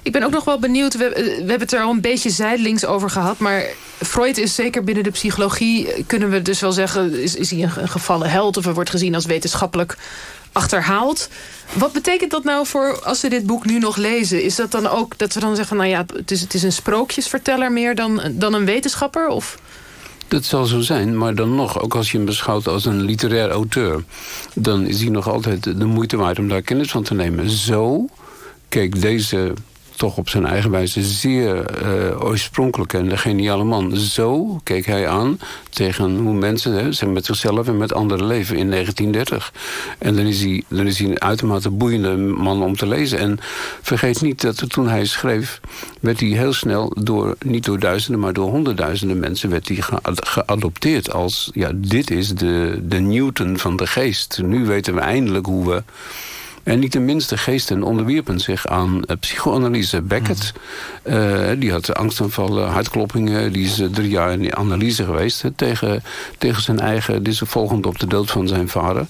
Ik 0.03 0.13
ben 0.13 0.23
ook 0.23 0.31
nog 0.31 0.45
wel 0.45 0.59
benieuwd, 0.59 0.97
we, 0.97 1.09
we 1.15 1.35
hebben 1.37 1.61
het 1.61 1.73
er 1.73 1.81
al 1.81 1.91
een 1.91 2.01
beetje 2.01 2.31
zijdelings 2.31 2.85
over 2.85 3.11
gehad... 3.11 3.39
maar 3.39 3.65
Freud 4.03 4.39
is 4.39 4.55
zeker 4.55 4.85
binnen 4.85 5.05
de 5.05 5.11
psychologie, 5.11 5.93
eh, 5.93 6.03
kunnen 6.07 6.31
we 6.31 6.43
dus 6.43 6.61
wel 6.61 6.73
zeggen... 6.73 7.23
is, 7.23 7.35
is 7.35 7.51
hij 7.51 7.63
een, 7.63 7.89
gevallen 7.89 8.31
held 8.31 8.57
of 8.57 8.65
hij 8.65 8.75
wordt 8.75 8.91
gezien 8.91 9.15
als 9.15 9.27
wetenschappelijk 9.27 9.97
achterhaald. 10.55 11.29
Wat 11.73 11.93
betekent 11.93 12.31
dat 12.31 12.45
nou 12.45 12.67
voor, 12.67 13.03
als 13.03 13.21
we 13.21 13.29
dit 13.29 13.47
boek 13.47 13.67
nu 13.67 13.79
nog 13.79 13.97
lezen... 13.97 14.43
is 14.43 14.57
dat 14.57 14.71
dan 14.71 14.87
ook 14.87 15.19
dat 15.19 15.35
we 15.35 15.41
dan 15.41 15.57
zeggen, 15.57 15.77
nou 15.77 15.89
ja, 15.89 16.05
het 16.17 16.31
is, 16.31 16.41
het 16.41 16.55
is 16.55 16.63
een 16.63 16.73
sprookjesverteller 16.73 17.73
meer 17.73 17.95
dan, 17.95 18.21
dan 18.33 18.55
een 18.55 18.65
wetenschapper? 18.65 19.29
Of... 19.29 19.59
Dat 20.29 20.45
zal 20.45 20.65
zo 20.65 20.81
zijn, 20.81 21.19
maar 21.19 21.35
dan 21.35 21.55
nog, 21.55 21.81
ook 21.81 21.95
als 21.95 22.11
je 22.11 22.17
hem 22.17 22.27
beschouwt 22.27 22.69
als 22.69 22.85
een 22.85 23.03
literair 23.03 23.51
auteur... 23.51 24.05
dan 24.55 24.87
is 24.87 25.01
hij 25.01 25.11
nog 25.11 25.29
altijd 25.29 25.63
de 25.63 25.85
moeite 25.85 26.17
waard 26.17 26.39
om 26.39 26.49
daar 26.49 26.63
kennis 26.63 26.91
van 26.91 27.03
te 27.03 27.15
nemen. 27.15 27.51
Zo 27.51 28.07
keek 28.69 29.01
deze 29.01 29.53
toch 29.97 30.17
op 30.17 30.29
zijn 30.29 30.47
eigen 30.47 30.71
wijze 30.71 31.03
zeer 31.03 31.65
uh, 31.83 32.25
oorspronkelijke 32.25 32.99
en 32.99 33.19
geniale 33.19 33.65
man. 33.65 33.97
Zo 33.97 34.61
keek 34.63 34.87
hij 34.87 35.09
aan 35.09 35.39
tegen 35.71 36.17
hoe 36.17 36.35
mensen 36.35 36.95
zijn 36.95 37.13
met 37.13 37.25
zichzelf 37.25 37.69
en 37.69 37.77
met 37.77 37.93
anderen 37.93 38.27
leven 38.27 38.57
in 38.57 38.71
1930. 38.71 39.53
En 39.99 40.17
dan 40.17 40.27
is, 40.27 40.41
hij, 40.41 40.63
dan 40.69 40.87
is 40.87 40.99
hij 40.99 41.09
een 41.09 41.21
uitermate 41.21 41.71
boeiende 41.71 42.17
man 42.17 42.63
om 42.63 42.77
te 42.77 42.87
lezen. 42.87 43.19
En 43.19 43.39
vergeet 43.83 44.21
niet 44.21 44.41
dat 44.41 44.71
toen 44.71 44.89
hij 44.89 45.05
schreef, 45.05 45.61
werd 46.01 46.21
hij 46.21 46.29
heel 46.29 46.53
snel 46.53 46.93
door, 46.99 47.37
niet 47.45 47.65
door 47.65 47.79
duizenden, 47.79 48.21
maar 48.21 48.33
door 48.33 48.51
honderdduizenden 48.51 49.19
mensen 49.19 49.51
werd 49.51 49.69
hij 49.69 49.77
ge 49.77 49.99
geadopteerd 50.05 51.13
als, 51.13 51.51
ja, 51.53 51.71
dit 51.75 52.11
is 52.11 52.35
de, 52.35 52.81
de 52.83 53.01
Newton 53.01 53.59
van 53.59 53.77
de 53.77 53.87
geest. 53.87 54.41
Nu 54.43 54.65
weten 54.65 54.95
we 54.95 55.01
eindelijk 55.01 55.47
hoe 55.47 55.69
we 55.71 55.83
en 56.65 56.79
niet 56.79 56.93
de 56.93 57.01
minste 57.01 57.37
geesten 57.37 57.83
onderwierpen 57.83 58.41
zich 58.41 58.67
aan 58.67 58.97
uh, 58.97 59.17
psychoanalyse. 59.21 60.03
Beckett, 60.03 60.53
uh, 61.05 61.51
die 61.59 61.71
had 61.71 61.95
angstaanvallen, 61.95 62.69
hartkloppingen. 62.69 63.53
Die 63.53 63.65
is 63.65 63.81
uh, 63.81 63.89
drie 63.89 64.09
jaar 64.09 64.33
in 64.33 64.41
die 64.41 64.55
analyse 64.55 65.05
geweest. 65.05 65.43
Hè, 65.43 65.51
tegen, 65.51 66.03
tegen 66.39 66.63
zijn 66.63 66.81
eigen, 66.81 67.23
dit 67.23 67.33
is 67.33 67.43
volgend 67.45 67.87
op 67.87 67.99
de 67.99 68.07
dood 68.07 68.31
van 68.31 68.49
zijn 68.49 68.69
vader. 68.69 69.07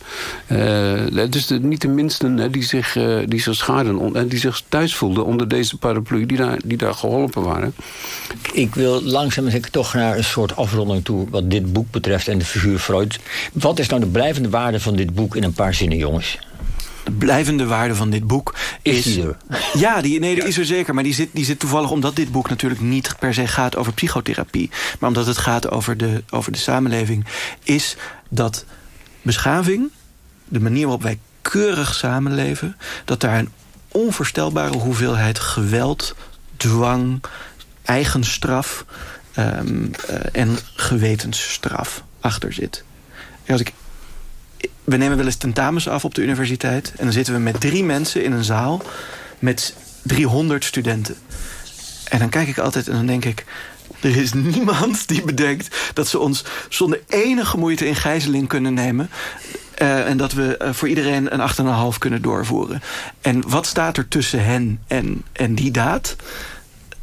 dus 1.30 1.46
de, 1.46 1.60
niet 1.60 1.80
de 1.80 1.88
minsten 1.88 2.36
hè, 2.36 2.50
die, 2.50 2.62
zich, 2.62 2.92
die 3.26 3.40
zich 3.40 3.54
schaden 3.54 4.14
en 4.14 4.28
die 4.28 4.38
zich 4.38 4.62
thuis 4.68 4.94
voelden 4.94 5.24
onder 5.24 5.48
deze 5.48 5.76
paraplu. 5.76 6.26
Die 6.26 6.36
daar, 6.36 6.58
die 6.64 6.76
daar 6.76 6.94
geholpen 6.94 7.42
waren. 7.42 7.74
Ik 8.52 8.74
wil 8.74 9.02
langzaam 9.02 9.50
zeker 9.50 9.70
toch 9.70 9.94
naar 9.94 10.16
een 10.16 10.24
soort 10.24 10.56
afronding 10.56 11.04
toe 11.04 11.26
wat 11.30 11.50
dit 11.50 11.72
boek 11.72 11.90
betreft 11.90 12.28
en 12.28 12.38
de 12.38 12.44
figuur 12.44 12.78
Freud. 12.78 13.18
Wat 13.52 13.78
is 13.78 13.88
nou 13.88 14.00
de 14.00 14.06
blijvende 14.06 14.48
waarde 14.48 14.80
van 14.80 14.96
dit 14.96 15.14
boek 15.14 15.36
in 15.36 15.44
een 15.44 15.52
paar 15.52 15.74
zinnen, 15.74 15.98
jongens? 15.98 16.38
De 17.04 17.10
blijvende 17.10 17.66
waarde 17.66 17.94
van 17.94 18.10
dit 18.10 18.26
boek 18.26 18.54
is... 18.82 19.16
er? 19.16 19.36
Ja, 19.74 20.00
die, 20.00 20.20
nee, 20.20 20.34
die 20.34 20.44
is 20.44 20.58
er 20.58 20.64
zeker. 20.64 20.94
Maar 20.94 21.02
die 21.02 21.14
zit, 21.14 21.28
die 21.32 21.44
zit 21.44 21.58
toevallig 21.58 21.90
omdat 21.90 22.16
dit 22.16 22.32
boek 22.32 22.48
natuurlijk 22.48 22.80
niet 22.80 23.14
per 23.18 23.34
se 23.34 23.46
gaat 23.46 23.76
over 23.76 23.92
psychotherapie. 23.92 24.70
Maar 24.98 25.08
omdat 25.08 25.26
het 25.26 25.38
gaat 25.38 25.70
over 25.70 25.96
de, 25.96 26.22
over 26.30 26.52
de 26.52 26.58
samenleving. 26.58 27.26
Is 27.62 27.96
dat 28.28 28.64
beschaving, 29.22 29.90
de 30.44 30.60
manier 30.60 30.82
waarop 30.82 31.02
wij 31.02 31.18
keurig 31.42 31.94
samenleven... 31.94 32.76
dat 33.04 33.20
daar 33.20 33.38
een 33.38 33.50
onvoorstelbare 33.88 34.76
hoeveelheid 34.76 35.38
geweld, 35.38 36.14
dwang, 36.56 37.22
eigen 37.82 38.24
straf... 38.24 38.84
Um, 39.38 39.90
uh, 40.10 40.16
en 40.32 40.58
gewetensstraf 40.74 42.02
achter 42.20 42.52
zit. 42.52 42.84
En 43.44 43.52
als 43.52 43.60
ik 43.60 43.72
we 44.84 44.96
nemen 44.96 45.16
wel 45.16 45.26
eens 45.26 45.36
tentamens 45.36 45.88
af 45.88 46.04
op 46.04 46.14
de 46.14 46.22
universiteit. 46.22 46.92
En 46.96 47.04
dan 47.04 47.12
zitten 47.12 47.34
we 47.34 47.40
met 47.40 47.60
drie 47.60 47.84
mensen 47.84 48.24
in 48.24 48.32
een 48.32 48.44
zaal 48.44 48.82
met 49.38 49.74
300 50.02 50.64
studenten. 50.64 51.16
En 52.08 52.18
dan 52.18 52.28
kijk 52.28 52.48
ik 52.48 52.58
altijd 52.58 52.88
en 52.88 52.94
dan 52.94 53.06
denk 53.06 53.24
ik... 53.24 53.44
er 54.00 54.16
is 54.16 54.32
niemand 54.32 55.08
die 55.08 55.22
bedenkt 55.22 55.90
dat 55.94 56.08
ze 56.08 56.18
ons 56.18 56.44
zonder 56.68 57.00
enige 57.08 57.58
moeite 57.58 57.86
in 57.86 57.96
gijzeling 57.96 58.48
kunnen 58.48 58.74
nemen... 58.74 59.10
Uh, 59.82 60.08
en 60.08 60.16
dat 60.16 60.32
we 60.32 60.58
uh, 60.62 60.72
voor 60.72 60.88
iedereen 60.88 61.40
een 61.40 61.92
8,5 61.92 61.98
kunnen 61.98 62.22
doorvoeren. 62.22 62.82
En 63.20 63.48
wat 63.48 63.66
staat 63.66 63.96
er 63.96 64.08
tussen 64.08 64.44
hen 64.44 64.80
en, 64.86 65.24
en 65.32 65.54
die 65.54 65.70
daad? 65.70 66.16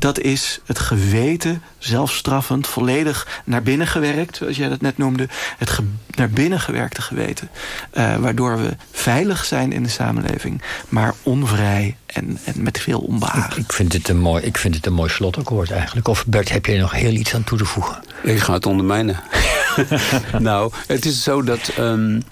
Dat 0.02 0.20
is 0.20 0.60
het 0.66 0.80
geweten, 0.80 1.62
zelfstraffend, 1.78 2.68
volledig 2.68 3.41
naar 3.45 3.64
binnen 3.64 3.88
gewerkt... 3.88 4.38
zoals 4.38 4.58
jij 4.58 4.70
dat 4.70 4.82
net 4.82 4.97
noemde, 4.97 5.28
het 5.58 5.70
ge 5.70 5.84
naar 6.10 6.30
binnen 6.30 6.60
gewerkte 6.60 7.02
geweten. 7.02 7.49
Uh, 7.93 8.16
waardoor 8.16 8.58
we 8.58 8.76
veilig 8.91 9.45
zijn 9.45 9.72
in 9.72 9.84
de 9.84 9.89
samenleving, 9.89 10.62
maar 10.89 11.14
onvrij 11.24 11.97
en, 12.06 12.39
en 12.43 12.64
met 12.64 12.80
veel 12.80 12.99
onbehagen. 12.99 13.52
Ik, 13.52 13.64
ik, 13.64 13.74
vind 13.74 13.93
het 13.93 14.10
een 14.10 14.20
mooi, 14.20 14.43
ik 14.43 14.58
vind 14.58 14.76
het 14.76 14.86
een 14.86 14.93
mooi 14.93 15.10
slotakkoord 15.10 15.72
eigenlijk. 15.72 16.08
Of 16.08 16.26
Bert, 16.26 16.49
heb 16.49 16.66
je 16.66 16.78
nog 16.78 16.91
heel 16.91 17.14
iets 17.14 17.36
aan 17.36 17.43
toe 17.43 17.58
te 17.58 17.66
voegen? 17.66 18.04
Ik 18.24 18.39
ga 18.39 18.54
het 18.54 18.66
ondermijnen. 18.66 19.20
nou, 20.39 20.72
het 20.88 21.06
is 21.06 21.24
zo 21.24 21.43
dat... 21.43 21.72
Um 21.80 22.24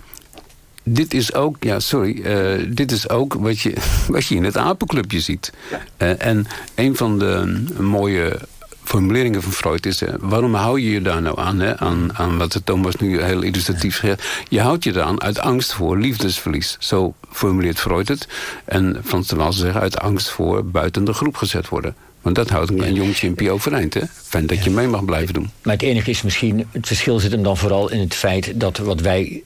dit 0.93 1.13
is 1.13 1.33
ook, 1.33 1.55
ja, 1.59 1.79
sorry, 1.79 2.21
uh, 2.23 2.65
dit 2.75 2.91
is 2.91 3.09
ook 3.09 3.33
wat 3.33 3.59
je, 3.59 3.73
wat 4.07 4.25
je 4.25 4.35
in 4.35 4.43
het 4.43 4.57
apenclubje 4.57 5.19
ziet. 5.19 5.53
Ja. 5.69 5.81
Uh, 5.97 6.25
en 6.25 6.47
een 6.75 6.95
van 6.95 7.19
de 7.19 7.63
mooie 7.79 8.39
formuleringen 8.83 9.41
van 9.41 9.51
Freud 9.51 9.85
is... 9.85 9.99
Hè, 9.99 10.07
waarom 10.19 10.53
hou 10.53 10.79
je 10.79 10.91
je 10.91 11.01
daar 11.01 11.21
nou 11.21 11.39
aan, 11.39 11.59
hè, 11.59 11.77
aan, 11.77 12.17
aan 12.17 12.37
wat 12.37 12.61
Thomas 12.63 12.95
nu 12.95 13.21
heel 13.21 13.41
illustratief 13.41 13.95
zegt? 13.95 14.23
Je 14.49 14.61
houdt 14.61 14.83
je 14.83 14.89
eraan 14.89 15.21
uit 15.21 15.39
angst 15.39 15.73
voor 15.73 15.97
liefdesverlies. 15.97 16.75
Zo 16.79 17.13
formuleert 17.31 17.79
Freud 17.79 18.07
het. 18.07 18.27
En 18.65 19.01
Frans 19.03 19.27
de 19.27 19.35
Waal 19.35 19.53
zegt 19.53 19.75
uit 19.75 19.99
angst 19.99 20.29
voor 20.29 20.65
buiten 20.65 21.03
de 21.03 21.13
groep 21.13 21.35
gezet 21.35 21.69
worden. 21.69 21.95
Want 22.21 22.35
dat 22.35 22.49
houdt 22.49 22.69
een, 22.69 22.83
een 22.83 22.93
jongetje 22.93 23.27
in 23.27 23.35
Pio 23.35 23.53
overeind, 23.53 23.93
hè? 23.93 24.01
Fijn 24.23 24.47
dat 24.47 24.63
je 24.63 24.69
mee 24.69 24.87
mag 24.87 25.05
blijven 25.05 25.33
doen. 25.33 25.49
Maar 25.61 25.73
het 25.73 25.83
enige 25.83 26.09
is 26.09 26.21
misschien, 26.21 26.67
het 26.71 26.87
verschil 26.87 27.19
zit 27.19 27.31
hem 27.31 27.43
dan 27.43 27.57
vooral 27.57 27.91
in 27.91 27.99
het 27.99 28.15
feit 28.15 28.59
dat 28.59 28.77
wat 28.77 29.01
wij 29.01 29.43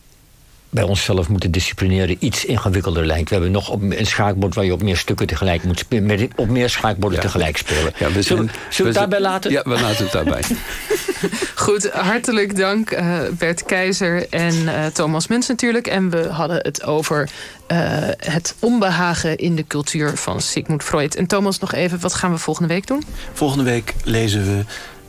bij 0.74 0.84
onszelf 0.84 1.30
moeten 1.30 1.52
disciplineren 1.52 2.16
iets 2.20 2.46
ingewikkelder 2.46 3.06
lijkt. 3.06 3.30
We 3.30 3.36
hebben 3.36 3.52
nog 3.52 3.70
op 3.70 3.82
een 3.82 4.06
schaakbord 4.06 4.56
waar 4.56 4.66
je 4.66 4.74
op 4.74 4.82
meer 4.84 4.98
stukken 4.98 5.28
tegelijk 5.28 5.64
moet 5.64 5.80
spelen. 5.80 6.30
Op 6.36 6.50
meer 6.50 6.70
schaakborden 6.70 7.20
tegelijk 7.20 7.58
spelen. 7.58 7.94
Ja, 7.98 8.06
we 8.06 8.12
zijn, 8.12 8.24
zullen, 8.24 8.52
zullen 8.70 8.94
we 8.94 9.00
het 9.00 9.10
daarbij 9.10 9.20
laten? 9.20 9.52
Ja, 9.52 9.62
we 9.64 9.70
laten 9.70 10.04
het 10.04 10.12
daarbij. 10.12 10.44
Goed, 11.56 11.92
hartelijk 11.92 12.56
dank 12.56 12.92
uh, 12.92 13.20
Bert 13.38 13.64
Keizer 13.66 14.30
en 14.30 14.54
uh, 14.54 14.86
Thomas 14.86 15.28
Mens 15.28 15.48
natuurlijk. 15.48 15.88
En 15.88 16.10
we 16.10 16.28
hadden 16.28 16.58
het 16.58 16.84
over 16.84 17.30
uh, 17.72 17.78
het 18.18 18.56
onbehagen 18.60 19.38
in 19.38 19.56
de 19.56 19.68
cultuur 19.68 20.18
van 20.18 20.42
Sigmund 20.42 20.84
Freud. 20.84 21.16
En 21.16 21.28
Thomas, 21.28 21.60
nog 21.60 21.74
even, 21.74 22.00
wat 22.00 22.14
gaan 22.14 22.32
we 22.32 22.38
volgende 22.38 22.74
week 22.74 22.88
doen? 22.88 23.04
Volgende 23.34 23.64
week 23.64 23.94
lezen 24.04 24.44
we 24.46 24.64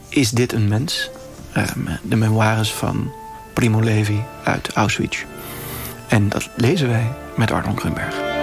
Is 0.08 0.30
dit 0.30 0.52
een 0.52 0.68
mens? 0.68 1.10
Um, 1.56 1.88
de 2.02 2.16
memoires 2.16 2.72
van 2.72 3.12
Primo 3.52 3.80
Levi 3.80 4.22
uit 4.44 4.68
Auschwitz. 4.72 5.24
En 6.08 6.28
dat 6.28 6.48
lezen 6.54 6.88
wij 6.88 7.12
met 7.36 7.50
Arnold 7.50 7.78
Grunberg. 7.78 8.34